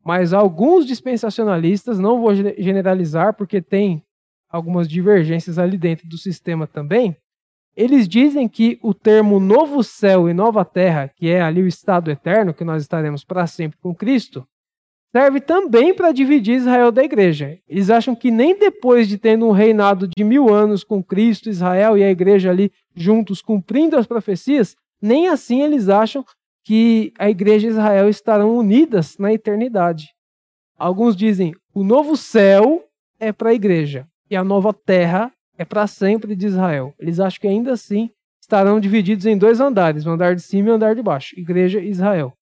Mas 0.06 0.32
alguns 0.32 0.86
dispensacionalistas, 0.86 1.98
não 1.98 2.22
vou 2.22 2.36
generalizar 2.36 3.34
porque 3.34 3.60
tem 3.60 4.04
algumas 4.48 4.88
divergências 4.88 5.58
ali 5.58 5.76
dentro 5.76 6.08
do 6.08 6.20
sistema 6.20 6.68
também, 6.68 7.18
eles 7.76 8.08
dizem 8.08 8.48
que 8.48 8.78
o 8.84 8.94
termo 8.94 9.40
novo 9.40 9.84
céu 9.84 10.30
e 10.30 10.36
nova 10.36 10.64
terra, 10.64 11.08
que 11.16 11.28
é 11.28 11.42
ali 11.42 11.64
o 11.64 11.68
estado 11.68 12.12
eterno, 12.12 12.54
que 12.54 12.64
nós 12.64 12.84
estaremos 12.84 13.24
para 13.24 13.48
sempre 13.48 13.80
com 13.80 13.96
Cristo, 13.96 14.48
serve 15.16 15.40
também 15.40 15.94
para 15.94 16.12
dividir 16.12 16.56
Israel 16.56 16.92
da 16.92 17.04
igreja. 17.04 17.58
Eles 17.68 17.90
acham 17.90 18.16
que 18.16 18.30
nem 18.30 18.58
depois 18.58 19.08
de 19.08 19.18
tendo 19.18 19.48
um 19.48 19.52
reinado 19.52 20.08
de 20.08 20.24
mil 20.24 20.54
anos 20.54 20.84
com 20.84 21.04
Cristo, 21.04 21.50
Israel 21.50 21.98
e 21.98 22.04
a 22.04 22.12
igreja 22.12 22.50
ali 22.50 22.72
juntos 22.96 23.42
cumprindo 23.42 23.98
as 23.98 24.06
profecias, 24.06 24.76
nem 25.02 25.28
assim 25.28 25.62
eles 25.62 25.90
acham 25.90 26.26
que 26.64 27.14
a 27.18 27.30
igreja 27.30 27.68
e 27.68 27.70
Israel 27.70 28.10
estarão 28.10 28.58
unidas 28.58 29.18
na 29.18 29.34
eternidade. 29.34 30.14
Alguns 30.78 31.16
dizem 31.16 31.54
o 31.74 31.84
novo 31.84 32.18
céu 32.18 32.84
é 33.20 33.32
para 33.32 33.50
a 33.50 33.54
igreja 33.54 34.06
e 34.30 34.36
a 34.36 34.44
nova 34.44 34.74
terra 34.74 35.32
é 35.58 35.66
para 35.66 35.88
sempre 35.88 36.36
de 36.36 36.46
Israel. 36.46 36.94
Eles 37.00 37.20
acham 37.20 37.40
que 37.40 37.48
ainda 37.48 37.72
assim 37.72 38.10
estarão 38.42 38.80
divididos 38.80 39.26
em 39.26 39.38
dois 39.38 39.60
andares, 39.60 40.06
o 40.06 40.10
andar 40.10 40.36
de 40.36 40.42
cima 40.42 40.70
e 40.70 40.72
o 40.72 40.76
andar 40.76 40.96
de 40.96 41.02
baixo, 41.02 41.38
igreja 41.38 41.80
e 41.80 41.90
Israel. 41.90 42.37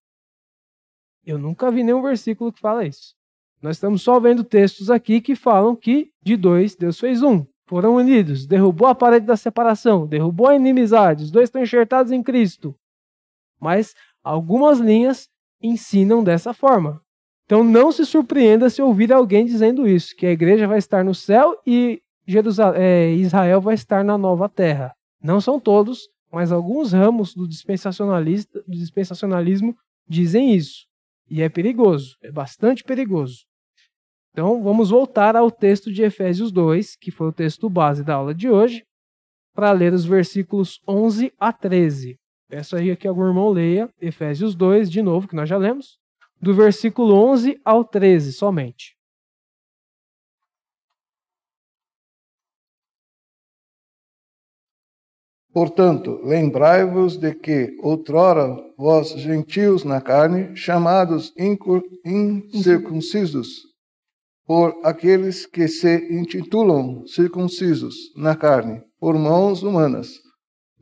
Eu 1.25 1.37
nunca 1.37 1.71
vi 1.71 1.83
nenhum 1.83 2.01
versículo 2.01 2.51
que 2.51 2.59
fala 2.59 2.85
isso. 2.85 3.15
Nós 3.61 3.77
estamos 3.77 4.01
só 4.01 4.19
vendo 4.19 4.43
textos 4.43 4.91
aqui 4.91 5.21
que 5.21 5.35
falam 5.35 5.75
que 5.75 6.11
de 6.21 6.37
dois 6.37 6.75
Deus 6.75 6.99
fez 6.99 7.23
um. 7.23 7.45
Foram 7.65 7.95
unidos, 7.95 8.45
derrubou 8.45 8.87
a 8.87 8.93
parede 8.93 9.25
da 9.25 9.35
separação, 9.35 10.05
derrubou 10.05 10.47
a 10.47 10.55
inimizade, 10.55 11.23
os 11.23 11.31
dois 11.31 11.49
estão 11.49 11.63
enxertados 11.63 12.11
em 12.11 12.21
Cristo. 12.21 12.75
Mas 13.59 13.95
Algumas 14.25 14.79
linhas 14.79 15.29
ensinam 15.61 16.23
dessa 16.23 16.51
forma. 16.51 16.99
Então 17.45 17.63
não 17.63 17.91
se 17.91 18.03
surpreenda 18.03 18.71
se 18.71 18.81
ouvir 18.81 19.13
alguém 19.13 19.45
dizendo 19.45 19.87
isso, 19.87 20.15
que 20.15 20.25
a 20.25 20.31
igreja 20.31 20.67
vai 20.67 20.79
estar 20.79 21.05
no 21.05 21.13
céu 21.13 21.55
e 21.63 22.01
é, 22.75 23.11
Israel 23.11 23.61
vai 23.61 23.75
estar 23.75 24.03
na 24.03 24.17
nova 24.17 24.49
terra. 24.49 24.95
Não 25.21 25.39
são 25.39 25.59
todos, 25.59 26.09
mas 26.31 26.51
alguns 26.51 26.91
ramos 26.91 27.35
do, 27.35 27.47
dispensacionalista, 27.47 28.63
do 28.67 28.75
dispensacionalismo 28.75 29.77
dizem 30.09 30.55
isso. 30.55 30.87
E 31.29 31.41
é 31.41 31.49
perigoso, 31.49 32.15
é 32.21 32.31
bastante 32.31 32.83
perigoso. 32.83 33.45
Então 34.31 34.61
vamos 34.61 34.89
voltar 34.89 35.35
ao 35.35 35.49
texto 35.49 35.91
de 35.91 36.03
Efésios 36.03 36.51
2, 36.51 36.95
que 36.97 37.09
foi 37.09 37.27
o 37.27 37.33
texto 37.33 37.69
base 37.69 38.03
da 38.03 38.15
aula 38.15 38.33
de 38.33 38.49
hoje, 38.49 38.83
para 39.53 39.71
ler 39.71 39.93
os 39.93 40.05
versículos 40.05 40.81
11 40.87 41.31
a 41.39 41.53
13. 41.53 42.17
Peço 42.49 42.75
aí 42.75 42.95
que 42.95 43.07
algum 43.07 43.25
irmão 43.25 43.49
leia 43.49 43.89
Efésios 43.99 44.53
2, 44.53 44.91
de 44.91 45.01
novo, 45.01 45.27
que 45.27 45.35
nós 45.35 45.49
já 45.49 45.57
lemos, 45.57 45.97
do 46.41 46.53
versículo 46.53 47.15
11 47.15 47.59
ao 47.63 47.83
13 47.83 48.33
somente. 48.33 48.95
Portanto, 55.55 56.19
lembrai-vos 56.21 57.15
de 57.15 57.33
que, 57.33 57.77
outrora, 57.81 58.61
vós 58.77 59.11
gentios 59.11 59.85
na 59.85 60.01
carne, 60.01 60.53
chamados 60.53 61.33
incircuncisos, 62.05 63.61
por 64.45 64.75
aqueles 64.83 65.45
que 65.45 65.69
se 65.69 65.95
intitulam 66.11 67.07
circuncisos 67.07 67.95
na 68.17 68.35
carne, 68.35 68.83
por 68.99 69.17
mãos 69.17 69.63
humanas, 69.63 70.09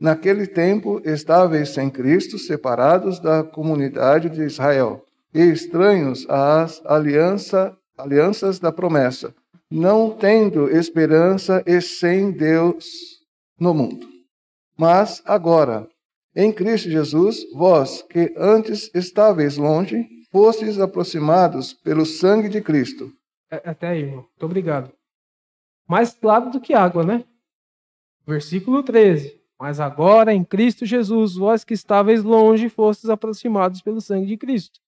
Naquele 0.00 0.44
tempo 0.48 1.00
estáveis 1.04 1.68
sem 1.68 1.88
Cristo, 1.88 2.36
separados 2.36 3.20
da 3.20 3.44
comunidade 3.44 4.28
de 4.28 4.42
Israel 4.42 5.04
e 5.32 5.40
estranhos 5.40 6.26
às 6.28 6.84
aliança, 6.84 7.76
alianças 7.96 8.58
da 8.58 8.72
promessa, 8.72 9.32
não 9.70 10.10
tendo 10.10 10.68
esperança 10.68 11.62
e 11.64 11.80
sem 11.80 12.32
Deus 12.32 12.84
no 13.58 13.72
mundo. 13.72 14.13
Mas 14.76 15.22
agora, 15.24 15.88
Em 16.36 16.52
Cristo 16.52 16.90
Jesus, 16.90 17.46
vós 17.52 18.02
que 18.02 18.34
antes 18.36 18.90
estáveis 18.92 19.56
longe, 19.56 20.04
fostes 20.32 20.80
aproximados 20.80 21.72
pelo 21.72 22.04
sangue 22.04 22.48
de 22.48 22.60
Cristo. 22.60 23.08
É, 23.48 23.70
até 23.70 23.88
aí, 23.88 24.00
irmão. 24.00 24.16
Muito 24.16 24.44
obrigado. 24.44 24.92
Mais 25.88 26.12
claro 26.12 26.50
do 26.50 26.60
que 26.60 26.74
água, 26.74 27.04
né? 27.04 27.24
Versículo 28.26 28.82
13. 28.82 29.40
Mas 29.60 29.78
agora, 29.78 30.34
em 30.34 30.42
Cristo 30.42 30.84
Jesus, 30.84 31.36
vós 31.36 31.62
que 31.62 31.72
estáveis 31.72 32.24
longe, 32.24 32.68
fostes 32.68 33.08
aproximados 33.08 33.80
pelo 33.80 34.00
sangue 34.00 34.26
de 34.26 34.36
Cristo. 34.36 34.80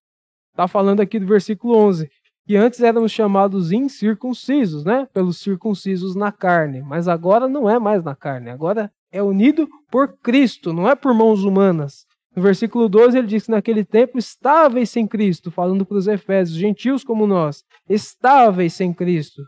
Está 0.50 0.66
falando 0.66 1.00
aqui 1.00 1.20
do 1.20 1.26
versículo 1.26 1.76
11. 1.76 2.10
Que 2.44 2.56
antes 2.56 2.80
éramos 2.80 3.12
chamados 3.12 3.70
incircuncisos, 3.70 4.84
né? 4.84 5.06
Pelos 5.12 5.38
circuncisos 5.38 6.16
na 6.16 6.32
carne. 6.32 6.82
Mas 6.82 7.06
agora 7.06 7.46
não 7.46 7.70
é 7.70 7.78
mais 7.78 8.02
na 8.02 8.16
carne. 8.16 8.50
Agora 8.50 8.90
é 9.12 9.22
unido 9.22 9.68
por 9.90 10.18
Cristo, 10.18 10.72
não 10.72 10.88
é 10.88 10.94
por 10.94 11.14
mãos 11.14 11.44
humanas. 11.44 12.06
No 12.36 12.42
versículo 12.42 12.86
12 12.86 13.16
ele 13.16 13.26
diz 13.26 13.46
que 13.46 13.50
naquele 13.50 13.82
tempo 13.82 14.18
estáveis 14.18 14.90
sem 14.90 15.06
Cristo, 15.06 15.50
falando 15.50 15.86
para 15.86 15.96
os 15.96 16.06
efésios, 16.06 16.58
gentios 16.58 17.02
como 17.02 17.26
nós, 17.26 17.64
estáveis 17.88 18.74
sem 18.74 18.92
Cristo, 18.92 19.42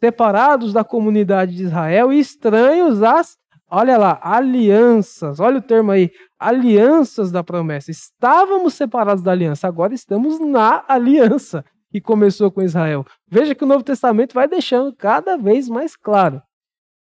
separados 0.00 0.72
da 0.72 0.82
comunidade 0.82 1.54
de 1.54 1.64
Israel 1.64 2.10
e 2.10 2.18
estranhos 2.18 3.02
às, 3.02 3.36
olha 3.70 3.98
lá, 3.98 4.18
alianças, 4.22 5.38
olha 5.38 5.58
o 5.58 5.62
termo 5.62 5.90
aí, 5.90 6.10
alianças 6.38 7.30
da 7.30 7.44
promessa. 7.44 7.90
Estávamos 7.90 8.72
separados 8.72 9.22
da 9.22 9.32
aliança, 9.32 9.68
agora 9.68 9.92
estamos 9.92 10.40
na 10.40 10.82
aliança 10.88 11.62
que 11.90 12.00
começou 12.00 12.50
com 12.50 12.62
Israel. 12.62 13.04
Veja 13.28 13.54
que 13.54 13.64
o 13.64 13.66
Novo 13.66 13.84
Testamento 13.84 14.32
vai 14.32 14.48
deixando 14.48 14.96
cada 14.96 15.36
vez 15.36 15.68
mais 15.68 15.94
claro. 15.94 16.42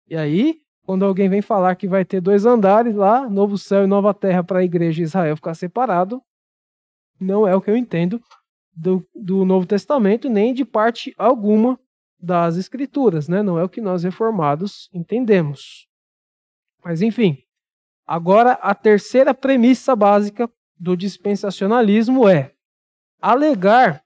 E 0.10 0.16
aí, 0.16 0.61
quando 0.86 1.06
alguém 1.06 1.30
vem 1.30 1.42
falar 1.42 1.76
que 1.76 1.88
vai 1.88 2.04
ter 2.04 2.22
dois 2.22 2.46
andares 2.46 2.96
lá, 2.96 3.30
novo 3.30 3.58
céu 3.58 3.84
e 3.84 3.88
nova 3.88 4.14
terra 4.14 4.44
para 4.44 4.60
a 4.60 4.64
igreja 4.64 4.98
de 4.98 5.04
Israel 5.04 5.36
ficar 5.36 5.54
separado, 5.54 6.22
não 7.20 7.48
é 7.48 7.56
o 7.56 7.62
que 7.62 7.70
eu 7.70 7.78
entendo 7.78 8.22
do, 8.76 9.06
do 9.14 9.46
Novo 9.46 9.66
Testamento, 9.66 10.30
nem 10.30 10.54
de 10.54 10.66
parte 10.66 11.14
alguma 11.18 11.80
das 12.20 12.58
Escrituras, 12.58 13.28
né? 13.28 13.44
Não 13.44 13.60
é 13.60 13.64
o 13.64 13.70
que 13.70 13.82
nós 13.82 14.04
reformados 14.04 14.90
entendemos. 14.94 15.88
Mas 16.84 17.02
enfim, 17.02 17.38
agora 18.06 18.54
a 18.54 18.74
terceira 18.74 19.34
premissa 19.34 19.96
básica 19.96 20.50
do 20.80 20.98
dispensacionalismo 20.98 22.28
é 22.28 22.54
alegar 23.22 24.04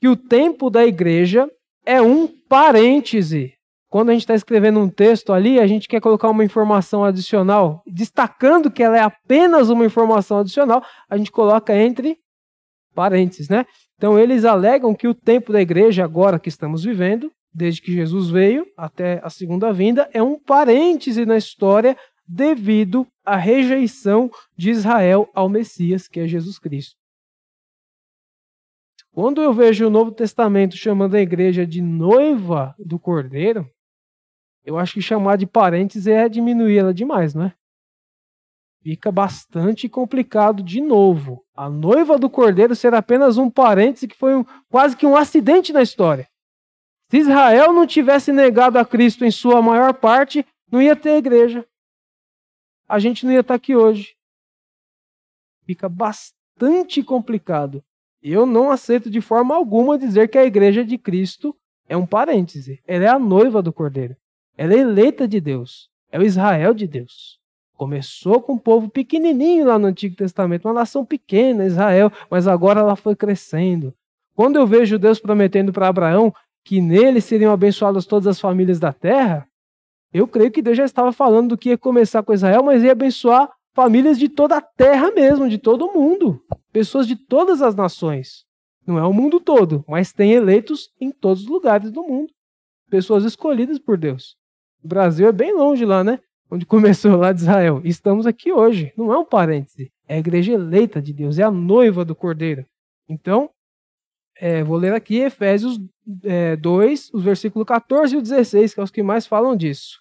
que 0.00 0.08
o 0.08 0.16
tempo 0.16 0.70
da 0.70 0.86
igreja 0.86 1.50
é 1.84 2.00
um 2.00 2.26
parêntese 2.26 3.54
quando 3.94 4.08
a 4.08 4.12
gente 4.12 4.22
está 4.22 4.34
escrevendo 4.34 4.80
um 4.80 4.88
texto 4.88 5.32
ali, 5.32 5.60
a 5.60 5.68
gente 5.68 5.86
quer 5.86 6.00
colocar 6.00 6.28
uma 6.28 6.42
informação 6.42 7.04
adicional, 7.04 7.80
destacando 7.86 8.68
que 8.68 8.82
ela 8.82 8.96
é 8.96 9.00
apenas 9.00 9.70
uma 9.70 9.86
informação 9.86 10.38
adicional, 10.38 10.84
a 11.08 11.16
gente 11.16 11.30
coloca 11.30 11.72
entre 11.72 12.18
parênteses, 12.92 13.48
né? 13.48 13.64
Então 13.96 14.18
eles 14.18 14.44
alegam 14.44 14.96
que 14.96 15.06
o 15.06 15.14
tempo 15.14 15.52
da 15.52 15.62
igreja, 15.62 16.02
agora 16.02 16.40
que 16.40 16.48
estamos 16.48 16.82
vivendo, 16.82 17.30
desde 17.54 17.80
que 17.80 17.92
Jesus 17.92 18.28
veio 18.30 18.66
até 18.76 19.20
a 19.22 19.30
segunda 19.30 19.72
vinda, 19.72 20.10
é 20.12 20.20
um 20.20 20.40
parêntese 20.40 21.24
na 21.24 21.36
história 21.36 21.96
devido 22.26 23.06
à 23.24 23.36
rejeição 23.36 24.28
de 24.56 24.70
Israel 24.70 25.30
ao 25.32 25.48
Messias, 25.48 26.08
que 26.08 26.18
é 26.18 26.26
Jesus 26.26 26.58
Cristo. 26.58 26.96
Quando 29.12 29.40
eu 29.40 29.52
vejo 29.52 29.86
o 29.86 29.90
Novo 29.90 30.10
Testamento 30.10 30.76
chamando 30.76 31.14
a 31.14 31.20
igreja 31.20 31.64
de 31.64 31.80
noiva 31.80 32.74
do 32.76 32.98
Cordeiro, 32.98 33.70
eu 34.64 34.78
acho 34.78 34.94
que 34.94 35.02
chamar 35.02 35.36
de 35.36 35.46
parênteses 35.46 36.06
é 36.06 36.28
diminuir 36.28 36.78
ela 36.78 36.94
demais, 36.94 37.34
não 37.34 37.44
é? 37.44 37.54
Fica 38.82 39.10
bastante 39.10 39.88
complicado 39.88 40.62
de 40.62 40.80
novo. 40.80 41.44
A 41.54 41.68
noiva 41.68 42.18
do 42.18 42.28
cordeiro 42.28 42.74
ser 42.74 42.94
apenas 42.94 43.38
um 43.38 43.50
parêntese 43.50 44.08
que 44.08 44.16
foi 44.16 44.34
um, 44.34 44.44
quase 44.68 44.96
que 44.96 45.06
um 45.06 45.16
acidente 45.16 45.72
na 45.72 45.82
história. 45.82 46.28
Se 47.10 47.18
Israel 47.18 47.72
não 47.72 47.86
tivesse 47.86 48.32
negado 48.32 48.78
a 48.78 48.84
Cristo 48.84 49.24
em 49.24 49.30
sua 49.30 49.62
maior 49.62 49.94
parte, 49.94 50.46
não 50.70 50.82
ia 50.82 50.96
ter 50.96 51.16
igreja. 51.16 51.66
A 52.88 52.98
gente 52.98 53.24
não 53.24 53.32
ia 53.32 53.40
estar 53.40 53.54
aqui 53.54 53.74
hoje. 53.74 54.16
Fica 55.64 55.88
bastante 55.88 57.02
complicado. 57.02 57.82
Eu 58.22 58.44
não 58.46 58.70
aceito 58.70 59.10
de 59.10 59.20
forma 59.20 59.54
alguma 59.54 59.98
dizer 59.98 60.28
que 60.28 60.38
a 60.38 60.44
igreja 60.44 60.84
de 60.84 60.98
Cristo 60.98 61.56
é 61.86 61.96
um 61.96 62.06
parêntese. 62.06 62.82
Ela 62.86 63.04
é 63.04 63.08
a 63.08 63.18
noiva 63.18 63.62
do 63.62 63.72
cordeiro. 63.72 64.16
Ela 64.56 64.74
é 64.74 64.78
eleita 64.78 65.26
de 65.26 65.40
Deus. 65.40 65.88
É 66.10 66.18
o 66.18 66.22
Israel 66.22 66.72
de 66.72 66.86
Deus. 66.86 67.40
Começou 67.76 68.40
com 68.40 68.52
um 68.52 68.58
povo 68.58 68.88
pequenininho 68.88 69.66
lá 69.66 69.78
no 69.78 69.88
Antigo 69.88 70.14
Testamento, 70.14 70.66
uma 70.68 70.74
nação 70.74 71.04
pequena, 71.04 71.66
Israel, 71.66 72.10
mas 72.30 72.46
agora 72.46 72.80
ela 72.80 72.94
foi 72.94 73.16
crescendo. 73.16 73.92
Quando 74.34 74.56
eu 74.56 74.66
vejo 74.66 74.98
Deus 74.98 75.18
prometendo 75.18 75.72
para 75.72 75.88
Abraão 75.88 76.32
que 76.64 76.80
nele 76.80 77.20
seriam 77.20 77.52
abençoadas 77.52 78.06
todas 78.06 78.28
as 78.28 78.40
famílias 78.40 78.78
da 78.78 78.92
terra, 78.92 79.46
eu 80.12 80.28
creio 80.28 80.52
que 80.52 80.62
Deus 80.62 80.76
já 80.76 80.84
estava 80.84 81.12
falando 81.12 81.50
do 81.50 81.58
que 81.58 81.70
ia 81.70 81.78
começar 81.78 82.22
com 82.22 82.32
Israel, 82.32 82.62
mas 82.62 82.82
ia 82.84 82.92
abençoar 82.92 83.50
famílias 83.74 84.18
de 84.18 84.28
toda 84.28 84.56
a 84.56 84.62
terra 84.62 85.10
mesmo, 85.10 85.48
de 85.48 85.58
todo 85.58 85.86
o 85.86 85.92
mundo, 85.92 86.40
pessoas 86.72 87.08
de 87.08 87.16
todas 87.16 87.60
as 87.60 87.74
nações. 87.74 88.44
Não 88.86 88.98
é 88.98 89.04
o 89.04 89.12
mundo 89.12 89.40
todo, 89.40 89.84
mas 89.88 90.12
tem 90.12 90.32
eleitos 90.32 90.90
em 91.00 91.10
todos 91.10 91.42
os 91.42 91.48
lugares 91.48 91.90
do 91.90 92.04
mundo, 92.04 92.32
pessoas 92.88 93.24
escolhidas 93.24 93.80
por 93.80 93.98
Deus. 93.98 94.36
O 94.84 94.88
Brasil 94.88 95.26
é 95.26 95.32
bem 95.32 95.56
longe 95.56 95.82
lá, 95.86 96.04
né? 96.04 96.20
Onde 96.50 96.66
começou 96.66 97.16
lá 97.16 97.32
de 97.32 97.40
Israel. 97.40 97.80
Estamos 97.84 98.26
aqui 98.26 98.52
hoje. 98.52 98.92
Não 98.98 99.10
é 99.10 99.18
um 99.18 99.24
parêntese. 99.24 99.90
É 100.06 100.16
a 100.16 100.18
igreja 100.18 100.52
eleita 100.52 101.00
de 101.00 101.10
Deus. 101.10 101.38
É 101.38 101.42
a 101.42 101.50
noiva 101.50 102.04
do 102.04 102.14
Cordeiro. 102.14 102.66
Então, 103.08 103.48
é, 104.36 104.62
vou 104.62 104.76
ler 104.76 104.92
aqui 104.92 105.16
Efésios 105.16 105.80
é, 106.22 106.54
2, 106.56 107.14
os 107.14 107.24
versículos 107.24 107.66
14 107.66 108.14
e 108.14 108.20
16, 108.20 108.74
que 108.74 108.80
é 108.80 108.82
os 108.82 108.90
que 108.90 109.02
mais 109.02 109.26
falam 109.26 109.56
disso. 109.56 110.00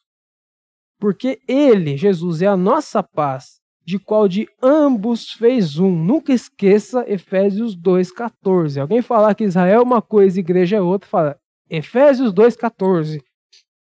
Porque 1.00 1.40
ele, 1.48 1.96
Jesus, 1.96 2.42
é 2.42 2.48
a 2.48 2.58
nossa 2.58 3.02
paz, 3.02 3.62
de 3.86 3.98
qual 3.98 4.28
de 4.28 4.50
ambos 4.62 5.32
fez 5.32 5.80
um. 5.80 5.96
Nunca 5.96 6.34
esqueça 6.34 7.10
Efésios 7.10 7.74
2,14. 7.74 8.82
Alguém 8.82 9.02
falar 9.02 9.34
que 9.34 9.46
Israel 9.46 9.80
é 9.80 9.84
uma 9.84 10.02
coisa 10.02 10.38
e 10.38 10.42
igreja 10.42 10.76
é 10.76 10.82
outra, 10.82 11.08
fala 11.08 11.40
Efésios 11.70 12.34
2,14 12.34 13.22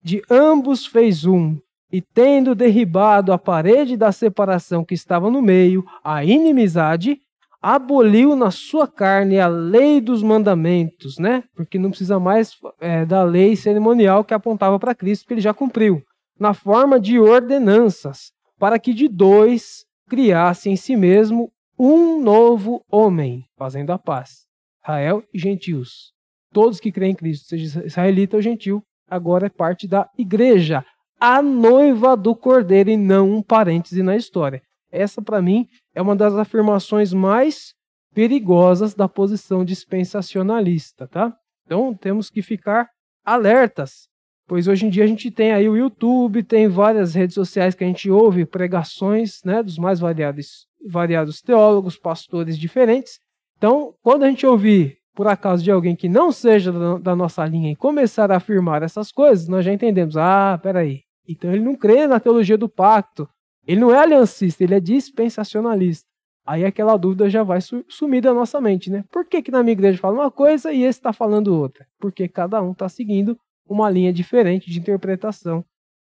de 0.08 0.22
ambos 0.30 0.86
fez 0.86 1.26
um, 1.26 1.58
e 1.92 2.00
tendo 2.00 2.54
derribado 2.54 3.30
a 3.30 3.38
parede 3.38 3.94
da 3.94 4.10
separação 4.10 4.82
que 4.82 4.94
estava 4.94 5.30
no 5.30 5.42
meio, 5.42 5.84
a 6.02 6.24
inimizade, 6.24 7.20
aboliu 7.60 8.34
na 8.34 8.50
sua 8.50 8.88
carne 8.88 9.38
a 9.38 9.46
lei 9.46 10.00
dos 10.00 10.22
mandamentos, 10.22 11.18
né? 11.18 11.44
Porque 11.54 11.78
não 11.78 11.90
precisa 11.90 12.18
mais 12.18 12.56
é, 12.80 13.04
da 13.04 13.22
lei 13.22 13.54
cerimonial 13.54 14.24
que 14.24 14.32
apontava 14.32 14.78
para 14.78 14.94
Cristo, 14.94 15.26
que 15.26 15.34
ele 15.34 15.42
já 15.42 15.52
cumpriu, 15.52 16.02
na 16.40 16.54
forma 16.54 16.98
de 16.98 17.18
ordenanças, 17.18 18.32
para 18.58 18.78
que 18.78 18.94
de 18.94 19.08
dois 19.08 19.84
criasse 20.08 20.70
em 20.70 20.76
si 20.76 20.96
mesmo 20.96 21.52
um 21.78 22.22
novo 22.22 22.82
homem, 22.90 23.44
fazendo 23.58 23.90
a 23.90 23.98
paz. 23.98 24.46
Israel 24.82 25.22
e 25.34 25.38
gentios. 25.38 26.14
Todos 26.50 26.80
que 26.80 26.90
creem 26.90 27.12
em 27.12 27.14
Cristo, 27.14 27.46
seja 27.48 27.84
israelita 27.84 28.36
ou 28.36 28.42
gentil, 28.42 28.82
agora 29.08 29.46
é 29.46 29.50
parte 29.50 29.86
da 29.86 30.08
igreja, 30.16 30.84
a 31.20 31.42
noiva 31.42 32.16
do 32.16 32.34
cordeiro 32.34 32.90
e 32.90 32.96
não 32.96 33.30
um 33.30 33.42
parêntese 33.42 34.02
na 34.02 34.16
história. 34.16 34.62
Essa, 34.90 35.20
para 35.20 35.42
mim, 35.42 35.66
é 35.94 36.00
uma 36.00 36.16
das 36.16 36.34
afirmações 36.34 37.12
mais 37.12 37.74
perigosas 38.14 38.94
da 38.94 39.08
posição 39.08 39.64
dispensacionalista, 39.64 41.06
tá? 41.06 41.34
Então, 41.66 41.94
temos 41.94 42.30
que 42.30 42.40
ficar 42.40 42.88
alertas, 43.24 44.08
pois 44.46 44.66
hoje 44.66 44.86
em 44.86 44.90
dia 44.90 45.04
a 45.04 45.06
gente 45.06 45.30
tem 45.30 45.52
aí 45.52 45.68
o 45.68 45.76
YouTube, 45.76 46.42
tem 46.42 46.66
várias 46.66 47.14
redes 47.14 47.34
sociais 47.34 47.74
que 47.74 47.84
a 47.84 47.86
gente 47.86 48.10
ouve 48.10 48.46
pregações, 48.46 49.40
né, 49.44 49.62
dos 49.62 49.76
mais 49.76 50.00
variados, 50.00 50.66
variados 50.88 51.42
teólogos, 51.42 51.98
pastores 51.98 52.56
diferentes. 52.56 53.20
Então, 53.58 53.92
quando 54.02 54.22
a 54.22 54.30
gente 54.30 54.46
ouvir 54.46 54.96
por 55.18 55.26
acaso 55.26 55.64
de 55.64 55.70
alguém 55.72 55.96
que 55.96 56.08
não 56.08 56.30
seja 56.30 56.72
da 57.00 57.16
nossa 57.16 57.44
linha 57.44 57.72
e 57.72 57.74
começar 57.74 58.30
a 58.30 58.36
afirmar 58.36 58.84
essas 58.84 59.10
coisas, 59.10 59.48
nós 59.48 59.64
já 59.64 59.72
entendemos. 59.72 60.16
Ah, 60.16 60.56
peraí. 60.62 61.02
Então 61.26 61.52
ele 61.52 61.64
não 61.64 61.74
crê 61.74 62.06
na 62.06 62.20
teologia 62.20 62.56
do 62.56 62.68
pacto. 62.68 63.28
Ele 63.66 63.80
não 63.80 63.92
é 63.92 63.98
aliancista, 63.98 64.62
ele 64.62 64.76
é 64.76 64.80
dispensacionalista. 64.80 66.06
Aí 66.46 66.64
aquela 66.64 66.96
dúvida 66.96 67.28
já 67.28 67.42
vai 67.42 67.58
sumir 67.88 68.20
da 68.20 68.32
nossa 68.32 68.60
mente, 68.60 68.92
né? 68.92 69.04
Por 69.10 69.26
que, 69.26 69.42
que 69.42 69.50
na 69.50 69.60
minha 69.60 69.72
igreja 69.72 69.98
fala 69.98 70.14
uma 70.14 70.30
coisa 70.30 70.72
e 70.72 70.84
esse 70.84 71.00
está 71.00 71.12
falando 71.12 71.48
outra? 71.48 71.84
Porque 71.98 72.28
cada 72.28 72.62
um 72.62 72.70
está 72.70 72.88
seguindo 72.88 73.36
uma 73.66 73.90
linha 73.90 74.12
diferente 74.12 74.70
de 74.70 74.78
interpretação 74.78 75.64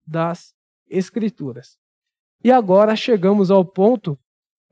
das 0.07 0.55
escrituras. 0.89 1.77
E 2.45 2.53
agora 2.53 2.95
chegamos 2.95 3.51
ao 3.51 3.65
ponto. 3.65 4.17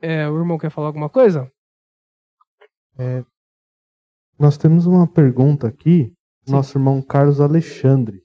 É, 0.00 0.28
o 0.28 0.38
irmão 0.38 0.58
quer 0.58 0.70
falar 0.70 0.86
alguma 0.86 1.08
coisa? 1.08 1.50
É, 2.96 3.24
nós 4.38 4.56
temos 4.56 4.86
uma 4.86 5.06
pergunta 5.06 5.66
aqui, 5.66 6.12
Sim. 6.44 6.52
nosso 6.52 6.78
irmão 6.78 7.02
Carlos 7.02 7.40
Alexandre. 7.40 8.22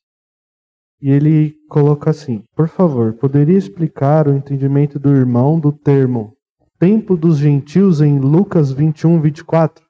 E 1.01 1.09
ele 1.09 1.55
coloca 1.69 2.09
assim: 2.11 2.43
Por 2.55 2.67
favor, 2.67 3.13
poderia 3.13 3.57
explicar 3.57 4.27
o 4.27 4.33
entendimento 4.35 4.99
do 4.99 5.09
irmão 5.09 5.59
do 5.59 5.71
termo 5.71 6.33
tempo 6.79 7.15
dos 7.15 7.37
gentios 7.37 8.01
em 8.01 8.19
Lucas 8.19 8.71
21, 8.71 9.21
24? 9.21 9.85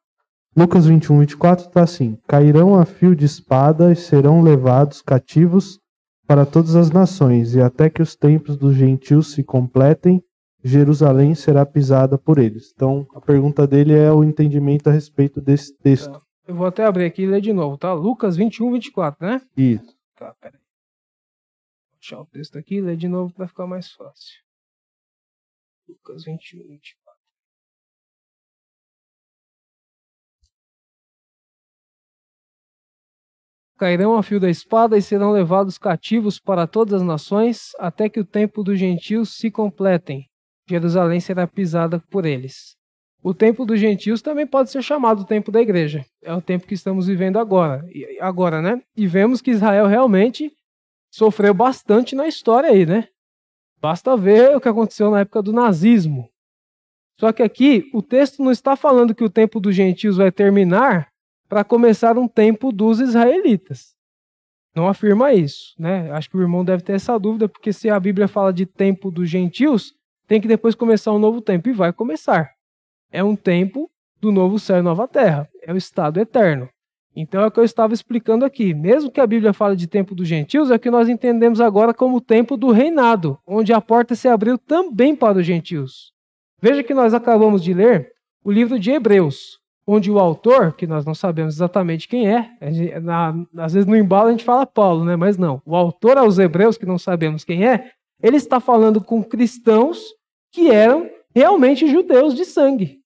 Lucas 0.55 0.85
21, 0.85 1.19
24 1.21 1.65
está 1.65 1.81
assim: 1.81 2.17
Cairão 2.27 2.75
a 2.75 2.85
fio 2.85 3.15
de 3.15 3.25
espada 3.25 3.91
e 3.91 3.95
serão 3.95 4.41
levados 4.41 5.01
cativos 5.01 5.79
para 6.27 6.45
todas 6.45 6.75
as 6.75 6.91
nações, 6.91 7.55
e 7.55 7.61
até 7.61 7.89
que 7.89 8.01
os 8.01 8.15
tempos 8.15 8.55
dos 8.57 8.75
gentios 8.75 9.33
se 9.33 9.43
completem, 9.43 10.21
Jerusalém 10.63 11.35
será 11.35 11.65
pisada 11.65 12.17
por 12.17 12.37
eles. 12.37 12.71
Então, 12.73 13.05
a 13.13 13.19
pergunta 13.19 13.67
dele 13.67 13.93
é 13.93 14.11
o 14.11 14.23
entendimento 14.23 14.89
a 14.89 14.93
respeito 14.93 15.41
desse 15.41 15.75
texto. 15.77 16.11
Tá. 16.11 16.21
Eu 16.47 16.55
vou 16.55 16.65
até 16.65 16.85
abrir 16.85 17.05
aqui 17.05 17.23
e 17.23 17.27
ler 17.27 17.41
de 17.41 17.51
novo, 17.51 17.77
tá? 17.77 17.93
Lucas 17.93 18.37
21, 18.37 18.71
24, 18.71 19.27
né? 19.27 19.41
Isso. 19.57 19.95
Tá, 20.15 20.33
peraí. 20.39 20.59
Vou 21.89 21.99
deixar 21.99 22.21
o 22.21 22.25
texto 22.25 22.57
aqui 22.57 22.75
e 22.75 22.81
ler 22.81 22.95
de 22.95 23.07
novo 23.07 23.33
para 23.33 23.47
ficar 23.47 23.67
mais 23.67 23.91
fácil. 23.91 24.41
Lucas 25.87 26.23
21, 26.23 26.67
24. 26.67 27.03
cairão 33.83 34.15
a 34.15 34.23
fio 34.23 34.39
da 34.39 34.49
espada 34.49 34.97
e 34.97 35.01
serão 35.01 35.31
levados 35.31 35.77
cativos 35.77 36.39
para 36.39 36.65
todas 36.65 37.01
as 37.01 37.01
nações, 37.01 37.71
até 37.77 38.07
que 38.07 38.17
o 38.17 38.25
tempo 38.25 38.63
dos 38.63 38.79
gentios 38.79 39.35
se 39.35 39.51
completem. 39.51 40.29
Jerusalém 40.67 41.19
será 41.19 41.47
pisada 41.47 41.99
por 42.09 42.25
eles. 42.25 42.75
O 43.21 43.33
tempo 43.33 43.65
dos 43.65 43.79
gentios 43.79 44.21
também 44.21 44.45
pode 44.45 44.69
ser 44.69 44.81
chamado 44.81 45.21
o 45.21 45.25
tempo 45.25 45.51
da 45.51 45.61
igreja. 45.61 46.05
É 46.21 46.33
o 46.33 46.41
tempo 46.41 46.67
que 46.67 46.73
estamos 46.73 47.07
vivendo 47.07 47.39
agora. 47.39 47.85
Agora, 48.19 48.61
né? 48.61 48.81
E 48.95 49.07
vemos 49.07 49.41
que 49.41 49.51
Israel 49.51 49.87
realmente 49.87 50.51
sofreu 51.09 51.53
bastante 51.53 52.15
na 52.15 52.27
história 52.27 52.69
aí, 52.69 52.85
né? 52.85 53.07
Basta 53.79 54.15
ver 54.17 54.55
o 54.55 54.59
que 54.59 54.67
aconteceu 54.67 55.09
na 55.09 55.21
época 55.21 55.41
do 55.41 55.53
nazismo. 55.53 56.29
Só 57.19 57.31
que 57.31 57.43
aqui 57.43 57.89
o 57.93 58.01
texto 58.01 58.43
não 58.43 58.51
está 58.51 58.75
falando 58.75 59.15
que 59.15 59.23
o 59.23 59.29
tempo 59.29 59.59
dos 59.59 59.75
gentios 59.75 60.17
vai 60.17 60.31
terminar 60.31 61.09
para 61.47 61.63
começar 61.63 62.17
um 62.17 62.27
tempo 62.27 62.71
dos 62.71 62.99
israelitas. 62.99 63.93
Não 64.75 64.87
afirma 64.87 65.33
isso, 65.33 65.75
né? 65.77 66.09
Acho 66.11 66.29
que 66.29 66.35
o 66.35 66.41
irmão 66.41 66.65
deve 66.65 66.83
ter 66.83 66.93
essa 66.93 67.17
dúvida, 67.19 67.47
porque 67.47 67.71
se 67.71 67.89
a 67.89 67.99
Bíblia 67.99 68.27
fala 68.27 68.51
de 68.51 68.65
tempo 68.65 69.11
dos 69.11 69.29
gentios, 69.29 69.93
tem 70.27 70.41
que 70.41 70.47
depois 70.47 70.75
começar 70.75 71.11
um 71.11 71.19
novo 71.19 71.41
tempo, 71.41 71.69
e 71.69 71.73
vai 71.73 71.91
começar. 71.93 72.51
É 73.11 73.23
um 73.23 73.35
tempo 73.35 73.89
do 74.19 74.31
novo 74.31 74.57
céu 74.57 74.79
e 74.79 74.81
nova 74.81 75.07
terra, 75.07 75.49
é 75.61 75.73
o 75.73 75.77
estado 75.77 76.19
eterno. 76.19 76.69
Então 77.15 77.41
é 77.41 77.47
o 77.47 77.51
que 77.51 77.59
eu 77.59 77.63
estava 77.63 77.93
explicando 77.93 78.43
aqui. 78.43 78.73
Mesmo 78.73 79.11
que 79.11 79.21
a 79.21 79.27
Bíblia 79.27 79.53
fale 79.53 79.75
de 79.75 79.85
tempo 79.85 80.15
dos 80.15 80.27
gentios, 80.27 80.71
é 80.71 80.75
o 80.75 80.79
que 80.79 80.89
nós 80.89 81.07
entendemos 81.07 81.61
agora 81.61 81.93
como 81.93 82.19
tempo 82.19 82.57
do 82.57 82.71
reinado, 82.71 83.37
onde 83.45 83.71
a 83.71 83.79
porta 83.79 84.15
se 84.15 84.27
abriu 84.27 84.57
também 84.57 85.15
para 85.15 85.37
os 85.37 85.45
gentios. 85.45 86.11
Veja 86.59 86.81
que 86.81 86.93
nós 86.93 87.13
acabamos 87.13 87.61
de 87.63 87.73
ler 87.73 88.13
o 88.43 88.51
livro 88.51 88.79
de 88.79 88.91
Hebreus 88.91 89.61
onde 89.85 90.09
o 90.09 90.19
autor, 90.19 90.73
que 90.73 90.87
nós 90.87 91.05
não 91.05 91.13
sabemos 91.13 91.55
exatamente 91.55 92.07
quem 92.07 92.27
é, 92.27 92.49
na, 93.01 93.35
às 93.57 93.73
vezes 93.73 93.85
no 93.85 93.95
embalo 93.95 94.29
a 94.29 94.31
gente 94.31 94.43
fala 94.43 94.65
Paulo, 94.65 95.03
né? 95.03 95.15
mas 95.15 95.37
não. 95.37 95.61
O 95.65 95.75
autor 95.75 96.17
aos 96.17 96.39
Hebreus, 96.39 96.77
que 96.77 96.85
não 96.85 96.97
sabemos 96.97 97.43
quem 97.43 97.65
é, 97.67 97.91
ele 98.23 98.37
está 98.37 98.61
falando 98.61 99.03
com 99.03 99.21
cristãos 99.21 100.01
que 100.49 100.71
eram 100.71 101.09
realmente 101.35 101.85
judeus 101.85 102.33
de 102.33 102.45
sangue. 102.45 103.01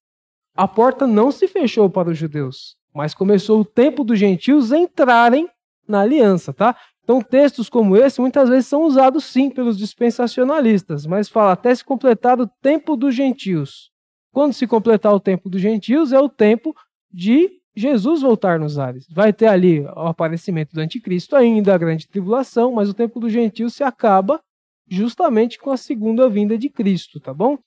A 0.55 0.67
porta 0.67 1.07
não 1.07 1.31
se 1.31 1.47
fechou 1.47 1.89
para 1.89 2.09
os 2.09 2.17
judeus, 2.17 2.75
mas 2.93 3.15
começou 3.15 3.61
o 3.61 3.65
tempo 3.65 4.03
dos 4.03 4.19
gentios 4.19 4.71
entrarem 4.71 5.49
na 5.87 6.01
aliança, 6.01 6.53
tá? 6.53 6.77
Então, 7.03 7.21
textos 7.21 7.69
como 7.69 7.95
esse 7.95 8.19
muitas 8.19 8.49
vezes 8.49 8.67
são 8.67 8.83
usados 8.83 9.23
sim 9.25 9.49
pelos 9.49 9.77
dispensacionalistas, 9.77 11.05
mas 11.05 11.29
fala 11.29 11.53
até 11.53 11.73
se 11.73 11.83
completar 11.83 12.39
o 12.39 12.47
tempo 12.61 12.95
dos 12.95 13.15
gentios. 13.15 13.89
Quando 14.31 14.53
se 14.53 14.67
completar 14.67 15.13
o 15.13 15.19
tempo 15.19 15.49
dos 15.49 15.61
gentios, 15.61 16.11
é 16.11 16.19
o 16.19 16.29
tempo 16.29 16.75
de 17.11 17.49
Jesus 17.75 18.21
voltar 18.21 18.59
nos 18.59 18.77
ares. 18.77 19.07
Vai 19.09 19.31
ter 19.31 19.47
ali 19.47 19.81
o 19.81 20.07
aparecimento 20.07 20.73
do 20.73 20.81
anticristo 20.81 21.35
ainda, 21.35 21.73
a 21.73 21.77
grande 21.77 22.07
tribulação, 22.07 22.73
mas 22.73 22.89
o 22.89 22.93
tempo 22.93 23.19
dos 23.19 23.31
gentios 23.31 23.73
se 23.73 23.83
acaba 23.83 24.41
justamente 24.89 25.59
com 25.59 25.71
a 25.71 25.77
segunda 25.77 26.29
vinda 26.29 26.57
de 26.57 26.69
Cristo, 26.69 27.19
tá 27.19 27.33
bom? 27.33 27.57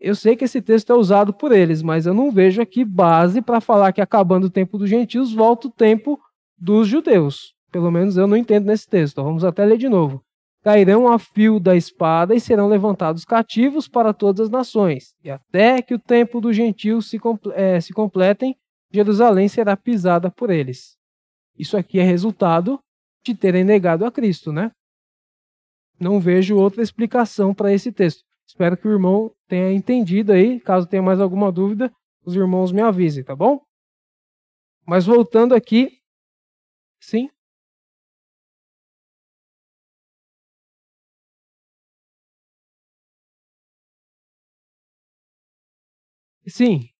Eu 0.00 0.14
sei 0.14 0.36
que 0.36 0.44
esse 0.44 0.62
texto 0.62 0.92
é 0.92 0.96
usado 0.96 1.32
por 1.32 1.50
eles, 1.50 1.82
mas 1.82 2.06
eu 2.06 2.14
não 2.14 2.30
vejo 2.30 2.62
aqui 2.62 2.84
base 2.84 3.42
para 3.42 3.60
falar 3.60 3.92
que 3.92 4.00
acabando 4.00 4.44
o 4.44 4.50
tempo 4.50 4.78
dos 4.78 4.88
gentios 4.88 5.32
volta 5.32 5.66
o 5.66 5.72
tempo 5.72 6.20
dos 6.56 6.86
judeus. 6.86 7.54
Pelo 7.72 7.90
menos 7.90 8.16
eu 8.16 8.26
não 8.26 8.36
entendo 8.36 8.66
nesse 8.66 8.88
texto. 8.88 9.22
Vamos 9.22 9.44
até 9.44 9.64
ler 9.64 9.76
de 9.76 9.88
novo 9.88 10.22
cairão 10.62 11.08
a 11.08 11.18
fio 11.18 11.58
da 11.58 11.76
espada 11.76 12.34
e 12.34 12.40
serão 12.40 12.68
levantados 12.68 13.24
cativos 13.24 13.88
para 13.88 14.12
todas 14.12 14.40
as 14.46 14.50
nações. 14.50 15.14
E 15.24 15.30
até 15.30 15.80
que 15.80 15.94
o 15.94 15.98
tempo 15.98 16.40
dos 16.40 16.54
gentios 16.54 17.08
se, 17.08 17.18
é, 17.54 17.80
se 17.80 17.92
completem, 17.92 18.56
Jerusalém 18.92 19.48
será 19.48 19.76
pisada 19.76 20.30
por 20.30 20.50
eles. 20.50 20.96
Isso 21.58 21.76
aqui 21.76 21.98
é 21.98 22.02
resultado 22.02 22.78
de 23.24 23.34
terem 23.34 23.64
negado 23.64 24.04
a 24.04 24.12
Cristo, 24.12 24.52
né? 24.52 24.70
Não 26.00 26.20
vejo 26.20 26.56
outra 26.56 26.82
explicação 26.82 27.54
para 27.54 27.72
esse 27.72 27.92
texto. 27.92 28.24
Espero 28.46 28.76
que 28.76 28.88
o 28.88 28.92
irmão 28.92 29.32
tenha 29.46 29.72
entendido 29.72 30.32
aí. 30.32 30.60
Caso 30.60 30.86
tenha 30.86 31.02
mais 31.02 31.20
alguma 31.20 31.52
dúvida, 31.52 31.92
os 32.24 32.34
irmãos 32.34 32.72
me 32.72 32.80
avisem, 32.80 33.24
tá 33.24 33.34
bom? 33.34 33.60
Mas 34.86 35.06
voltando 35.06 35.54
aqui. 35.54 36.00
Sim? 37.00 37.28
Sim. 46.46 46.90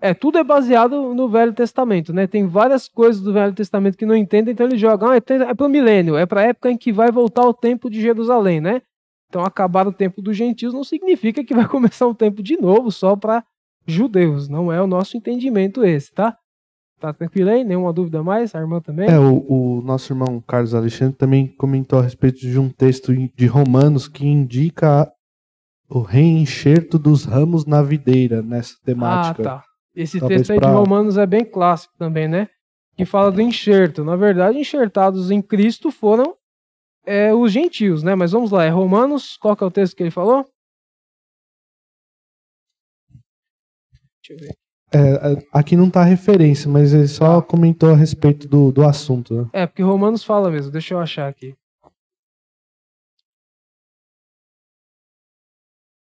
É, 0.00 0.14
tudo 0.14 0.38
é 0.38 0.44
baseado 0.44 1.14
no 1.14 1.28
Velho 1.28 1.52
Testamento, 1.52 2.12
né? 2.12 2.26
Tem 2.26 2.46
várias 2.46 2.88
coisas 2.88 3.20
do 3.20 3.32
Velho 3.34 3.52
Testamento 3.52 3.98
que 3.98 4.06
não 4.06 4.16
entendem, 4.16 4.52
então 4.52 4.66
eles 4.66 4.80
jogam, 4.80 5.10
ah, 5.10 5.16
é, 5.16 5.18
é 5.18 5.54
para 5.54 5.66
o 5.66 5.68
milênio, 5.68 6.16
é 6.16 6.24
para 6.24 6.40
a 6.40 6.44
época 6.44 6.70
em 6.70 6.78
que 6.78 6.90
vai 6.90 7.10
voltar 7.10 7.42
o 7.42 7.52
tempo 7.52 7.90
de 7.90 8.00
Jerusalém, 8.00 8.60
né? 8.60 8.80
Então 9.28 9.44
acabar 9.44 9.86
o 9.86 9.92
tempo 9.92 10.22
dos 10.22 10.36
gentios 10.36 10.72
não 10.72 10.82
significa 10.82 11.44
que 11.44 11.54
vai 11.54 11.66
começar 11.68 12.06
um 12.06 12.14
tempo 12.14 12.42
de 12.42 12.56
novo 12.56 12.90
só 12.90 13.14
para 13.14 13.44
judeus, 13.86 14.48
não 14.48 14.72
é 14.72 14.80
o 14.80 14.86
nosso 14.86 15.16
entendimento 15.16 15.84
esse, 15.84 16.12
tá? 16.12 16.36
Tá 16.98 17.12
tranquilo 17.12 17.50
aí? 17.50 17.64
Nenhuma 17.64 17.92
dúvida 17.92 18.22
mais? 18.22 18.54
A 18.54 18.60
irmã 18.60 18.80
também? 18.80 19.08
É, 19.08 19.18
o, 19.18 19.78
o 19.78 19.82
nosso 19.82 20.12
irmão 20.12 20.42
Carlos 20.46 20.74
Alexandre 20.74 21.16
também 21.16 21.46
comentou 21.46 21.98
a 21.98 22.02
respeito 22.02 22.38
de 22.40 22.58
um 22.58 22.68
texto 22.68 23.12
de 23.14 23.46
Romanos 23.46 24.06
que 24.06 24.26
indica 24.26 25.10
o 25.88 26.00
reenxerto 26.00 26.98
dos 26.98 27.24
ramos 27.24 27.64
na 27.64 27.82
videira 27.82 28.42
nessa 28.42 28.74
temática. 28.84 29.42
Ah, 29.42 29.58
tá. 29.60 29.69
Esse 29.94 30.18
Talvez 30.18 30.40
texto 30.40 30.52
aí 30.52 30.60
pra... 30.60 30.68
de 30.68 30.74
Romanos 30.74 31.18
é 31.18 31.26
bem 31.26 31.44
clássico 31.44 31.94
também, 31.98 32.28
né? 32.28 32.48
Que 32.96 33.04
fala 33.04 33.30
do 33.32 33.40
enxerto. 33.40 34.04
Na 34.04 34.16
verdade, 34.16 34.58
enxertados 34.58 35.30
em 35.30 35.40
Cristo 35.42 35.90
foram 35.90 36.36
é, 37.04 37.34
os 37.34 37.50
gentios, 37.52 38.02
né? 38.02 38.14
Mas 38.14 38.32
vamos 38.32 38.50
lá, 38.50 38.64
é 38.64 38.68
Romanos, 38.68 39.36
qual 39.36 39.56
que 39.56 39.64
é 39.64 39.66
o 39.66 39.70
texto 39.70 39.96
que 39.96 40.02
ele 40.02 40.10
falou? 40.10 40.44
Deixa 44.22 44.34
eu 44.34 44.38
ver. 44.38 44.56
É, 44.92 45.46
aqui 45.52 45.76
não 45.76 45.86
está 45.86 46.02
referência, 46.02 46.68
mas 46.68 46.92
ele 46.92 47.06
só 47.06 47.40
tá. 47.40 47.46
comentou 47.46 47.90
a 47.90 47.96
respeito 47.96 48.48
do, 48.48 48.72
do 48.72 48.84
assunto. 48.84 49.34
Né? 49.34 49.50
É, 49.52 49.66
porque 49.66 49.82
Romanos 49.82 50.24
fala 50.24 50.50
mesmo, 50.50 50.72
deixa 50.72 50.94
eu 50.94 50.98
achar 50.98 51.28
aqui. 51.28 51.56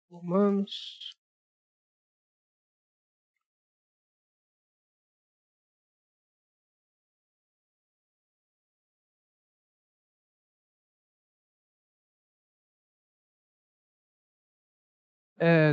Romanos. 0.10 1.16
É, 15.42 15.72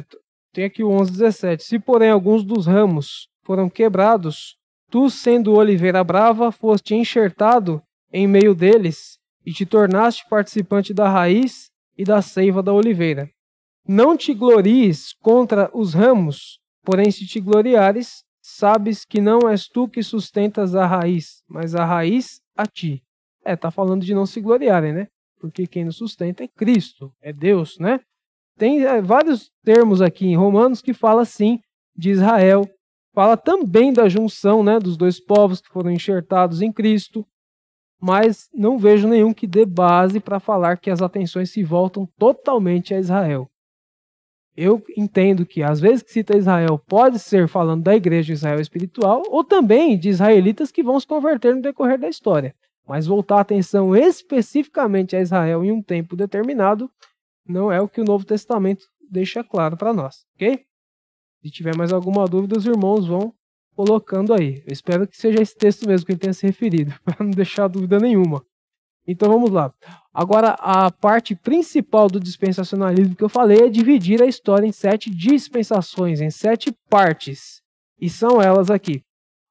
tem 0.53 0.65
aqui 0.65 0.83
o 0.83 0.89
11:17. 0.89 1.63
Se 1.63 1.79
porém 1.79 2.09
alguns 2.09 2.43
dos 2.43 2.67
ramos 2.67 3.29
foram 3.45 3.69
quebrados, 3.69 4.57
tu 4.91 5.11
sendo 5.11 5.55
oliveira 5.55 6.03
brava, 6.03 6.51
foste 6.51 6.95
enxertado 6.95 7.83
em 8.11 8.27
meio 8.27 8.55
deles 8.55 9.19
e 9.45 9.53
te 9.53 9.67
tornaste 9.67 10.27
participante 10.29 10.95
da 10.95 11.09
raiz 11.09 11.71
e 11.97 12.05
da 12.05 12.23
seiva 12.23 12.63
da 12.63 12.73
oliveira. 12.73 13.29
Não 13.87 14.17
te 14.17 14.33
glories 14.33 15.13
contra 15.21 15.71
os 15.75 15.93
ramos, 15.93 16.59
porém, 16.83 17.11
se 17.11 17.27
te 17.27 17.41
gloriares, 17.41 18.23
sabes 18.41 19.05
que 19.05 19.21
não 19.21 19.49
és 19.49 19.67
tu 19.67 19.89
que 19.89 20.03
sustentas 20.03 20.75
a 20.75 20.87
raiz, 20.87 21.43
mas 21.49 21.75
a 21.75 21.85
raiz 21.85 22.41
a 22.57 22.67
ti. 22.67 23.03
É, 23.45 23.57
tá 23.57 23.71
falando 23.71 24.05
de 24.05 24.15
não 24.15 24.27
se 24.27 24.41
gloriarem, 24.41 24.93
né? 24.93 25.09
Porque 25.41 25.67
quem 25.67 25.85
nos 25.85 25.97
sustenta 25.97 26.45
é 26.45 26.49
Cristo, 26.49 27.13
é 27.21 27.33
Deus, 27.33 27.79
né? 27.79 28.01
Tem 28.59 28.85
é, 28.85 29.01
vários 29.01 29.53
termos 29.65 30.03
aqui 30.03 30.27
em 30.27 30.37
Romanos 30.37 30.83
que 30.83 30.93
fala 30.93 31.25
sim 31.25 31.61
de 31.97 32.11
Israel, 32.11 32.69
fala 33.15 33.37
também 33.37 33.93
da 33.93 34.09
junção, 34.09 34.65
né, 34.65 34.81
dos 34.81 34.97
dois 34.97 35.21
povos 35.21 35.61
que 35.61 35.69
foram 35.69 35.93
enxertados 35.93 36.61
em 36.61 36.73
Cristo, 36.73 37.25
mas 38.01 38.49
não 38.53 38.77
vejo 38.77 39.09
nenhum 39.09 39.33
que 39.33 39.47
dê 39.47 39.65
base 39.65 40.19
para 40.19 40.41
falar 40.41 40.77
que 40.77 40.91
as 40.91 41.01
atenções 41.01 41.51
se 41.51 41.63
voltam 41.63 42.07
totalmente 42.19 42.93
a 42.93 42.99
Israel. 42.99 43.49
eu 44.57 44.83
entendo 44.97 45.47
que 45.47 45.63
às 45.63 45.79
vezes 45.79 46.03
que 46.03 46.11
cita 46.11 46.37
Israel 46.37 46.81
pode 46.85 47.21
ser 47.21 47.47
falando 47.47 47.85
da 47.85 47.95
igreja 47.95 48.33
Israel 48.33 48.61
espiritual 48.61 49.23
ou 49.29 49.45
também 49.45 49.97
de 49.97 50.09
israelitas 50.09 50.73
que 50.73 50.83
vão 50.83 50.99
se 50.99 51.07
converter 51.07 51.55
no 51.55 51.63
decorrer 51.63 51.97
da 51.97 52.09
história. 52.09 52.53
Mas 52.87 53.07
voltar 53.07 53.37
a 53.37 53.41
atenção 53.43 53.95
especificamente 53.95 55.15
a 55.15 55.21
Israel 55.21 55.65
em 55.65 55.71
um 55.71 55.81
tempo 55.81 56.17
determinado 56.17 56.91
não 57.49 57.73
é 57.73 57.81
o 57.81 57.89
que 57.89 58.01
o 58.01 58.05
Novo 58.05 58.25
Testamento 58.25 58.87
deixa 59.11 59.43
claro 59.43 59.77
para 59.77 59.93
nós, 59.93 60.27
ok? 60.35 60.65
Se 61.43 61.51
tiver 61.51 61.77
mais 61.77 61.93
alguma 61.93 62.27
dúvida, 62.27 62.59
os 62.59 62.67
irmãos 62.67 63.07
vão 63.07 63.33
colocando 63.75 64.35
aí. 64.35 64.63
Eu 64.67 64.73
espero 64.73 65.07
que 65.07 65.17
seja 65.17 65.41
esse 65.41 65.57
texto 65.57 65.87
mesmo 65.87 66.05
que 66.05 66.13
ele 66.13 66.19
tenha 66.19 66.33
se 66.33 66.47
referido, 66.47 66.93
para 67.05 67.25
não 67.25 67.31
deixar 67.31 67.69
dúvida 67.69 67.99
nenhuma. 67.99 68.45
Então 69.07 69.31
vamos 69.31 69.51
lá. 69.51 69.73
Agora, 70.13 70.51
a 70.59 70.91
parte 70.91 71.35
principal 71.35 72.09
do 72.09 72.21
dispensacionalismo 72.21 73.17
que 73.17 73.25
eu 73.25 73.29
falei 73.29 73.61
é 73.61 73.71
dividir 73.71 74.23
a 74.23 74.27
história 74.27 74.67
em 74.67 74.73
sete 74.73 75.09
dispensações, 75.09 76.21
em 76.21 76.31
sete 76.31 76.71
partes. 76.91 77.63
E 77.99 78.11
são 78.11 78.43
elas 78.43 78.71
aqui. 78.71 79.03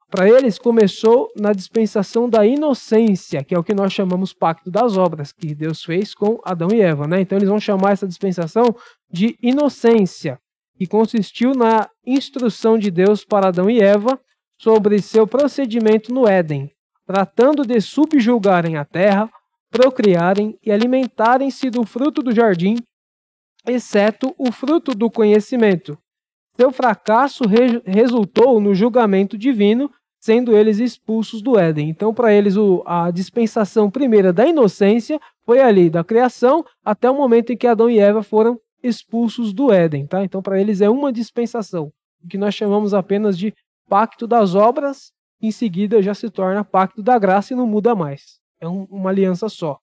Para 0.10 0.30
eles, 0.30 0.58
começou 0.58 1.30
na 1.36 1.52
dispensação 1.52 2.30
da 2.30 2.46
inocência, 2.46 3.44
que 3.44 3.54
é 3.54 3.60
o 3.60 3.64
que 3.64 3.74
nós 3.74 3.92
chamamos 3.92 4.32
pacto 4.32 4.72
das 4.72 4.96
obras, 4.96 5.34
que 5.34 5.54
Deus 5.54 5.84
fez 5.84 6.16
com 6.16 6.40
Adão 6.46 6.70
e 6.74 6.80
Eva. 6.80 7.06
Né? 7.06 7.20
Então, 7.20 7.38
eles 7.38 7.50
vão 7.50 7.60
chamar 7.60 7.92
essa 7.92 8.08
dispensação 8.08 8.74
de 9.12 9.38
inocência, 9.42 10.40
que 10.78 10.88
consistiu 10.88 11.52
na 11.54 11.90
instrução 12.06 12.78
de 12.78 12.90
Deus 12.90 13.26
para 13.26 13.50
Adão 13.50 13.70
e 13.70 13.82
Eva 13.82 14.18
sobre 14.58 15.02
seu 15.02 15.28
procedimento 15.28 16.14
no 16.14 16.26
Éden, 16.26 16.72
tratando 17.06 17.66
de 17.66 17.82
subjugarem 17.82 18.78
a 18.78 18.86
terra, 18.86 19.30
procriarem 19.70 20.58
e 20.64 20.72
alimentarem-se 20.72 21.70
do 21.70 21.86
fruto 21.86 22.24
do 22.24 22.34
jardim, 22.34 22.78
exceto 23.68 24.34
o 24.38 24.54
fruto 24.54 24.94
do 24.96 25.12
conhecimento. 25.12 25.98
Seu 26.58 26.72
fracasso 26.72 27.46
re 27.48 27.82
resultou 27.86 28.60
no 28.60 28.74
julgamento 28.74 29.38
divino, 29.38 29.92
sendo 30.20 30.56
eles 30.58 30.80
expulsos 30.80 31.42
do 31.42 31.58
Éden. 31.58 31.90
Então, 31.90 32.14
para 32.14 32.34
eles, 32.34 32.58
o, 32.58 32.84
a 32.86 33.12
dispensação 33.12 33.90
primeira 33.92 34.34
da 34.34 34.46
inocência 34.46 35.20
foi 35.46 35.62
ali, 35.62 35.90
da 35.90 36.04
criação, 36.04 36.66
até 36.84 37.10
o 37.10 37.16
momento 37.16 37.54
em 37.54 37.58
que 37.58 37.68
Adão 37.68 37.90
e 37.90 38.00
Eva 38.00 38.24
foram 38.24 38.60
expulsos 38.82 39.54
do 39.54 39.72
Éden. 39.72 40.08
Tá? 40.08 40.24
Então, 40.24 40.42
para 40.42 40.60
eles, 40.60 40.82
é 40.82 40.90
uma 40.90 41.14
dispensação, 41.14 41.92
o 42.24 42.28
que 42.28 42.38
nós 42.38 42.56
chamamos 42.56 42.94
apenas 42.94 43.38
de 43.38 43.54
pacto 43.88 44.26
das 44.26 44.56
obras, 44.56 45.12
em 45.40 45.52
seguida 45.52 46.02
já 46.02 46.16
se 46.16 46.30
torna 46.30 46.64
pacto 46.64 47.04
da 47.04 47.20
graça 47.20 47.54
e 47.54 47.56
não 47.56 47.68
muda 47.68 47.94
mais 47.94 48.40
é 48.60 48.68
um, 48.68 48.84
uma 48.86 49.10
aliança 49.10 49.50
só. 49.50 49.80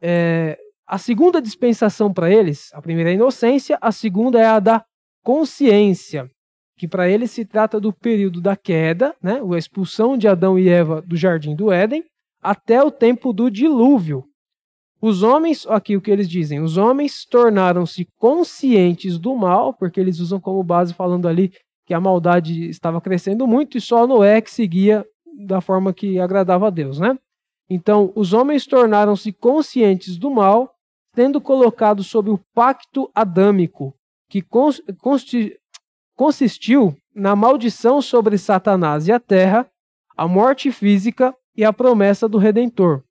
É, 0.00 0.58
a 0.86 0.98
segunda 0.98 1.40
dispensação 1.40 2.12
para 2.12 2.30
eles, 2.30 2.72
a 2.72 2.82
primeira 2.82 3.10
é 3.10 3.12
a 3.12 3.14
inocência, 3.14 3.78
a 3.80 3.90
segunda 3.90 4.40
é 4.40 4.46
a 4.46 4.60
da 4.60 4.84
consciência, 5.24 6.30
que 6.76 6.86
para 6.86 7.08
eles 7.08 7.30
se 7.30 7.44
trata 7.44 7.80
do 7.80 7.92
período 7.92 8.40
da 8.40 8.54
queda, 8.54 9.16
né, 9.22 9.40
a 9.40 9.58
expulsão 9.58 10.16
de 10.16 10.28
Adão 10.28 10.58
e 10.58 10.68
Eva 10.68 11.00
do 11.02 11.16
jardim 11.16 11.56
do 11.56 11.72
Éden, 11.72 12.04
até 12.42 12.82
o 12.82 12.90
tempo 12.90 13.32
do 13.32 13.50
dilúvio. 13.50 14.24
Os 15.00 15.22
homens, 15.22 15.66
aqui 15.66 15.96
o 15.96 16.00
que 16.00 16.10
eles 16.10 16.28
dizem, 16.28 16.60
os 16.60 16.76
homens 16.76 17.24
tornaram-se 17.24 18.06
conscientes 18.18 19.18
do 19.18 19.34
mal, 19.34 19.72
porque 19.72 19.98
eles 19.98 20.20
usam 20.20 20.38
como 20.38 20.62
base 20.62 20.92
falando 20.92 21.26
ali 21.26 21.52
que 21.86 21.94
a 21.94 22.00
maldade 22.00 22.68
estava 22.68 23.00
crescendo 23.00 23.46
muito 23.46 23.76
e 23.76 23.80
só 23.80 24.06
Noé 24.06 24.40
que 24.40 24.50
seguia 24.50 25.06
da 25.46 25.60
forma 25.60 25.92
que 25.92 26.18
agradava 26.18 26.68
a 26.68 26.70
Deus, 26.70 26.98
né? 26.98 27.18
Então, 27.68 28.12
os 28.14 28.32
homens 28.32 28.66
tornaram-se 28.66 29.32
conscientes 29.32 30.16
do 30.16 30.30
mal, 30.30 30.74
tendo 31.14 31.40
colocado 31.40 32.02
sob 32.02 32.30
o 32.30 32.40
pacto 32.54 33.10
adâmico, 33.14 33.94
que 34.34 34.42
consistiu 36.16 36.96
na 37.14 37.36
maldição 37.36 38.02
sobre 38.02 38.36
Satanás 38.36 39.06
e 39.06 39.12
a 39.12 39.20
terra, 39.20 39.70
a 40.16 40.26
morte 40.26 40.72
física 40.72 41.32
e 41.56 41.64
a 41.64 41.72
promessa 41.72 42.28
do 42.28 42.36
Redentor. 42.36 43.04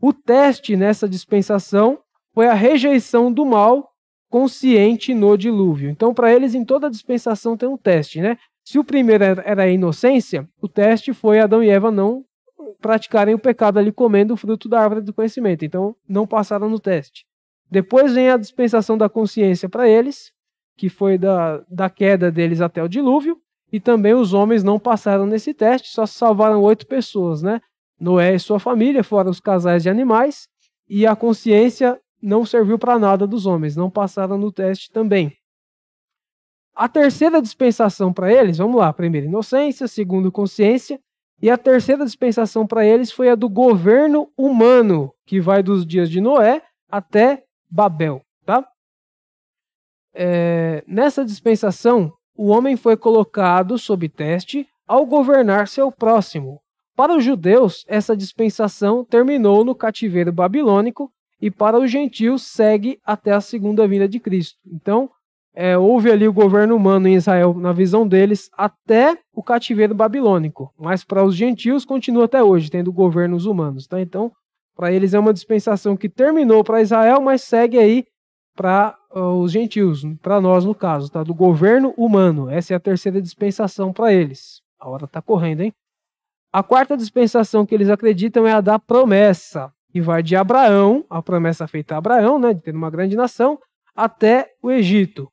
O 0.00 0.12
teste 0.12 0.76
nessa 0.76 1.08
dispensação 1.08 1.98
foi 2.32 2.46
a 2.46 2.54
rejeição 2.54 3.32
do 3.32 3.44
mal 3.44 3.90
consciente 4.28 5.12
no 5.12 5.36
dilúvio. 5.36 5.90
Então, 5.90 6.14
para 6.14 6.32
eles, 6.32 6.54
em 6.54 6.64
toda 6.64 6.88
dispensação 6.88 7.56
tem 7.56 7.68
um 7.68 7.76
teste, 7.76 8.20
né? 8.20 8.38
Se 8.64 8.78
o 8.78 8.84
primeiro 8.84 9.24
era 9.24 9.64
a 9.64 9.68
inocência, 9.68 10.48
o 10.62 10.68
teste 10.68 11.12
foi 11.12 11.40
Adão 11.40 11.64
e 11.64 11.68
Eva 11.68 11.90
não 11.90 12.24
praticarem 12.80 13.34
o 13.34 13.40
pecado 13.40 13.80
ali 13.80 13.90
comendo 13.90 14.34
o 14.34 14.36
fruto 14.36 14.68
da 14.68 14.80
árvore 14.80 15.00
do 15.00 15.12
conhecimento. 15.12 15.64
Então, 15.64 15.96
não 16.08 16.28
passaram 16.28 16.68
no 16.70 16.78
teste. 16.78 17.26
Depois 17.68 18.14
vem 18.14 18.30
a 18.30 18.36
dispensação 18.36 18.96
da 18.96 19.08
consciência 19.08 19.68
para 19.68 19.88
eles, 19.88 20.32
que 20.80 20.88
foi 20.88 21.18
da, 21.18 21.62
da 21.68 21.90
queda 21.90 22.32
deles 22.32 22.62
até 22.62 22.82
o 22.82 22.88
dilúvio, 22.88 23.38
e 23.70 23.78
também 23.78 24.14
os 24.14 24.32
homens 24.32 24.64
não 24.64 24.78
passaram 24.78 25.26
nesse 25.26 25.52
teste, 25.52 25.88
só 25.88 26.06
salvaram 26.06 26.62
oito 26.62 26.86
pessoas, 26.86 27.42
né? 27.42 27.60
Noé 28.00 28.34
e 28.34 28.38
sua 28.38 28.58
família, 28.58 29.04
fora 29.04 29.28
os 29.28 29.40
casais 29.40 29.82
de 29.82 29.90
animais, 29.90 30.48
e 30.88 31.06
a 31.06 31.14
consciência 31.14 32.00
não 32.22 32.46
serviu 32.46 32.78
para 32.78 32.98
nada 32.98 33.26
dos 33.26 33.44
homens, 33.44 33.76
não 33.76 33.90
passaram 33.90 34.38
no 34.38 34.50
teste 34.50 34.90
também. 34.90 35.36
A 36.74 36.88
terceira 36.88 37.42
dispensação 37.42 38.10
para 38.10 38.32
eles, 38.32 38.56
vamos 38.56 38.76
lá, 38.76 38.90
primeiro 38.90 39.26
inocência, 39.26 39.86
segundo 39.86 40.32
consciência, 40.32 40.98
e 41.42 41.50
a 41.50 41.58
terceira 41.58 42.06
dispensação 42.06 42.66
para 42.66 42.86
eles 42.86 43.12
foi 43.12 43.28
a 43.28 43.34
do 43.34 43.50
governo 43.50 44.32
humano, 44.34 45.12
que 45.26 45.42
vai 45.42 45.62
dos 45.62 45.84
dias 45.84 46.08
de 46.08 46.22
Noé 46.22 46.62
até 46.90 47.44
Babel. 47.70 48.22
Tá? 48.46 48.66
É, 50.14 50.82
nessa 50.86 51.24
dispensação, 51.24 52.12
o 52.36 52.48
homem 52.48 52.76
foi 52.76 52.96
colocado 52.96 53.78
sob 53.78 54.08
teste 54.08 54.66
ao 54.86 55.06
governar 55.06 55.68
seu 55.68 55.92
próximo. 55.92 56.60
Para 56.96 57.16
os 57.16 57.24
judeus, 57.24 57.84
essa 57.88 58.16
dispensação 58.16 59.04
terminou 59.04 59.64
no 59.64 59.74
cativeiro 59.74 60.32
babilônico 60.32 61.10
e 61.40 61.50
para 61.50 61.78
os 61.78 61.90
gentios 61.90 62.42
segue 62.42 62.98
até 63.04 63.32
a 63.32 63.40
segunda 63.40 63.86
vinda 63.86 64.08
de 64.08 64.20
Cristo. 64.20 64.58
Então, 64.66 65.10
é, 65.54 65.76
houve 65.76 66.10
ali 66.10 66.28
o 66.28 66.32
governo 66.32 66.76
humano 66.76 67.08
em 67.08 67.14
Israel, 67.14 67.54
na 67.54 67.72
visão 67.72 68.06
deles, 68.06 68.50
até 68.56 69.18
o 69.34 69.42
cativeiro 69.42 69.94
babilônico. 69.94 70.72
Mas 70.78 71.02
para 71.02 71.24
os 71.24 71.34
gentios 71.34 71.84
continua 71.84 72.26
até 72.26 72.42
hoje, 72.42 72.70
tendo 72.70 72.92
governos 72.92 73.46
humanos. 73.46 73.86
Tá? 73.86 74.00
Então, 74.00 74.30
para 74.76 74.92
eles 74.92 75.14
é 75.14 75.18
uma 75.18 75.32
dispensação 75.32 75.96
que 75.96 76.08
terminou 76.08 76.62
para 76.62 76.82
Israel, 76.82 77.20
mas 77.20 77.42
segue 77.42 77.78
aí 77.78 78.04
para 78.60 78.94
uh, 79.10 79.40
os 79.40 79.52
gentios, 79.52 80.02
para 80.20 80.38
nós 80.38 80.66
no 80.66 80.74
caso, 80.74 81.10
tá? 81.10 81.22
do 81.22 81.32
governo 81.32 81.94
humano. 81.96 82.50
Essa 82.50 82.74
é 82.74 82.76
a 82.76 82.80
terceira 82.80 83.18
dispensação 83.18 83.90
para 83.90 84.12
eles. 84.12 84.60
A 84.78 84.86
hora 84.86 85.06
está 85.06 85.22
correndo, 85.22 85.62
hein? 85.62 85.72
A 86.52 86.62
quarta 86.62 86.94
dispensação 86.94 87.64
que 87.64 87.74
eles 87.74 87.88
acreditam 87.88 88.46
é 88.46 88.52
a 88.52 88.60
da 88.60 88.78
promessa, 88.78 89.72
que 89.90 89.98
vai 90.02 90.22
de 90.22 90.36
Abraão, 90.36 91.06
a 91.08 91.22
promessa 91.22 91.66
feita 91.66 91.94
a 91.94 91.98
Abraão, 91.98 92.38
né, 92.38 92.52
de 92.52 92.60
ter 92.60 92.74
uma 92.74 92.90
grande 92.90 93.16
nação, 93.16 93.58
até 93.96 94.52
o 94.62 94.70
Egito. 94.70 95.32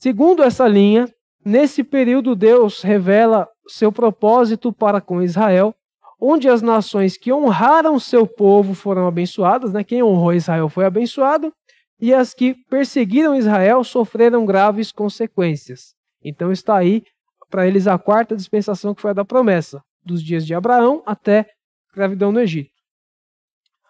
Segundo 0.00 0.42
essa 0.42 0.66
linha, 0.66 1.08
nesse 1.44 1.84
período 1.84 2.34
Deus 2.34 2.82
revela 2.82 3.48
seu 3.68 3.92
propósito 3.92 4.72
para 4.72 5.00
com 5.00 5.22
Israel, 5.22 5.72
onde 6.20 6.48
as 6.48 6.60
nações 6.60 7.16
que 7.16 7.32
honraram 7.32 8.00
seu 8.00 8.26
povo 8.26 8.74
foram 8.74 9.06
abençoadas, 9.06 9.72
né? 9.72 9.84
Quem 9.84 10.02
honrou 10.02 10.34
Israel 10.34 10.68
foi 10.68 10.86
abençoado, 10.86 11.52
e 12.00 12.12
as 12.12 12.34
que 12.34 12.54
perseguiram 12.68 13.34
Israel 13.34 13.82
sofreram 13.82 14.44
graves 14.44 14.92
consequências. 14.92 15.94
Então 16.22 16.52
está 16.52 16.76
aí 16.76 17.02
para 17.48 17.66
eles 17.66 17.86
a 17.86 17.98
quarta 17.98 18.36
dispensação 18.36 18.94
que 18.94 19.00
foi 19.00 19.12
a 19.12 19.14
da 19.14 19.24
promessa, 19.24 19.82
dos 20.04 20.22
dias 20.22 20.46
de 20.46 20.54
Abraão 20.54 21.02
até 21.06 21.40
a 21.40 21.46
escravidão 21.88 22.32
no 22.32 22.40
Egito. 22.40 22.70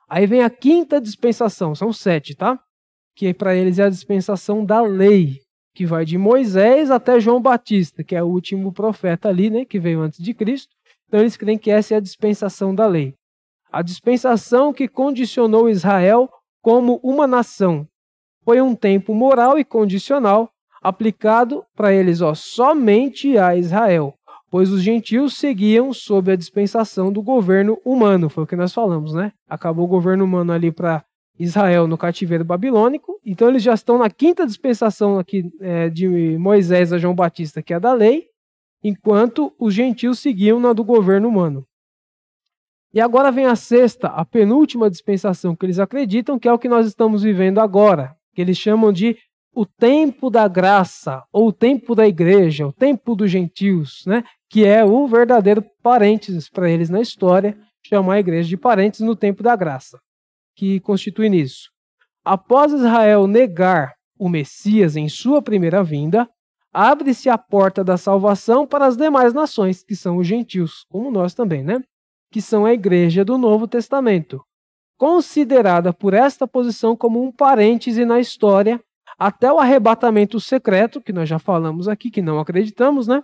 Aí 0.08 0.26
vem 0.26 0.42
a 0.42 0.50
quinta 0.50 1.00
dispensação, 1.00 1.74
são 1.74 1.92
sete, 1.92 2.34
tá? 2.34 2.60
Que 3.16 3.34
para 3.34 3.56
eles 3.56 3.78
é 3.78 3.84
a 3.84 3.90
dispensação 3.90 4.64
da 4.64 4.80
lei, 4.80 5.40
que 5.74 5.84
vai 5.84 6.04
de 6.04 6.16
Moisés 6.16 6.90
até 6.90 7.18
João 7.18 7.40
Batista, 7.40 8.04
que 8.04 8.14
é 8.14 8.22
o 8.22 8.28
último 8.28 8.72
profeta 8.72 9.28
ali, 9.28 9.50
né, 9.50 9.64
que 9.64 9.80
veio 9.80 10.00
antes 10.00 10.22
de 10.22 10.32
Cristo. 10.32 10.72
Então 11.08 11.20
eles 11.20 11.36
creem 11.36 11.58
que 11.58 11.70
essa 11.70 11.94
é 11.94 11.96
a 11.96 12.00
dispensação 12.00 12.74
da 12.74 12.86
lei. 12.86 13.14
A 13.70 13.82
dispensação 13.82 14.72
que 14.72 14.86
condicionou 14.86 15.68
Israel 15.68 16.30
como 16.62 17.00
uma 17.02 17.26
nação. 17.26 17.86
Foi 18.46 18.60
um 18.60 18.76
tempo 18.76 19.12
moral 19.12 19.58
e 19.58 19.64
condicional 19.64 20.48
aplicado 20.80 21.64
para 21.74 21.92
eles 21.92 22.20
ó, 22.20 22.32
somente 22.32 23.36
a 23.36 23.56
Israel, 23.56 24.14
pois 24.48 24.70
os 24.70 24.82
gentios 24.82 25.36
seguiam 25.36 25.92
sob 25.92 26.30
a 26.30 26.36
dispensação 26.36 27.12
do 27.12 27.20
governo 27.20 27.76
humano, 27.84 28.28
foi 28.28 28.44
o 28.44 28.46
que 28.46 28.54
nós 28.54 28.72
falamos, 28.72 29.14
né? 29.14 29.32
Acabou 29.48 29.84
o 29.84 29.88
governo 29.88 30.24
humano 30.24 30.52
ali 30.52 30.70
para 30.70 31.04
Israel 31.36 31.88
no 31.88 31.98
cativeiro 31.98 32.44
babilônico. 32.44 33.20
Então 33.26 33.48
eles 33.48 33.64
já 33.64 33.74
estão 33.74 33.98
na 33.98 34.08
quinta 34.08 34.46
dispensação 34.46 35.18
aqui 35.18 35.50
é, 35.60 35.90
de 35.90 36.38
Moisés 36.38 36.92
a 36.92 36.98
João 36.98 37.16
Batista, 37.16 37.60
que 37.60 37.72
é 37.72 37.76
a 37.76 37.80
da 37.80 37.92
lei, 37.92 38.26
enquanto 38.80 39.52
os 39.58 39.74
gentios 39.74 40.20
seguiam 40.20 40.60
na 40.60 40.72
do 40.72 40.84
governo 40.84 41.28
humano. 41.28 41.66
E 42.94 43.00
agora 43.00 43.32
vem 43.32 43.46
a 43.46 43.56
sexta, 43.56 44.06
a 44.06 44.24
penúltima 44.24 44.88
dispensação 44.88 45.56
que 45.56 45.66
eles 45.66 45.80
acreditam, 45.80 46.38
que 46.38 46.46
é 46.46 46.52
o 46.52 46.58
que 46.58 46.68
nós 46.68 46.86
estamos 46.86 47.24
vivendo 47.24 47.58
agora, 47.58 48.15
que 48.36 48.42
eles 48.42 48.58
chamam 48.58 48.92
de 48.92 49.16
o 49.54 49.64
tempo 49.64 50.28
da 50.28 50.46
graça, 50.46 51.24
ou 51.32 51.48
o 51.48 51.52
tempo 51.52 51.94
da 51.94 52.06
igreja, 52.06 52.66
o 52.66 52.72
tempo 52.72 53.16
dos 53.16 53.30
gentios, 53.30 54.04
né? 54.06 54.22
que 54.50 54.66
é 54.66 54.84
o 54.84 55.08
verdadeiro 55.08 55.64
parênteses 55.82 56.46
para 56.46 56.70
eles 56.70 56.90
na 56.90 57.00
história, 57.00 57.58
chamar 57.86 58.14
a 58.14 58.20
igreja 58.20 58.46
de 58.46 58.56
parênteses 58.58 59.06
no 59.06 59.16
tempo 59.16 59.42
da 59.42 59.56
graça, 59.56 59.98
que 60.54 60.78
constitui 60.80 61.30
nisso. 61.30 61.70
Após 62.22 62.74
Israel 62.74 63.26
negar 63.26 63.94
o 64.18 64.28
Messias 64.28 64.94
em 64.96 65.08
sua 65.08 65.40
primeira 65.40 65.82
vinda, 65.82 66.28
abre-se 66.70 67.30
a 67.30 67.38
porta 67.38 67.82
da 67.82 67.96
salvação 67.96 68.66
para 68.66 68.84
as 68.84 68.98
demais 68.98 69.32
nações, 69.32 69.82
que 69.82 69.96
são 69.96 70.18
os 70.18 70.26
gentios, 70.26 70.84
como 70.90 71.10
nós 71.10 71.32
também, 71.32 71.64
né? 71.64 71.82
Que 72.30 72.42
são 72.42 72.66
a 72.66 72.74
igreja 72.74 73.24
do 73.24 73.38
Novo 73.38 73.66
Testamento, 73.66 74.42
considerada 74.96 75.92
por 75.92 76.14
esta 76.14 76.46
posição 76.46 76.96
como 76.96 77.22
um 77.22 77.30
parêntese 77.30 78.04
na 78.04 78.18
história 78.18 78.80
até 79.18 79.50
o 79.50 79.58
arrebatamento 79.58 80.38
secreto, 80.40 81.00
que 81.00 81.12
nós 81.12 81.28
já 81.28 81.38
falamos 81.38 81.88
aqui, 81.88 82.10
que 82.10 82.22
não 82.22 82.38
acreditamos, 82.38 83.06
né? 83.06 83.22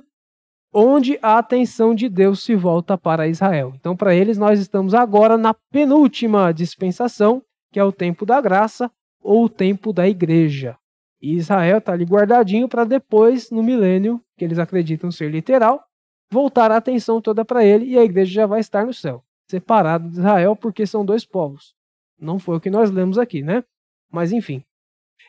Onde 0.72 1.18
a 1.20 1.36
atenção 1.36 1.94
de 1.94 2.08
Deus 2.08 2.42
se 2.42 2.54
volta 2.54 2.96
para 2.96 3.28
Israel. 3.28 3.72
Então, 3.76 3.94
para 3.94 4.14
eles, 4.14 4.38
nós 4.38 4.58
estamos 4.58 4.94
agora 4.94 5.36
na 5.36 5.54
penúltima 5.70 6.52
dispensação, 6.52 7.42
que 7.70 7.78
é 7.78 7.84
o 7.84 7.92
tempo 7.92 8.24
da 8.24 8.40
graça 8.40 8.90
ou 9.20 9.44
o 9.44 9.48
tempo 9.48 9.92
da 9.92 10.08
igreja. 10.08 10.76
E 11.20 11.34
Israel 11.34 11.78
está 11.78 11.92
ali 11.92 12.04
guardadinho 12.04 12.68
para 12.68 12.84
depois, 12.84 13.50
no 13.50 13.62
milênio, 13.62 14.20
que 14.36 14.44
eles 14.44 14.58
acreditam 14.58 15.10
ser 15.10 15.30
literal, 15.30 15.84
voltar 16.32 16.72
a 16.72 16.76
atenção 16.78 17.20
toda 17.20 17.44
para 17.44 17.64
ele 17.64 17.84
e 17.84 17.98
a 17.98 18.02
igreja 18.02 18.32
já 18.32 18.46
vai 18.46 18.60
estar 18.60 18.86
no 18.86 18.94
céu, 18.94 19.22
separado 19.48 20.08
de 20.08 20.18
Israel, 20.18 20.56
porque 20.56 20.86
são 20.86 21.04
dois 21.04 21.24
povos. 21.24 21.74
Não 22.18 22.38
foi 22.38 22.56
o 22.56 22.60
que 22.60 22.70
nós 22.70 22.90
lemos 22.90 23.18
aqui, 23.18 23.42
né? 23.42 23.64
Mas 24.10 24.32
enfim. 24.32 24.64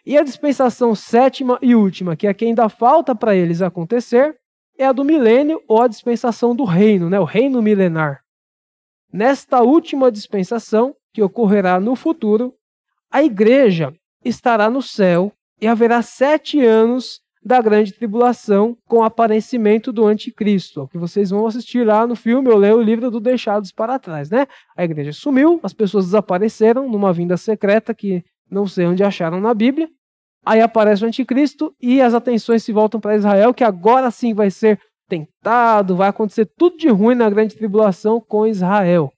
E 0.05 0.17
a 0.17 0.23
dispensação 0.23 0.93
sétima 0.93 1.57
e 1.61 1.75
última, 1.75 2.15
que 2.15 2.27
é 2.27 2.33
que 2.33 2.45
ainda 2.45 2.67
falta 2.69 3.15
para 3.15 3.35
eles 3.35 3.61
acontecer, 3.61 4.37
é 4.77 4.85
a 4.85 4.91
do 4.91 5.03
milênio 5.03 5.61
ou 5.67 5.81
a 5.81 5.87
dispensação 5.87 6.55
do 6.55 6.63
reino, 6.63 7.09
né? 7.09 7.19
o 7.19 7.23
reino 7.23 7.61
milenar. 7.61 8.23
Nesta 9.11 9.61
última 9.61 10.11
dispensação, 10.11 10.95
que 11.13 11.21
ocorrerá 11.21 11.79
no 11.79 11.95
futuro, 11.95 12.55
a 13.11 13.23
igreja 13.23 13.93
estará 14.25 14.69
no 14.69 14.81
céu 14.81 15.31
e 15.61 15.67
haverá 15.67 16.01
sete 16.01 16.59
anos 16.59 17.21
da 17.45 17.61
grande 17.61 17.93
tribulação 17.93 18.77
com 18.87 18.97
o 18.97 19.03
aparecimento 19.03 19.91
do 19.91 20.05
anticristo, 20.05 20.87
que 20.87 20.97
vocês 20.97 21.29
vão 21.29 21.45
assistir 21.45 21.85
lá 21.85 22.07
no 22.07 22.15
filme 22.15 22.49
ou 22.49 22.57
ler 22.57 22.73
o 22.73 22.81
livro 22.81 23.11
do 23.11 23.19
Deixados 23.19 23.71
para 23.71 23.99
Trás, 23.99 24.29
né? 24.29 24.47
A 24.77 24.83
igreja 24.83 25.11
sumiu, 25.11 25.59
as 25.61 25.73
pessoas 25.73 26.05
desapareceram 26.05 26.89
numa 26.89 27.11
vinda 27.11 27.35
secreta 27.35 27.93
que 27.93 28.23
não 28.49 28.65
sei 28.65 28.85
onde 28.85 29.03
acharam 29.03 29.41
na 29.41 29.53
Bíblia. 29.53 29.89
Aí 30.45 30.61
aparece 30.61 31.03
o 31.03 31.07
anticristo 31.07 31.73
e 31.81 32.01
as 32.01 32.13
atenções 32.13 32.63
se 32.63 32.71
voltam 32.71 32.99
para 32.99 33.15
Israel, 33.15 33.53
que 33.53 33.63
agora 33.63 34.09
sim 34.11 34.33
vai 34.33 34.49
ser 34.49 34.79
tentado, 35.07 35.95
vai 35.95 36.09
acontecer 36.09 36.45
tudo 36.57 36.77
de 36.77 36.89
ruim 36.89 37.15
na 37.15 37.29
grande 37.29 37.55
tribulação 37.55 38.21
com 38.21 38.47
Israel. 38.47 39.11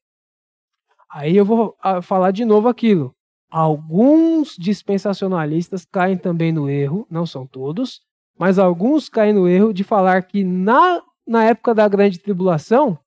Aí 1.12 1.36
eu 1.38 1.46
vou 1.46 1.76
ah, 1.82 2.02
falar 2.02 2.32
de 2.32 2.44
novo 2.44 2.68
aquilo. 2.68 3.14
Alguns 3.50 4.56
dispensacionalistas 4.58 5.86
caem 5.86 6.18
também 6.18 6.52
no 6.52 6.70
erro, 6.70 7.08
não 7.10 7.26
são 7.26 7.48
todos, 7.48 8.02
mas 8.38 8.60
alguns 8.60 9.10
caem 9.10 9.34
no 9.34 9.48
erro 9.48 9.74
de 9.74 9.84
falar 9.84 10.24
que 10.24 10.44
na, 10.44 11.02
na 11.28 11.44
época 11.44 11.74
da 11.74 11.88
grande 11.88 12.20
tribulação 12.20 12.98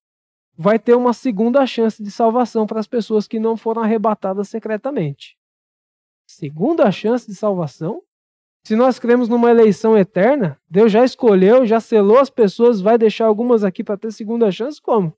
vai 0.56 0.78
ter 0.78 0.94
uma 0.94 1.12
segunda 1.12 1.66
chance 1.66 2.02
de 2.02 2.10
salvação 2.10 2.66
para 2.66 2.80
as 2.80 2.86
pessoas 2.86 3.28
que 3.28 3.38
não 3.38 3.56
foram 3.56 3.82
arrebatadas 3.82 4.48
secretamente 4.48 5.38
segunda 6.28 6.92
chance 6.92 7.26
de 7.26 7.34
salvação? 7.34 8.02
Se 8.62 8.76
nós 8.76 8.98
cremos 8.98 9.28
numa 9.28 9.50
eleição 9.50 9.96
eterna, 9.96 10.60
Deus 10.68 10.92
já 10.92 11.02
escolheu, 11.02 11.64
já 11.64 11.80
selou 11.80 12.18
as 12.18 12.28
pessoas, 12.28 12.82
vai 12.82 12.98
deixar 12.98 13.26
algumas 13.26 13.64
aqui 13.64 13.82
para 13.82 13.96
ter 13.96 14.12
segunda 14.12 14.50
chance? 14.52 14.80
Como? 14.80 15.14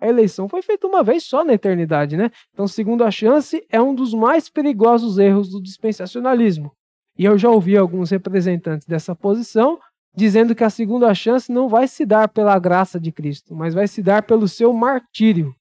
A 0.00 0.08
eleição 0.08 0.48
foi 0.48 0.60
feita 0.60 0.86
uma 0.88 1.04
vez 1.04 1.22
só 1.22 1.44
na 1.44 1.54
eternidade, 1.54 2.16
né? 2.16 2.30
Então, 2.52 2.66
segunda 2.66 3.08
chance 3.10 3.64
é 3.70 3.80
um 3.80 3.94
dos 3.94 4.12
mais 4.12 4.48
perigosos 4.48 5.16
erros 5.16 5.48
do 5.48 5.62
dispensacionalismo. 5.62 6.72
E 7.16 7.24
eu 7.24 7.38
já 7.38 7.48
ouvi 7.48 7.76
alguns 7.76 8.10
representantes 8.10 8.86
dessa 8.86 9.14
posição 9.14 9.80
dizendo 10.14 10.54
que 10.54 10.62
a 10.62 10.70
segunda 10.70 11.12
chance 11.14 11.50
não 11.50 11.68
vai 11.68 11.88
se 11.88 12.06
dar 12.06 12.28
pela 12.28 12.58
graça 12.58 13.00
de 13.00 13.10
Cristo, 13.10 13.54
mas 13.54 13.74
vai 13.74 13.88
se 13.88 14.02
dar 14.02 14.22
pelo 14.22 14.46
seu 14.46 14.72
martírio. 14.72 15.54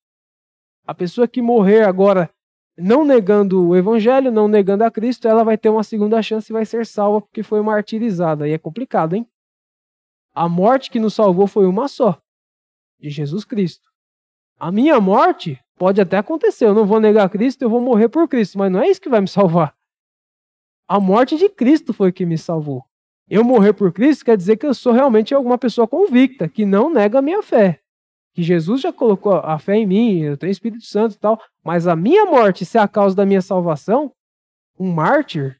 A 0.85 0.93
pessoa 0.93 1.27
que 1.27 1.41
morrer 1.41 1.83
agora 1.83 2.29
não 2.77 3.05
negando 3.05 3.67
o 3.67 3.75
evangelho, 3.75 4.31
não 4.31 4.47
negando 4.47 4.83
a 4.83 4.91
Cristo, 4.91 5.27
ela 5.27 5.43
vai 5.43 5.57
ter 5.57 5.69
uma 5.69 5.83
segunda 5.83 6.21
chance 6.21 6.51
e 6.51 6.53
vai 6.53 6.65
ser 6.65 6.85
salva 6.85 7.21
porque 7.21 7.43
foi 7.43 7.61
martirizada. 7.61 8.47
E 8.47 8.51
é 8.51 8.57
complicado, 8.57 9.15
hein? 9.15 9.27
A 10.33 10.49
morte 10.49 10.89
que 10.89 10.99
nos 10.99 11.13
salvou 11.13 11.45
foi 11.45 11.67
uma 11.67 11.87
só, 11.87 12.19
de 12.99 13.09
Jesus 13.09 13.45
Cristo. 13.45 13.87
A 14.59 14.71
minha 14.71 14.99
morte 14.99 15.59
pode 15.77 16.01
até 16.01 16.17
acontecer, 16.17 16.65
eu 16.65 16.73
não 16.73 16.85
vou 16.85 16.99
negar 16.99 17.29
Cristo, 17.29 17.61
eu 17.61 17.69
vou 17.69 17.81
morrer 17.81 18.09
por 18.09 18.27
Cristo, 18.27 18.57
mas 18.57 18.71
não 18.71 18.81
é 18.81 18.87
isso 18.87 19.01
que 19.01 19.09
vai 19.09 19.21
me 19.21 19.27
salvar. 19.27 19.75
A 20.93 20.99
morte 20.99 21.37
de 21.37 21.49
Cristo 21.49 21.91
foi 21.91 22.11
que 22.11 22.23
me 22.23 22.37
salvou. 22.37 22.83
Eu 23.27 23.43
morrer 23.43 23.73
por 23.73 23.91
Cristo 23.91 24.25
quer 24.25 24.37
dizer 24.37 24.57
que 24.57 24.65
eu 24.67 24.75
sou 24.75 24.93
realmente 24.93 25.33
alguma 25.33 25.57
pessoa 25.57 25.87
convicta, 25.87 26.47
que 26.47 26.67
não 26.67 26.87
nega 26.87 27.17
a 27.17 27.21
minha 27.21 27.41
fé 27.41 27.79
que 28.33 28.43
Jesus 28.43 28.81
já 28.81 28.91
colocou 28.91 29.33
a 29.33 29.57
fé 29.59 29.75
em 29.75 29.85
mim, 29.85 30.19
eu 30.19 30.37
tenho 30.37 30.51
Espírito 30.51 30.85
Santo 30.85 31.15
e 31.15 31.19
tal, 31.19 31.39
mas 31.63 31.87
a 31.87 31.95
minha 31.95 32.25
morte 32.25 32.65
ser 32.65 32.79
a 32.79 32.87
causa 32.87 33.15
da 33.15 33.25
minha 33.25 33.41
salvação, 33.41 34.11
um 34.79 34.91
mártir, 34.91 35.57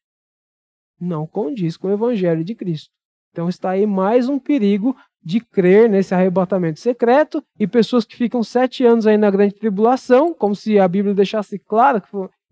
não 0.99 1.27
condiz 1.27 1.77
com 1.77 1.88
o 1.88 1.91
evangelho 1.91 2.43
de 2.43 2.55
Cristo. 2.55 2.89
Então 3.31 3.47
está 3.47 3.71
aí 3.71 3.86
mais 3.86 4.27
um 4.27 4.39
perigo 4.39 4.95
de 5.23 5.39
crer 5.39 5.89
nesse 5.89 6.13
arrebatamento 6.13 6.79
secreto 6.79 7.43
e 7.59 7.67
pessoas 7.67 8.05
que 8.05 8.15
ficam 8.15 8.43
sete 8.43 8.84
anos 8.84 9.07
aí 9.07 9.17
na 9.17 9.31
grande 9.31 9.55
tribulação, 9.55 10.34
como 10.34 10.55
se 10.55 10.79
a 10.79 10.88
Bíblia 10.88 11.13
deixasse 11.13 11.59
claro 11.59 12.01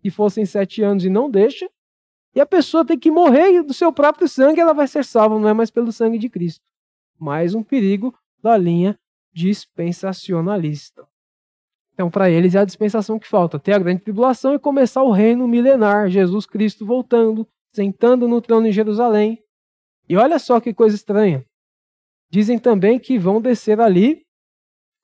que 0.01 0.09
fossem 0.09 0.45
sete 0.45 0.83
anos 0.83 1.03
e 1.03 1.09
não 1.09 1.29
deixa, 1.29 1.69
e 2.33 2.39
a 2.39 2.45
pessoa 2.45 2.85
tem 2.85 2.97
que 2.97 3.11
morrer 3.11 3.61
do 3.61 3.73
seu 3.73 3.91
próprio 3.91 4.27
sangue, 4.27 4.59
ela 4.59 4.73
vai 4.73 4.87
ser 4.87 5.03
salva, 5.03 5.37
não 5.37 5.49
é 5.49 5.53
mais 5.53 5.69
pelo 5.69 5.91
sangue 5.91 6.17
de 6.17 6.29
Cristo. 6.29 6.63
Mais 7.19 7.53
um 7.53 7.61
perigo 7.61 8.13
da 8.41 8.57
linha 8.57 8.97
dispensacionalista. 9.33 11.07
Então, 11.93 12.09
para 12.09 12.29
eles 12.29 12.55
é 12.55 12.59
a 12.59 12.65
dispensação 12.65 13.19
que 13.19 13.27
falta: 13.27 13.59
ter 13.59 13.73
a 13.73 13.79
grande 13.79 14.01
tribulação 14.01 14.53
e 14.53 14.59
começar 14.59 15.03
o 15.03 15.11
reino 15.11 15.47
milenar, 15.47 16.09
Jesus 16.09 16.45
Cristo 16.45 16.85
voltando, 16.85 17.47
sentando 17.71 18.27
no 18.27 18.41
trono 18.41 18.67
em 18.67 18.71
Jerusalém. 18.71 19.43
E 20.07 20.17
olha 20.17 20.39
só 20.39 20.59
que 20.59 20.73
coisa 20.73 20.95
estranha. 20.95 21.45
Dizem 22.29 22.57
também 22.57 22.97
que 22.97 23.19
vão 23.19 23.41
descer 23.41 23.79
ali. 23.79 24.25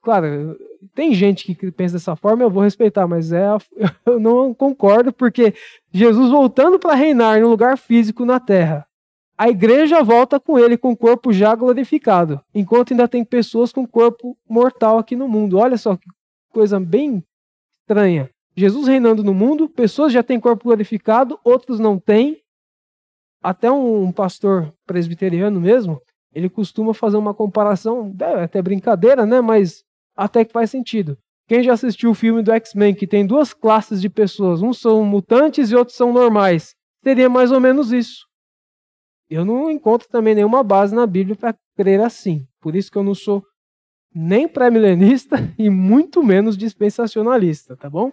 Claro, 0.02 0.58
tem 0.94 1.14
gente 1.14 1.54
que 1.54 1.72
pensa 1.72 1.94
dessa 1.94 2.16
forma, 2.16 2.44
eu 2.44 2.50
vou 2.50 2.64
respeitar, 2.64 3.08
mas 3.08 3.32
é, 3.32 3.48
eu 4.06 4.20
não 4.20 4.54
concordo, 4.54 5.12
porque 5.12 5.54
Jesus 5.92 6.30
voltando 6.30 6.80
para 6.80 6.94
reinar 6.96 7.40
no 7.42 7.50
lugar 7.50 7.78
físico 7.78 8.26
na 8.26 8.40
terra, 8.40 8.88
a 9.38 9.50
igreja 9.50 10.04
volta 10.04 10.40
com 10.40 10.58
ele 10.58 10.78
com 10.78 10.92
o 10.92 10.98
corpo 10.98 11.32
já 11.32 11.54
glorificado, 11.54 12.42
enquanto 12.56 12.92
ainda 12.92 13.08
tem 13.08 13.24
pessoas 13.24 13.72
com 13.72 13.86
corpo 13.86 14.36
mortal 14.50 14.98
aqui 14.98 15.16
no 15.16 15.28
mundo. 15.28 15.60
Olha 15.60 15.78
só 15.78 15.96
que 15.96 16.08
coisa 16.50 16.80
bem 16.80 17.24
estranha. 17.80 18.30
Jesus 18.56 18.88
reinando 18.88 19.24
no 19.24 19.36
mundo, 19.36 19.70
pessoas 19.70 20.12
já 20.12 20.24
têm 20.24 20.40
corpo 20.40 20.64
glorificado, 20.64 21.40
outros 21.44 21.80
não 21.80 22.00
têm. 22.00 22.42
Até 23.44 23.72
um 23.72 24.12
pastor 24.12 24.74
presbiteriano 24.88 25.62
mesmo, 25.62 26.02
ele 26.34 26.50
costuma 26.50 26.92
fazer 26.94 27.18
uma 27.18 27.36
comparação, 27.36 28.16
é 28.20 28.44
até 28.44 28.60
brincadeira, 28.60 29.24
né? 29.28 29.40
Mas 29.40 29.86
até 30.18 30.44
que 30.44 30.52
faz 30.52 30.72
sentido. 30.72 31.18
Quem 31.48 31.64
já 31.64 31.74
assistiu 31.74 32.10
o 32.10 32.16
filme 32.16 32.42
do 32.42 32.52
X-Men, 32.52 32.94
que 32.94 33.08
tem 33.08 33.26
duas 33.26 33.54
classes 33.54 34.02
de 34.02 34.10
pessoas, 34.10 34.62
uns 34.62 34.80
são 34.80 35.04
mutantes 35.06 35.72
e 35.72 35.76
outros 35.76 35.96
são 35.96 36.12
normais, 36.12 36.76
seria 37.04 37.30
mais 37.30 37.52
ou 37.52 37.60
menos 37.62 37.92
isso. 37.92 38.26
Eu 39.30 39.46
não 39.46 39.70
encontro 39.70 40.08
também 40.10 40.36
nenhuma 40.36 40.64
base 40.64 40.96
na 40.96 41.06
Bíblia 41.06 41.36
para 41.36 41.56
crer 41.76 42.02
assim. 42.02 42.46
Por 42.60 42.76
isso 42.76 42.92
que 42.92 42.98
eu 42.98 43.04
não 43.04 43.16
sou 43.16 43.44
nem 44.14 44.48
pré-milenista 44.48 45.38
e 45.58 45.70
muito 45.70 46.24
menos 46.24 46.58
dispensacionalista, 46.58 47.78
tá 47.78 47.90
bom? 47.90 48.12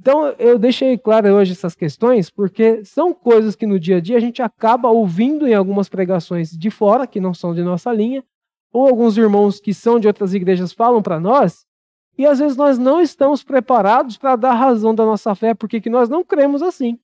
Então 0.00 0.28
eu 0.38 0.58
deixei 0.58 0.96
claro 0.96 1.28
hoje 1.34 1.52
essas 1.52 1.74
questões 1.74 2.30
porque 2.30 2.84
são 2.84 3.12
coisas 3.12 3.56
que 3.56 3.66
no 3.66 3.80
dia 3.80 3.96
a 3.96 4.00
dia 4.00 4.16
a 4.16 4.20
gente 4.20 4.40
acaba 4.40 4.88
ouvindo 4.88 5.46
em 5.46 5.54
algumas 5.54 5.88
pregações 5.88 6.50
de 6.50 6.70
fora, 6.70 7.06
que 7.06 7.20
não 7.20 7.34
são 7.34 7.52
de 7.52 7.62
nossa 7.62 7.92
linha, 7.92 8.22
ou 8.72 8.86
alguns 8.86 9.16
irmãos 9.16 9.60
que 9.60 9.72
são 9.72 9.98
de 9.98 10.06
outras 10.06 10.34
igrejas 10.34 10.72
falam 10.72 11.02
para 11.02 11.20
nós, 11.20 11.64
e 12.16 12.26
às 12.26 12.38
vezes 12.38 12.56
nós 12.56 12.78
não 12.78 13.00
estamos 13.00 13.42
preparados 13.44 14.18
para 14.18 14.36
dar 14.36 14.54
razão 14.54 14.94
da 14.94 15.04
nossa 15.04 15.34
fé, 15.34 15.54
porque 15.54 15.80
que 15.80 15.90
nós 15.90 16.08
não 16.08 16.24
cremos 16.24 16.62
assim 16.62 16.98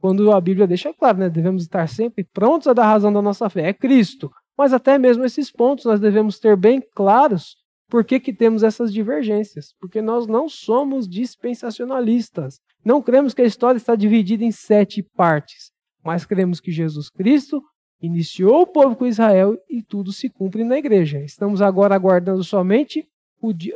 quando 0.00 0.32
a 0.32 0.40
Bíblia 0.40 0.66
deixa 0.66 0.92
claro, 0.94 1.18
né? 1.18 1.28
Devemos 1.28 1.62
estar 1.62 1.86
sempre 1.88 2.24
prontos 2.24 2.66
a 2.66 2.72
dar 2.72 2.86
razão 2.86 3.12
da 3.12 3.20
nossa 3.20 3.48
fé. 3.50 3.68
É 3.68 3.72
Cristo. 3.72 4.30
Mas 4.56 4.72
até 4.72 4.98
mesmo 4.98 5.24
esses 5.24 5.52
pontos 5.52 5.84
nós 5.84 6.00
devemos 6.00 6.38
ter 6.38 6.56
bem 6.56 6.82
claros 6.94 7.56
por 7.88 8.04
que, 8.04 8.18
que 8.18 8.32
temos 8.32 8.62
essas 8.62 8.92
divergências. 8.92 9.74
Porque 9.78 10.00
nós 10.00 10.26
não 10.26 10.48
somos 10.48 11.08
dispensacionalistas. 11.08 12.60
Não 12.84 13.02
cremos 13.02 13.34
que 13.34 13.42
a 13.42 13.46
história 13.46 13.76
está 13.76 13.94
dividida 13.94 14.42
em 14.42 14.50
sete 14.50 15.02
partes. 15.02 15.70
mas 16.02 16.24
cremos 16.24 16.60
que 16.60 16.72
Jesus 16.72 17.10
Cristo 17.10 17.62
iniciou 18.00 18.62
o 18.62 18.66
povo 18.66 18.96
com 18.96 19.06
Israel 19.06 19.58
e 19.68 19.82
tudo 19.82 20.12
se 20.12 20.28
cumpre 20.28 20.64
na 20.64 20.78
igreja. 20.78 21.20
Estamos 21.20 21.60
agora 21.60 21.94
aguardando 21.94 22.42
somente 22.42 23.06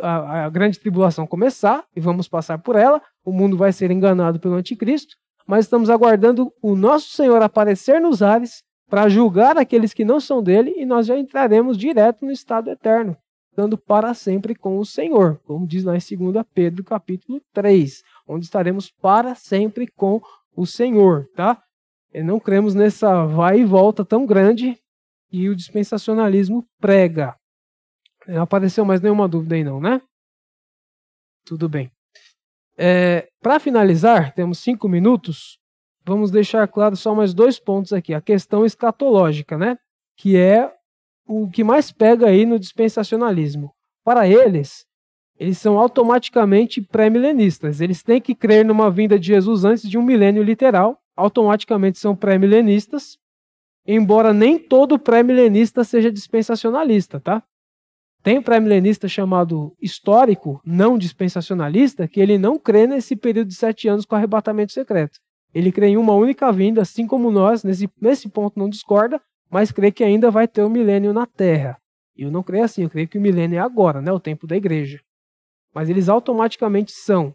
a, 0.01 0.48
grande 0.51 0.78
tribulação 0.78 1.26
começar 1.26 1.84
e 1.94 2.01
vamos 2.01 2.28
passar 2.28 2.59
por 2.59 2.76
ela. 2.76 3.01
O 3.24 3.32
mundo 3.32 3.56
vai 3.56 3.72
ser 3.72 3.90
enganado 3.90 4.38
pelo 4.38 4.55
anticristo, 4.55 5.16
mas 5.46 5.64
estamos 5.64 5.90
aguardando 5.90 6.52
o 6.62 6.76
nosso 6.76 7.10
Senhor 7.10 7.42
aparecer 7.42 8.01
nos 8.01 8.22
ares 8.22 8.62
para 8.88 9.09
julgar 9.09 9.56
aqueles 9.56 9.94
que 9.94 10.05
não 10.05 10.20
são 10.20 10.42
dele 10.42 10.74
e 10.76 10.84
nós 10.84 11.06
já 11.06 11.18
entraremos 11.18 11.78
direto 11.78 12.24
no 12.24 12.30
estado 12.30 12.70
eterno, 12.70 13.16
estando 13.51 13.78
para 13.78 14.12
sempre 14.12 14.55
com 14.55 14.78
o 14.78 14.84
Senhor, 14.84 15.40
como 15.44 15.66
diz 15.66 15.84
lá 15.84 15.96
em 15.96 16.32
2 16.32 16.44
Pedro 16.55 16.84
capítulo 16.84 17.40
3, 17.52 18.02
onde 18.28 18.44
estaremos 18.44 18.90
para 18.90 19.34
sempre 19.34 19.86
com 19.86 20.20
o 20.55 20.66
Senhor, 20.66 21.26
tá? 21.34 21.64
Não 22.23 22.39
cremos 22.39 22.74
nessa 22.74 23.27
vai 23.27 23.61
e 23.61 23.65
volta 23.65 24.05
tão 24.05 24.24
grande 24.24 24.78
que 25.28 25.49
o 25.49 25.57
dispensacionalismo 25.57 26.65
prega. 26.81 27.36
Não 28.27 28.43
apareceu 28.43 28.85
mais 28.85 29.01
nenhuma 29.01 29.28
dúvida 29.28 29.55
aí 29.55 29.65
não, 29.65 29.81
né? 29.81 30.01
Tudo 31.45 31.69
bem. 31.69 31.91
É, 32.77 33.28
Para 33.41 33.61
finalizar, 33.61 34.35
temos 34.35 34.59
cinco 34.59 34.89
minutos. 34.89 35.59
Vamos 36.05 36.31
deixar 36.31 36.66
claro 36.69 36.97
só 36.97 37.15
mais 37.15 37.35
dois 37.35 37.59
pontos 37.59 37.93
aqui. 37.93 38.15
A 38.15 38.20
questão 38.20 38.65
escatológica, 38.65 39.57
né? 39.57 39.77
Que 40.16 40.36
é 40.36 40.73
o 41.27 41.49
que 41.49 41.65
mais 41.65 41.91
pega 41.91 42.27
aí 42.27 42.45
no 42.45 42.59
dispensacionalismo. 42.59 43.73
Para 44.05 44.28
eles, 44.28 44.85
eles 45.39 45.59
são 45.59 45.78
automaticamente 45.78 46.81
pré-milenistas. 46.81 47.81
Eles 47.81 48.03
têm 48.03 48.20
que 48.20 48.35
crer 48.35 48.65
numa 48.65 48.91
vinda 48.91 49.19
de 49.19 49.27
Jesus 49.27 49.65
antes 49.65 49.89
de 49.89 49.99
um 49.99 50.03
milênio 50.03 50.43
literal. 50.43 50.99
Automaticamente 51.16 51.99
são 51.99 52.16
pré-milenistas. 52.16 53.19
Embora 53.86 54.32
nem 54.32 54.59
todo 54.59 54.99
pré-milenista 54.99 55.85
seja 55.85 56.11
dispensacionalista, 56.11 57.20
tá? 57.20 57.43
Tem 58.23 58.41
pré-milenista 58.41 59.07
chamado 59.07 59.77
histórico, 59.78 60.59
não 60.65 60.97
dispensacionalista, 60.97 62.09
que 62.09 62.19
ele 62.19 62.39
não 62.39 62.59
crê 62.59 62.86
nesse 62.86 63.15
período 63.15 63.49
de 63.49 63.55
sete 63.55 63.86
anos 63.86 64.07
com 64.07 64.16
arrebatamento 64.16 64.73
secreto. 64.73 65.20
Ele 65.53 65.70
crê 65.70 65.89
em 65.89 65.99
uma 65.99 66.15
única 66.15 66.51
vinda, 66.51 66.81
assim 66.81 67.07
como 67.07 67.31
nós, 67.31 67.62
nesse, 67.62 67.86
nesse 68.01 68.28
ponto 68.31 68.59
não 68.59 68.70
discorda, 68.70 69.20
mas 69.51 69.70
crê 69.70 69.93
que 69.93 70.03
ainda 70.03 70.31
vai 70.31 70.49
ter 70.49 70.62
o 70.62 70.66
um 70.66 70.70
milênio 70.70 71.12
na 71.12 71.27
Terra. 71.27 71.78
Eu 72.16 72.31
não 72.31 72.43
creio 72.43 72.65
assim, 72.65 72.82
eu 72.85 72.91
creio 72.91 73.07
que 73.07 73.19
o 73.19 73.20
milênio 73.20 73.59
é 73.59 73.61
agora, 73.61 74.01
né, 74.01 74.11
o 74.11 74.19
tempo 74.19 74.47
da 74.47 74.57
igreja. 74.57 75.01
Mas 75.74 75.91
eles 75.91 76.09
automaticamente 76.09 76.93
são. 76.93 77.35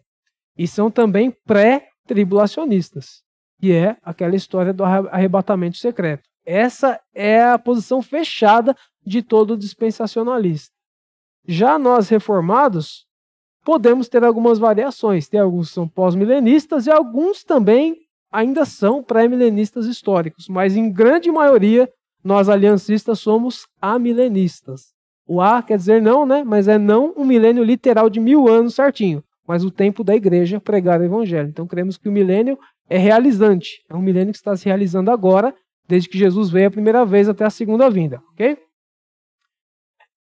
E 0.57 0.67
são 0.67 0.89
também 0.89 1.31
pré-tribulacionistas, 1.45 3.21
que 3.59 3.73
é 3.73 3.97
aquela 4.01 4.35
história 4.35 4.73
do 4.73 4.83
arrebatamento 4.83 5.77
secreto. 5.77 6.23
Essa 6.45 6.99
é 7.13 7.43
a 7.43 7.59
posição 7.59 8.01
fechada 8.01 8.75
de 9.05 9.21
todo 9.21 9.57
dispensacionalista. 9.57 10.73
Já 11.45 11.77
nós 11.77 12.09
reformados, 12.09 13.05
podemos 13.63 14.07
ter 14.07 14.23
algumas 14.23 14.57
variações. 14.57 15.27
Tem 15.27 15.39
alguns 15.39 15.67
que 15.67 15.75
são 15.75 15.87
pós-milenistas 15.87 16.87
e 16.87 16.91
alguns 16.91 17.43
também 17.43 17.97
ainda 18.31 18.65
são 18.65 19.03
pré-milenistas 19.03 19.85
históricos, 19.85 20.47
mas 20.47 20.75
em 20.75 20.91
grande 20.91 21.31
maioria 21.31 21.89
nós 22.23 22.49
aliancistas 22.49 23.19
somos 23.19 23.67
amilenistas. 23.81 24.93
O 25.27 25.41
A 25.41 25.61
quer 25.61 25.77
dizer 25.77 26.01
não, 26.01 26.25
né? 26.25 26.43
Mas 26.43 26.67
é 26.67 26.77
não 26.77 27.13
um 27.15 27.23
milênio 27.23 27.63
literal 27.63 28.09
de 28.09 28.19
mil 28.19 28.47
anos 28.47 28.75
certinho, 28.75 29.23
mas 29.47 29.63
o 29.63 29.71
tempo 29.71 30.03
da 30.03 30.15
igreja 30.15 30.59
pregar 30.59 30.99
o 30.99 31.03
evangelho. 31.03 31.49
Então 31.49 31.67
cremos 31.67 31.97
que 31.97 32.09
o 32.09 32.11
milênio 32.11 32.57
é 32.89 32.97
realizante, 32.97 33.83
é 33.89 33.95
um 33.95 34.01
milênio 34.01 34.33
que 34.33 34.39
está 34.39 34.55
se 34.57 34.65
realizando 34.65 35.11
agora, 35.11 35.53
desde 35.87 36.09
que 36.09 36.17
Jesus 36.17 36.49
veio 36.49 36.67
a 36.67 36.71
primeira 36.71 37.05
vez 37.05 37.29
até 37.29 37.45
a 37.45 37.49
segunda 37.49 37.89
vinda, 37.89 38.21
ok? 38.33 38.57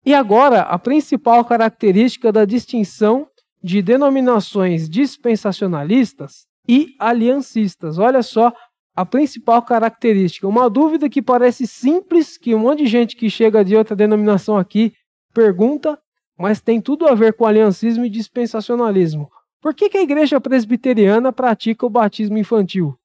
E 0.05 0.15
agora, 0.15 0.61
a 0.63 0.79
principal 0.79 1.45
característica 1.45 2.31
da 2.31 2.45
distinção 2.45 3.27
de 3.63 3.83
denominações 3.83 4.89
dispensacionalistas 4.89 6.47
e 6.67 6.95
aliancistas. 6.99 7.99
Olha 7.99 8.23
só 8.23 8.53
a 8.95 9.05
principal 9.05 9.63
característica. 9.63 10.47
Uma 10.47 10.69
dúvida 10.69 11.09
que 11.09 11.23
parece 11.23 11.67
simples, 11.67 12.37
que 12.37 12.55
um 12.55 12.61
monte 12.61 12.81
de 12.81 12.87
gente 12.87 13.17
que 13.17 13.29
chega 13.29 13.65
de 13.65 13.77
outra 13.77 13.97
denominação 13.97 14.57
aqui 14.57 14.93
pergunta, 15.35 15.99
mas 16.39 16.61
tem 16.61 16.81
tudo 16.81 17.07
a 17.07 17.15
ver 17.15 17.35
com 17.35 17.45
aliancismo 17.45 18.05
e 18.05 18.11
dispensacionalismo. 18.11 19.29
Por 19.61 19.75
que, 19.75 19.89
que 19.89 19.99
a 19.99 20.03
igreja 20.03 20.41
presbiteriana 20.41 21.33
pratica 21.33 21.85
o 21.85 21.91
batismo 21.91 22.39
infantil? 22.39 22.97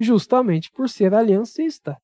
Justamente 0.00 0.70
por 0.70 0.88
ser 0.88 1.14
aliancista. 1.14 2.00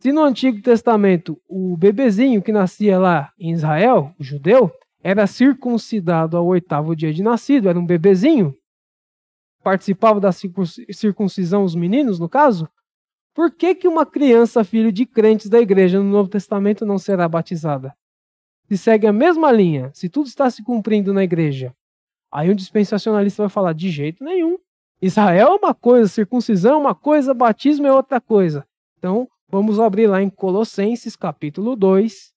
Se 0.00 0.10
no 0.12 0.22
Antigo 0.22 0.60
Testamento 0.62 1.40
o 1.46 1.76
bebezinho 1.76 2.42
que 2.42 2.50
nascia 2.50 2.98
lá 2.98 3.32
em 3.38 3.52
Israel, 3.52 4.14
o 4.18 4.24
judeu, 4.24 4.72
era 5.02 5.26
circuncidado 5.26 6.36
ao 6.36 6.46
oitavo 6.46 6.96
dia 6.96 7.12
de 7.12 7.22
nascido, 7.22 7.68
era 7.68 7.78
um 7.78 7.86
bebezinho, 7.86 8.54
participava 9.62 10.20
da 10.20 10.32
circuncisão 10.32 11.64
os 11.64 11.74
meninos, 11.74 12.18
no 12.18 12.28
caso, 12.28 12.68
por 13.34 13.50
que, 13.50 13.74
que 13.74 13.86
uma 13.86 14.04
criança, 14.04 14.64
filho 14.64 14.90
de 14.90 15.06
crentes 15.06 15.48
da 15.48 15.60
igreja 15.60 15.98
no 15.98 16.08
Novo 16.08 16.28
Testamento, 16.28 16.84
não 16.84 16.98
será 16.98 17.28
batizada? 17.28 17.94
Se 18.66 18.76
segue 18.76 19.06
a 19.06 19.12
mesma 19.12 19.52
linha, 19.52 19.90
se 19.94 20.08
tudo 20.08 20.26
está 20.26 20.50
se 20.50 20.62
cumprindo 20.62 21.12
na 21.12 21.22
igreja, 21.22 21.74
aí 22.32 22.50
um 22.50 22.54
dispensacionalista 22.54 23.42
vai 23.42 23.50
falar: 23.50 23.72
de 23.72 23.90
jeito 23.90 24.24
nenhum. 24.24 24.58
Israel 25.02 25.48
é 25.48 25.54
uma 25.54 25.74
coisa, 25.74 26.08
circuncisão 26.08 26.74
é 26.74 26.76
uma 26.76 26.94
coisa, 26.94 27.32
batismo 27.32 27.86
é 27.86 27.92
outra 27.92 28.20
coisa. 28.20 28.66
Então, 28.98 29.26
Vamos 29.52 29.80
abrir 29.80 30.06
lá 30.06 30.22
em 30.22 30.30
Colossenses 30.30 31.16
capítulo 31.16 31.74
2, 31.74 32.32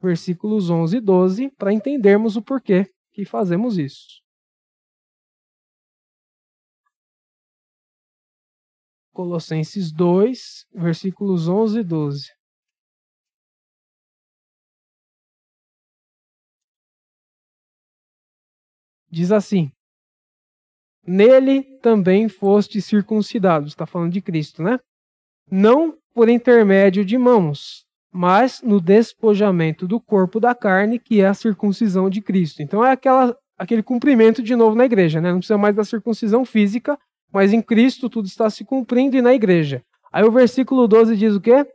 versículos 0.00 0.70
11 0.70 0.96
e 0.96 1.00
12, 1.00 1.50
para 1.50 1.70
entendermos 1.70 2.34
o 2.34 2.40
porquê 2.40 2.90
que 3.12 3.26
fazemos 3.26 3.76
isso. 3.76 4.22
Colossenses 9.12 9.92
2, 9.92 10.66
versículos 10.72 11.46
11 11.46 11.80
e 11.80 11.84
12. 11.84 12.35
Diz 19.16 19.32
assim: 19.32 19.70
Nele 21.06 21.62
também 21.80 22.28
foste 22.28 22.82
circuncidados. 22.82 23.72
Está 23.72 23.86
falando 23.86 24.12
de 24.12 24.20
Cristo, 24.20 24.62
né? 24.62 24.78
Não 25.50 25.96
por 26.12 26.28
intermédio 26.28 27.02
de 27.02 27.16
mãos, 27.16 27.86
mas 28.12 28.60
no 28.60 28.78
despojamento 28.78 29.88
do 29.88 29.98
corpo 29.98 30.38
da 30.38 30.54
carne, 30.54 30.98
que 30.98 31.22
é 31.22 31.28
a 31.28 31.32
circuncisão 31.32 32.10
de 32.10 32.20
Cristo. 32.20 32.60
Então 32.60 32.84
é 32.84 32.90
aquela, 32.90 33.34
aquele 33.56 33.82
cumprimento 33.82 34.42
de 34.42 34.54
novo 34.54 34.76
na 34.76 34.84
igreja, 34.84 35.18
né? 35.18 35.30
Não 35.30 35.38
precisa 35.38 35.56
mais 35.56 35.74
da 35.74 35.82
circuncisão 35.82 36.44
física, 36.44 36.98
mas 37.32 37.54
em 37.54 37.62
Cristo 37.62 38.10
tudo 38.10 38.26
está 38.26 38.50
se 38.50 38.66
cumprindo 38.66 39.16
e 39.16 39.22
na 39.22 39.32
igreja. 39.32 39.82
Aí 40.12 40.24
o 40.24 40.30
versículo 40.30 40.86
12 40.86 41.16
diz 41.16 41.34
o 41.34 41.40
quê? 41.40 41.66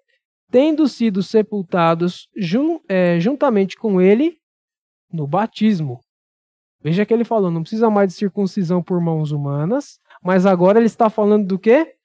Tendo 0.52 0.88
sido 0.88 1.24
sepultados 1.24 2.28
jun, 2.38 2.80
é, 2.88 3.20
juntamente 3.20 3.76
com 3.78 4.00
ele 4.00 4.38
no 5.12 5.26
batismo. 5.26 6.02
Veja 6.84 7.06
que 7.06 7.14
ele 7.14 7.24
falou, 7.24 7.52
não 7.52 7.62
precisa 7.62 7.90
mais 7.90 8.10
de 8.10 8.16
circuncisão 8.16 8.82
por 8.82 9.00
mãos 9.00 9.32
humanas, 9.32 10.00
mas 10.24 10.46
agora 10.46 10.80
ele 10.80 10.88
está 10.88 11.10
falando 11.10 11.46
do 11.46 11.60
quê? 11.60 11.96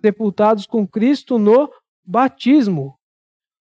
sepultados 0.00 0.66
com 0.66 0.86
Cristo 0.86 1.38
no 1.38 1.68
batismo, 2.04 2.94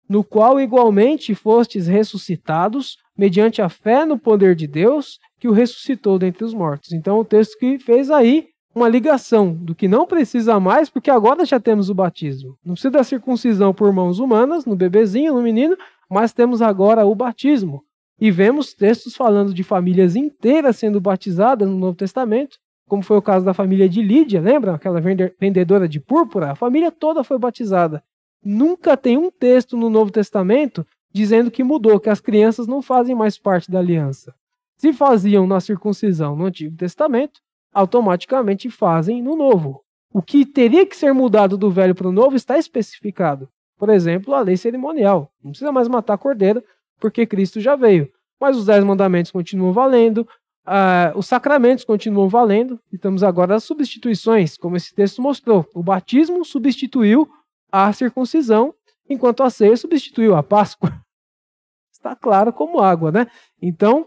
no 0.09 0.25
qual 0.25 0.61
igualmente 0.61 1.35
fostes 1.35 1.87
ressuscitados 1.87 2.97
mediante 3.17 3.61
a 3.61 3.69
fé 3.69 4.05
no 4.05 4.19
poder 4.19 4.55
de 4.55 4.67
Deus 4.67 5.19
que 5.39 5.49
o 5.49 5.53
ressuscitou 5.53 6.19
dentre 6.19 6.45
os 6.45 6.55
mortos. 6.55 6.93
Então, 6.93 7.19
o 7.19 7.25
texto 7.25 7.59
que 7.59 7.79
fez 7.79 8.11
aí 8.11 8.49
uma 8.75 8.89
ligação 8.89 9.53
do 9.53 9.75
que 9.75 9.87
não 9.87 10.07
precisa 10.07 10.59
mais, 10.59 10.89
porque 10.89 11.11
agora 11.11 11.45
já 11.45 11.61
temos 11.61 11.91
o 11.91 11.95
batismo. 11.95 12.57
Não 12.65 12.73
precisa 12.73 12.91
da 12.91 13.05
circuncisão 13.05 13.75
por 13.75 13.93
mãos 13.93 14.19
humanas, 14.19 14.65
no 14.65 14.75
bebezinho, 14.75 15.35
no 15.35 15.43
menino, 15.43 15.77
mas 16.11 16.33
temos 16.33 16.63
agora 16.63 17.05
o 17.05 17.15
batismo. 17.15 17.85
E 18.21 18.31
vemos 18.31 18.73
textos 18.73 19.17
falando 19.17 19.53
de 19.53 19.63
famílias 19.63 20.17
inteiras 20.17 20.77
sendo 20.77 21.01
batizadas 21.01 21.69
no 21.69 21.77
Novo 21.77 21.97
Testamento, 21.97 22.59
como 22.89 23.03
foi 23.03 23.17
o 23.17 23.23
caso 23.23 23.45
da 23.45 23.55
família 23.55 23.89
de 23.89 24.03
Lídia, 24.03 24.41
lembra? 24.41 24.75
Aquela 24.75 25.01
vendedora 25.41 25.89
de 25.89 25.99
púrpura? 25.99 26.51
A 26.51 26.55
família 26.55 26.91
toda 26.91 27.25
foi 27.25 27.39
batizada. 27.39 28.03
Nunca 28.45 28.97
tem 28.97 29.17
um 29.17 29.31
texto 29.31 29.77
no 29.77 29.89
Novo 29.89 30.11
Testamento 30.11 30.87
dizendo 31.13 31.51
que 31.51 31.65
mudou, 31.65 32.01
que 32.01 32.11
as 32.11 32.21
crianças 32.21 32.67
não 32.67 32.83
fazem 32.83 33.15
mais 33.15 33.39
parte 33.39 33.71
da 33.71 33.79
aliança. 33.79 34.35
Se 34.77 34.93
faziam 34.93 35.47
na 35.47 35.61
circuncisão 35.61 36.35
no 36.35 36.47
Antigo 36.47 36.77
Testamento, 36.77 37.41
automaticamente 37.73 38.69
fazem 38.69 39.23
no 39.23 39.37
Novo. 39.37 39.83
O 40.13 40.21
que 40.21 40.45
teria 40.45 40.85
que 40.85 40.97
ser 40.97 41.15
mudado 41.15 41.57
do 41.57 41.71
velho 41.71 41.95
para 41.95 42.09
o 42.09 42.13
novo 42.13 42.37
está 42.37 42.59
especificado. 42.59 43.49
Por 43.79 43.89
exemplo, 43.89 44.35
a 44.35 44.41
lei 44.41 44.57
cerimonial. 44.57 45.33
Não 45.43 45.53
precisa 45.53 45.73
mais 45.73 45.89
matar 45.89 46.19
cordeiro, 46.19 46.63
porque 47.03 47.27
Cristo 47.27 47.61
já 47.61 47.75
veio. 47.75 48.09
Mas 48.41 48.57
os 48.57 48.65
dez 48.65 48.83
mandamentos 48.85 49.33
continuam 49.33 49.73
valendo, 49.73 50.27
ah, 50.65 51.13
os 51.17 51.27
sacramentos 51.27 51.85
continuam 51.85 52.29
valendo, 52.29 52.81
e 52.93 52.95
estamos 52.95 53.25
agora 53.25 53.57
as 53.57 53.65
substituições, 53.65 54.57
como 54.57 54.77
esse 54.77 54.95
texto 54.95 55.21
mostrou. 55.21 55.69
O 55.75 55.83
batismo 55.83 56.45
substituiu 56.45 57.29
a 57.71 57.93
circuncisão, 57.93 58.73
enquanto 59.11 59.43
a 59.43 59.51
ceia 59.51 59.77
substituiu 59.77 60.37
a 60.37 60.43
Páscoa. 60.43 60.93
Está 61.93 62.15
claro 62.15 62.53
como 62.53 62.81
água, 62.81 63.11
né? 63.11 63.27
Então, 63.61 64.07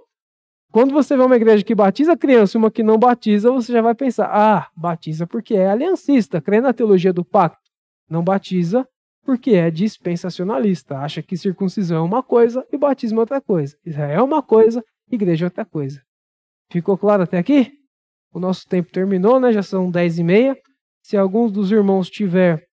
quando 0.72 0.94
você 0.94 1.16
vê 1.16 1.24
uma 1.24 1.36
igreja 1.36 1.64
que 1.64 1.76
batiza 1.76 2.18
criança 2.18 2.58
e 2.58 2.60
uma 2.60 2.72
que 2.72 2.84
não 2.84 2.98
batiza, 2.98 3.52
você 3.52 3.72
já 3.72 3.82
vai 3.82 3.96
pensar: 3.96 4.30
ah, 4.32 4.70
batiza 4.76 5.28
porque 5.28 5.56
é 5.56 5.70
aliancista, 5.70 6.42
crê 6.42 6.60
na 6.60 6.74
teologia 6.74 7.14
do 7.14 7.24
pacto. 7.24 7.70
Não 8.10 8.24
batiza 8.24 8.88
porque 9.26 9.52
é 9.52 9.72
dispensacionalista, 9.72 11.00
acha 11.00 11.22
que 11.24 11.36
circuncisão 11.36 11.98
é 11.98 12.02
uma 12.02 12.22
coisa 12.22 12.66
e 12.72 12.78
batismo 12.78 13.20
é 13.20 13.22
outra 13.22 13.42
coisa. 13.42 13.76
Israel 13.84 14.20
é 14.20 14.24
uma 14.24 14.44
coisa, 14.44 14.86
igreja 15.12 15.46
é 15.46 15.48
outra 15.48 15.66
coisa. 15.66 16.02
Ficou 16.72 16.96
claro 16.96 17.24
até 17.24 17.40
aqui? 17.40 17.74
O 18.32 18.40
nosso 18.40 18.68
tempo 18.68 18.92
terminou, 18.92 19.40
né? 19.40 19.52
Já 19.52 19.64
são 19.64 19.90
10 19.90 20.20
e 20.20 20.24
meia. 20.24 20.58
Se 21.02 21.18
alguns 21.18 21.52
dos 21.52 21.72
irmãos 21.72 22.10
tiver 22.10 22.68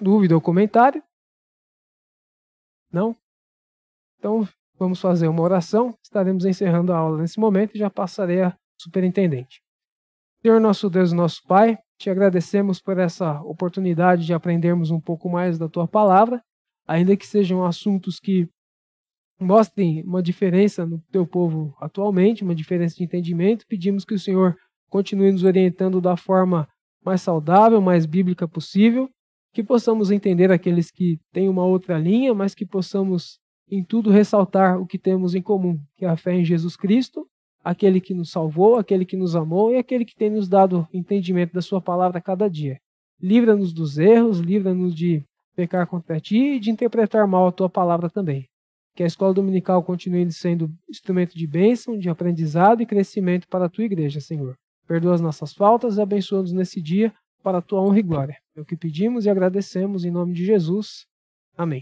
dúvida 0.00 0.34
ou 0.34 0.40
comentário. 0.40 1.02
Não? 2.92 3.16
Então 4.18 4.46
vamos 4.78 5.00
fazer 5.00 5.26
uma 5.26 5.42
oração. 5.42 5.96
Estaremos 6.02 6.44
encerrando 6.44 6.92
a 6.92 6.96
aula 6.96 7.18
nesse 7.18 7.40
momento 7.40 7.74
e 7.74 7.78
já 7.78 7.90
passarei 7.90 8.42
a 8.42 8.56
superintendente. 8.80 9.60
Senhor 10.42 10.60
nosso 10.60 10.88
Deus 10.88 11.12
nosso 11.12 11.42
Pai, 11.46 11.76
te 12.02 12.10
agradecemos 12.10 12.80
por 12.80 12.98
essa 12.98 13.40
oportunidade 13.42 14.26
de 14.26 14.34
aprendermos 14.34 14.90
um 14.90 15.00
pouco 15.00 15.28
mais 15.28 15.56
da 15.56 15.68
tua 15.68 15.86
palavra, 15.86 16.42
ainda 16.86 17.16
que 17.16 17.26
sejam 17.26 17.64
assuntos 17.64 18.18
que 18.18 18.48
mostrem 19.38 20.02
uma 20.02 20.22
diferença 20.22 20.84
no 20.84 21.00
teu 21.12 21.24
povo 21.24 21.74
atualmente, 21.80 22.42
uma 22.42 22.54
diferença 22.54 22.96
de 22.96 23.04
entendimento. 23.04 23.66
Pedimos 23.68 24.04
que 24.04 24.14
o 24.14 24.18
Senhor 24.18 24.56
continue 24.88 25.30
nos 25.30 25.44
orientando 25.44 26.00
da 26.00 26.16
forma 26.16 26.68
mais 27.04 27.22
saudável, 27.22 27.80
mais 27.80 28.04
bíblica 28.04 28.48
possível, 28.48 29.08
que 29.52 29.62
possamos 29.62 30.10
entender 30.10 30.50
aqueles 30.50 30.90
que 30.90 31.20
têm 31.32 31.48
uma 31.48 31.64
outra 31.64 31.98
linha, 31.98 32.34
mas 32.34 32.54
que 32.54 32.66
possamos 32.66 33.38
em 33.70 33.84
tudo 33.84 34.10
ressaltar 34.10 34.80
o 34.80 34.86
que 34.86 34.98
temos 34.98 35.34
em 35.34 35.42
comum, 35.42 35.78
que 35.96 36.04
é 36.04 36.08
a 36.08 36.16
fé 36.16 36.34
em 36.34 36.44
Jesus 36.44 36.76
Cristo, 36.76 37.26
aquele 37.62 38.00
que 38.00 38.14
nos 38.14 38.30
salvou, 38.30 38.76
aquele 38.76 39.04
que 39.04 39.16
nos 39.16 39.36
amou 39.36 39.72
e 39.72 39.76
aquele 39.76 40.04
que 40.04 40.14
tem 40.14 40.30
nos 40.30 40.48
dado 40.48 40.86
entendimento 40.92 41.52
da 41.52 41.62
sua 41.62 41.80
palavra 41.80 42.18
a 42.18 42.22
cada 42.22 42.48
dia. 42.48 42.78
Livra-nos 43.20 43.72
dos 43.72 43.98
erros, 43.98 44.40
livra-nos 44.40 44.94
de 44.94 45.22
pecar 45.54 45.86
contra 45.86 46.20
ti 46.20 46.54
e 46.54 46.60
de 46.60 46.70
interpretar 46.70 47.26
mal 47.26 47.46
a 47.46 47.52
tua 47.52 47.68
palavra 47.68 48.10
também. 48.10 48.48
Que 48.94 49.02
a 49.02 49.06
escola 49.06 49.32
dominical 49.32 49.82
continue 49.82 50.30
sendo 50.32 50.70
instrumento 50.88 51.36
de 51.36 51.46
bênção, 51.46 51.98
de 51.98 52.10
aprendizado 52.10 52.82
e 52.82 52.86
crescimento 52.86 53.48
para 53.48 53.66
a 53.66 53.68
tua 53.68 53.84
igreja, 53.84 54.20
Senhor. 54.20 54.56
Perdoa 54.86 55.14
as 55.14 55.20
nossas 55.20 55.54
faltas 55.54 55.96
e 55.96 56.02
abençoa-nos 56.02 56.52
nesse 56.52 56.82
dia 56.82 57.12
para 57.42 57.58
a 57.58 57.62
tua 57.62 57.80
honra 57.80 57.98
e 57.98 58.02
glória. 58.02 58.36
É 58.56 58.60
o 58.60 58.64
que 58.64 58.76
pedimos 58.76 59.24
e 59.24 59.30
agradecemos 59.30 60.04
em 60.04 60.10
nome 60.10 60.34
de 60.34 60.44
Jesus. 60.44 61.06
Amém. 61.56 61.80